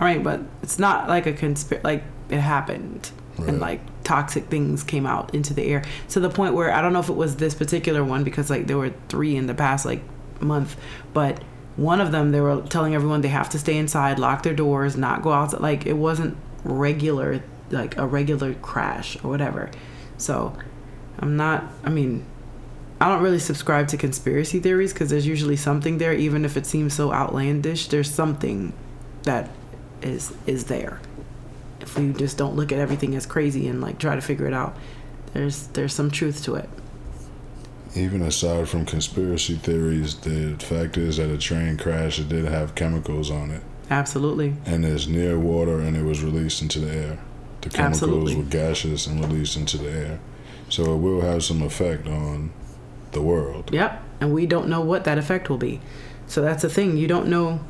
all 0.00 0.06
right, 0.06 0.22
but 0.22 0.40
it's 0.62 0.78
not 0.78 1.08
like 1.08 1.26
a 1.26 1.32
conspiracy. 1.32 1.84
Like 1.84 2.02
it 2.30 2.40
happened, 2.40 3.10
Right. 3.38 3.48
and 3.50 3.60
like 3.60 3.80
toxic 4.02 4.46
things 4.46 4.82
came 4.82 5.06
out 5.06 5.34
into 5.34 5.54
the 5.54 5.62
air 5.64 5.84
to 6.08 6.20
the 6.20 6.30
point 6.30 6.54
where 6.54 6.72
I 6.72 6.80
don't 6.82 6.92
know 6.92 7.00
if 7.00 7.08
it 7.10 7.16
was 7.16 7.36
this 7.36 7.54
particular 7.54 8.02
one 8.02 8.24
because 8.24 8.50
like 8.50 8.66
there 8.66 8.78
were 8.78 8.92
three 9.08 9.36
in 9.36 9.46
the 9.46 9.54
past 9.54 9.84
like 9.86 10.02
month, 10.40 10.76
but 11.12 11.42
one 11.76 12.00
of 12.00 12.10
them 12.12 12.32
they 12.32 12.40
were 12.40 12.62
telling 12.62 12.94
everyone 12.94 13.20
they 13.20 13.28
have 13.28 13.48
to 13.50 13.58
stay 13.58 13.76
inside, 13.76 14.18
lock 14.18 14.42
their 14.42 14.54
doors, 14.54 14.96
not 14.96 15.22
go 15.22 15.32
outside. 15.32 15.60
Like 15.60 15.86
it 15.86 15.92
wasn't 15.94 16.36
regular 16.64 17.42
like 17.70 17.96
a 17.96 18.06
regular 18.06 18.54
crash 18.54 19.16
or 19.22 19.30
whatever. 19.30 19.70
So 20.16 20.56
I'm 21.18 21.36
not. 21.36 21.64
I 21.84 21.90
mean, 21.90 22.24
I 23.00 23.08
don't 23.08 23.22
really 23.22 23.38
subscribe 23.38 23.88
to 23.88 23.96
conspiracy 23.96 24.60
theories 24.60 24.92
because 24.92 25.10
there's 25.10 25.26
usually 25.26 25.56
something 25.56 25.98
there, 25.98 26.12
even 26.12 26.44
if 26.44 26.56
it 26.56 26.66
seems 26.66 26.94
so 26.94 27.12
outlandish. 27.12 27.88
There's 27.88 28.12
something 28.12 28.72
that 29.22 29.48
is 30.02 30.32
is 30.46 30.64
there. 30.64 31.00
If 31.80 31.98
we 31.98 32.12
just 32.12 32.36
don't 32.36 32.56
look 32.56 32.72
at 32.72 32.78
everything 32.78 33.14
as 33.14 33.26
crazy 33.26 33.66
and 33.68 33.80
like 33.80 33.98
try 33.98 34.14
to 34.14 34.20
figure 34.20 34.46
it 34.46 34.54
out, 34.54 34.76
there's 35.32 35.68
there's 35.68 35.94
some 35.94 36.10
truth 36.10 36.44
to 36.44 36.54
it. 36.56 36.68
Even 37.94 38.22
aside 38.22 38.68
from 38.68 38.86
conspiracy 38.86 39.56
theories, 39.56 40.16
the 40.20 40.54
fact 40.60 40.96
is 40.96 41.16
that 41.16 41.28
a 41.28 41.38
train 41.38 41.76
crash 41.76 42.20
it 42.20 42.28
did 42.28 42.44
have 42.44 42.74
chemicals 42.74 43.30
on 43.30 43.50
it. 43.50 43.62
Absolutely. 43.90 44.54
And 44.64 44.84
it's 44.84 45.08
near 45.08 45.38
water 45.38 45.80
and 45.80 45.96
it 45.96 46.04
was 46.04 46.22
released 46.22 46.62
into 46.62 46.78
the 46.78 46.92
air. 46.92 47.18
The 47.62 47.70
chemicals 47.70 48.02
Absolutely. 48.02 48.36
were 48.36 48.42
gaseous 48.44 49.06
and 49.06 49.20
released 49.20 49.56
into 49.56 49.76
the 49.76 49.90
air. 49.90 50.20
So 50.68 50.94
it 50.94 50.98
will 50.98 51.20
have 51.22 51.42
some 51.42 51.62
effect 51.62 52.06
on 52.06 52.52
the 53.10 53.20
world. 53.20 53.70
Yep. 53.72 54.02
And 54.20 54.32
we 54.32 54.46
don't 54.46 54.68
know 54.68 54.80
what 54.80 55.04
that 55.04 55.18
effect 55.18 55.50
will 55.50 55.58
be. 55.58 55.80
So 56.28 56.42
that's 56.42 56.62
the 56.62 56.68
thing. 56.68 56.96
You 56.96 57.08
don't 57.08 57.26
know. 57.26 57.60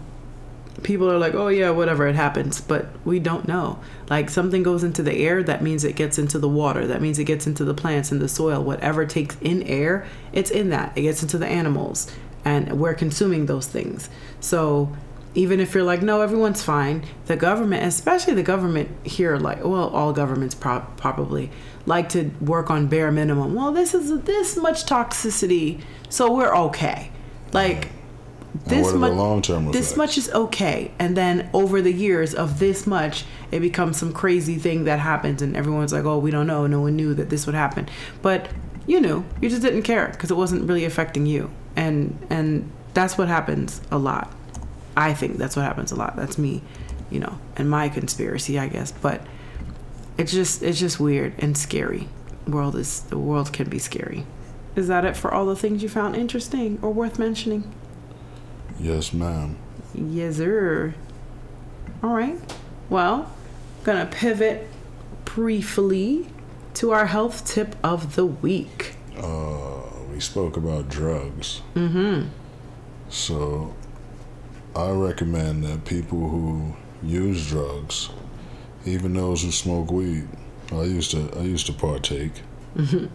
People 0.82 1.10
are 1.10 1.18
like, 1.18 1.34
oh, 1.34 1.48
yeah, 1.48 1.70
whatever, 1.70 2.06
it 2.06 2.14
happens. 2.14 2.60
But 2.60 2.88
we 3.04 3.18
don't 3.18 3.46
know. 3.46 3.80
Like 4.08 4.30
something 4.30 4.62
goes 4.62 4.82
into 4.82 5.02
the 5.02 5.14
air, 5.14 5.42
that 5.42 5.62
means 5.62 5.84
it 5.84 5.96
gets 5.96 6.18
into 6.18 6.38
the 6.38 6.48
water. 6.48 6.86
That 6.86 7.00
means 7.02 7.18
it 7.18 7.24
gets 7.24 7.46
into 7.46 7.64
the 7.64 7.74
plants 7.74 8.10
and 8.10 8.20
the 8.20 8.28
soil. 8.28 8.62
Whatever 8.62 9.06
takes 9.06 9.36
in 9.40 9.62
air, 9.64 10.06
it's 10.32 10.50
in 10.50 10.70
that. 10.70 10.96
It 10.96 11.02
gets 11.02 11.22
into 11.22 11.38
the 11.38 11.46
animals. 11.46 12.10
And 12.44 12.80
we're 12.80 12.94
consuming 12.94 13.46
those 13.46 13.66
things. 13.66 14.08
So 14.40 14.96
even 15.34 15.60
if 15.60 15.74
you're 15.74 15.84
like, 15.84 16.02
no, 16.02 16.22
everyone's 16.22 16.62
fine, 16.62 17.04
the 17.26 17.36
government, 17.36 17.84
especially 17.84 18.34
the 18.34 18.42
government 18.42 18.88
here, 19.06 19.36
like, 19.36 19.64
well, 19.64 19.88
all 19.88 20.12
governments 20.12 20.54
pro- 20.54 20.84
probably 20.96 21.50
like 21.86 22.08
to 22.10 22.30
work 22.40 22.70
on 22.70 22.88
bare 22.88 23.12
minimum. 23.12 23.54
Well, 23.54 23.72
this 23.72 23.94
is 23.94 24.22
this 24.22 24.56
much 24.56 24.86
toxicity, 24.86 25.82
so 26.08 26.32
we're 26.32 26.54
okay. 26.54 27.12
Like 27.52 27.90
this 28.66 28.92
much, 28.92 29.12
long 29.12 29.42
term 29.42 29.70
this 29.72 29.96
much 29.96 30.18
is 30.18 30.30
okay, 30.30 30.90
and 30.98 31.16
then 31.16 31.48
over 31.52 31.80
the 31.80 31.92
years 31.92 32.34
of 32.34 32.58
this 32.58 32.86
much, 32.86 33.24
it 33.50 33.60
becomes 33.60 33.96
some 33.96 34.12
crazy 34.12 34.56
thing 34.56 34.84
that 34.84 34.98
happens, 34.98 35.42
and 35.42 35.56
everyone's 35.56 35.92
like, 35.92 36.04
oh, 36.04 36.18
we 36.18 36.30
don't 36.30 36.46
know, 36.46 36.66
no 36.66 36.80
one 36.80 36.96
knew 36.96 37.14
that 37.14 37.30
this 37.30 37.46
would 37.46 37.54
happen, 37.54 37.88
but 38.22 38.48
you 38.86 39.00
knew, 39.00 39.24
you 39.40 39.48
just 39.48 39.62
didn't 39.62 39.82
care 39.82 40.08
because 40.08 40.30
it 40.30 40.36
wasn't 40.36 40.66
really 40.68 40.84
affecting 40.84 41.26
you, 41.26 41.50
and 41.76 42.18
and 42.28 42.70
that's 42.94 43.16
what 43.16 43.28
happens 43.28 43.80
a 43.90 43.98
lot. 43.98 44.32
I 44.96 45.14
think 45.14 45.36
that's 45.36 45.56
what 45.56 45.64
happens 45.64 45.92
a 45.92 45.96
lot. 45.96 46.16
That's 46.16 46.36
me, 46.36 46.62
you 47.10 47.20
know, 47.20 47.38
and 47.56 47.70
my 47.70 47.88
conspiracy, 47.88 48.58
I 48.58 48.68
guess. 48.68 48.92
But 48.92 49.22
it's 50.18 50.32
just 50.32 50.62
it's 50.62 50.78
just 50.78 50.98
weird 50.98 51.34
and 51.38 51.56
scary. 51.56 52.08
World 52.46 52.76
is 52.76 53.02
the 53.02 53.18
world 53.18 53.52
can 53.52 53.68
be 53.68 53.78
scary. 53.78 54.26
Is 54.76 54.88
that 54.88 55.04
it 55.04 55.16
for 55.16 55.32
all 55.32 55.46
the 55.46 55.56
things 55.56 55.82
you 55.82 55.88
found 55.88 56.16
interesting 56.16 56.78
or 56.82 56.92
worth 56.92 57.18
mentioning? 57.18 57.70
Yes, 58.80 59.12
ma'am. 59.12 59.56
Yes, 59.94 60.36
sir. 60.36 60.94
All 62.02 62.14
right. 62.14 62.38
Well, 62.88 63.30
gonna 63.84 64.06
pivot 64.06 64.66
briefly 65.24 66.28
to 66.74 66.92
our 66.92 67.06
health 67.06 67.44
tip 67.46 67.76
of 67.84 68.16
the 68.16 68.24
week. 68.24 68.94
Uh, 69.18 69.82
we 70.10 70.18
spoke 70.20 70.56
about 70.56 70.88
drugs. 70.88 71.60
Mm-hmm. 71.74 72.28
So 73.10 73.74
I 74.74 74.90
recommend 74.90 75.64
that 75.64 75.84
people 75.84 76.28
who 76.30 76.74
use 77.02 77.48
drugs, 77.48 78.08
even 78.86 79.12
those 79.12 79.42
who 79.42 79.50
smoke 79.50 79.90
weed, 79.90 80.26
I 80.72 80.84
used 80.84 81.10
to 81.10 81.30
I 81.36 81.42
used 81.42 81.66
to 81.66 81.72
partake. 81.74 82.42
Mm-hmm. 82.76 83.06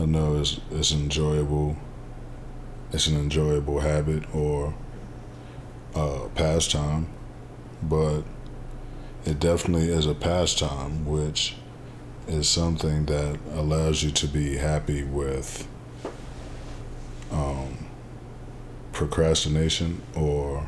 I 0.00 0.04
know 0.04 0.38
it's 0.38 0.60
it's 0.70 0.92
enjoyable. 0.92 1.76
It's 2.92 3.08
an 3.08 3.16
enjoyable 3.16 3.80
habit 3.80 4.22
or 4.34 4.74
uh, 5.94 6.28
pastime, 6.34 7.08
but 7.82 8.22
it 9.24 9.38
definitely 9.38 9.88
is 9.88 10.06
a 10.06 10.14
pastime, 10.14 11.04
which 11.04 11.56
is 12.26 12.48
something 12.48 13.06
that 13.06 13.38
allows 13.54 14.02
you 14.02 14.10
to 14.10 14.26
be 14.26 14.56
happy 14.56 15.02
with 15.04 15.68
um, 17.30 17.86
procrastination 18.92 20.00
or 20.14 20.66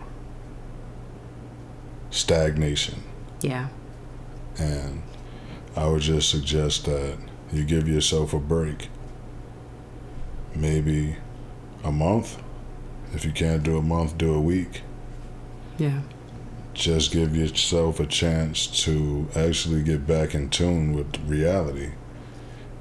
stagnation. 2.11 3.03
Yeah. 3.41 3.69
And 4.59 5.03
I 5.77 5.87
would 5.87 6.03
just 6.03 6.31
suggest 6.31 6.85
that 6.87 7.19
you 7.53 7.65
give 7.65 7.89
yourself 7.89 8.33
a 8.33 8.39
break. 8.39 8.89
Maybe 10.55 11.17
a 11.83 11.91
month. 11.91 12.41
If 13.13 13.25
you 13.25 13.33
can't 13.33 13.63
do 13.63 13.77
a 13.77 13.83
month, 13.83 14.17
do 14.17 14.33
a 14.33 14.41
week. 14.41 14.83
Yeah. 15.79 16.01
Just 16.73 17.13
give 17.13 17.37
yourself 17.37 18.01
a 18.01 18.07
chance 18.07 18.67
to 18.85 19.29
actually 19.37 19.83
get 19.83 20.07
back 20.07 20.35
in 20.35 20.51
tune 20.51 20.93
with 20.93 21.19
reality 21.27 21.93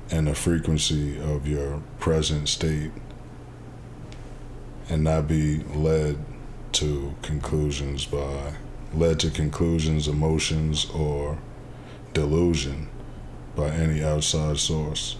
and 0.10 0.28
the 0.28 0.36
frequency 0.36 1.20
of 1.20 1.48
your 1.48 1.82
present 2.00 2.50
state 2.50 2.91
and 4.89 5.04
not 5.04 5.28
be 5.28 5.64
led 5.76 6.18
to 6.74 7.16
conclusions 7.22 8.06
by 8.06 8.56
led 8.94 9.20
to 9.20 9.30
conclusions, 9.30 10.08
emotions, 10.08 10.86
or 10.91 11.39
delusion 12.14 12.89
by 13.56 13.70
any 13.70 14.04
outside 14.04 14.58
source. 14.58 15.18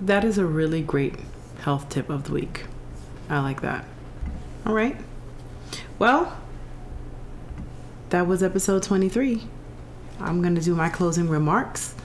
That 0.00 0.24
is 0.24 0.36
a 0.36 0.44
really 0.44 0.82
great 0.82 1.14
health 1.60 1.88
tip 1.88 2.10
of 2.10 2.24
the 2.24 2.32
week. 2.32 2.66
I 3.30 3.40
like 3.40 3.62
that. 3.62 3.86
All 4.66 4.74
right. 4.74 4.96
Well, 5.98 6.36
that 8.14 8.28
was 8.28 8.44
episode 8.44 8.80
23. 8.80 9.42
I'm 10.20 10.40
going 10.40 10.54
to 10.54 10.60
do 10.60 10.76
my 10.76 10.88
closing 10.88 11.28
remarks. 11.28 11.96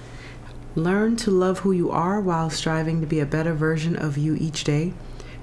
Learn 0.73 1.15
to 1.17 1.29
love 1.29 1.59
who 1.59 1.71
you 1.71 1.91
are 1.91 2.19
while 2.19 2.49
striving 2.49 2.99
to 3.01 3.05
be 3.05 3.19
a 3.19 3.27
better 3.27 3.53
version 3.53 3.95
of 3.95 4.17
you 4.17 4.33
each 4.33 4.63
day. 4.63 4.93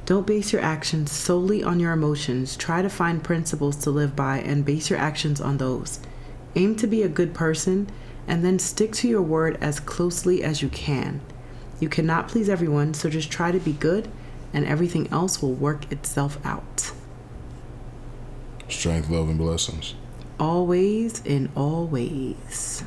Don't 0.06 0.26
base 0.26 0.52
your 0.52 0.60
actions 0.60 1.12
solely 1.12 1.62
on 1.62 1.78
your 1.78 1.92
emotions. 1.92 2.56
Try 2.56 2.82
to 2.82 2.88
find 2.88 3.22
principles 3.22 3.76
to 3.76 3.90
live 3.90 4.16
by 4.16 4.38
and 4.38 4.64
base 4.64 4.90
your 4.90 4.98
actions 4.98 5.40
on 5.40 5.58
those. 5.58 6.00
Aim 6.56 6.74
to 6.78 6.88
be 6.88 7.04
a 7.04 7.08
good 7.08 7.32
person 7.32 7.88
and 8.26 8.44
then 8.44 8.58
stick 8.58 8.90
to 8.94 9.06
your 9.06 9.22
word 9.22 9.56
as 9.60 9.78
closely 9.78 10.42
as 10.42 10.62
you 10.62 10.68
can. 10.68 11.20
You 11.78 11.88
cannot 11.88 12.26
please 12.26 12.48
everyone, 12.48 12.92
so 12.92 13.08
just 13.08 13.30
try 13.30 13.52
to 13.52 13.60
be 13.60 13.72
good 13.72 14.08
and 14.52 14.66
everything 14.66 15.06
else 15.12 15.40
will 15.40 15.54
work 15.54 15.92
itself 15.92 16.44
out. 16.44 16.90
Strength, 18.68 19.10
love, 19.10 19.28
and 19.28 19.38
blessings. 19.38 19.94
Always 20.39 21.22
and 21.24 21.49
all 21.57 21.87
ways. 21.87 22.84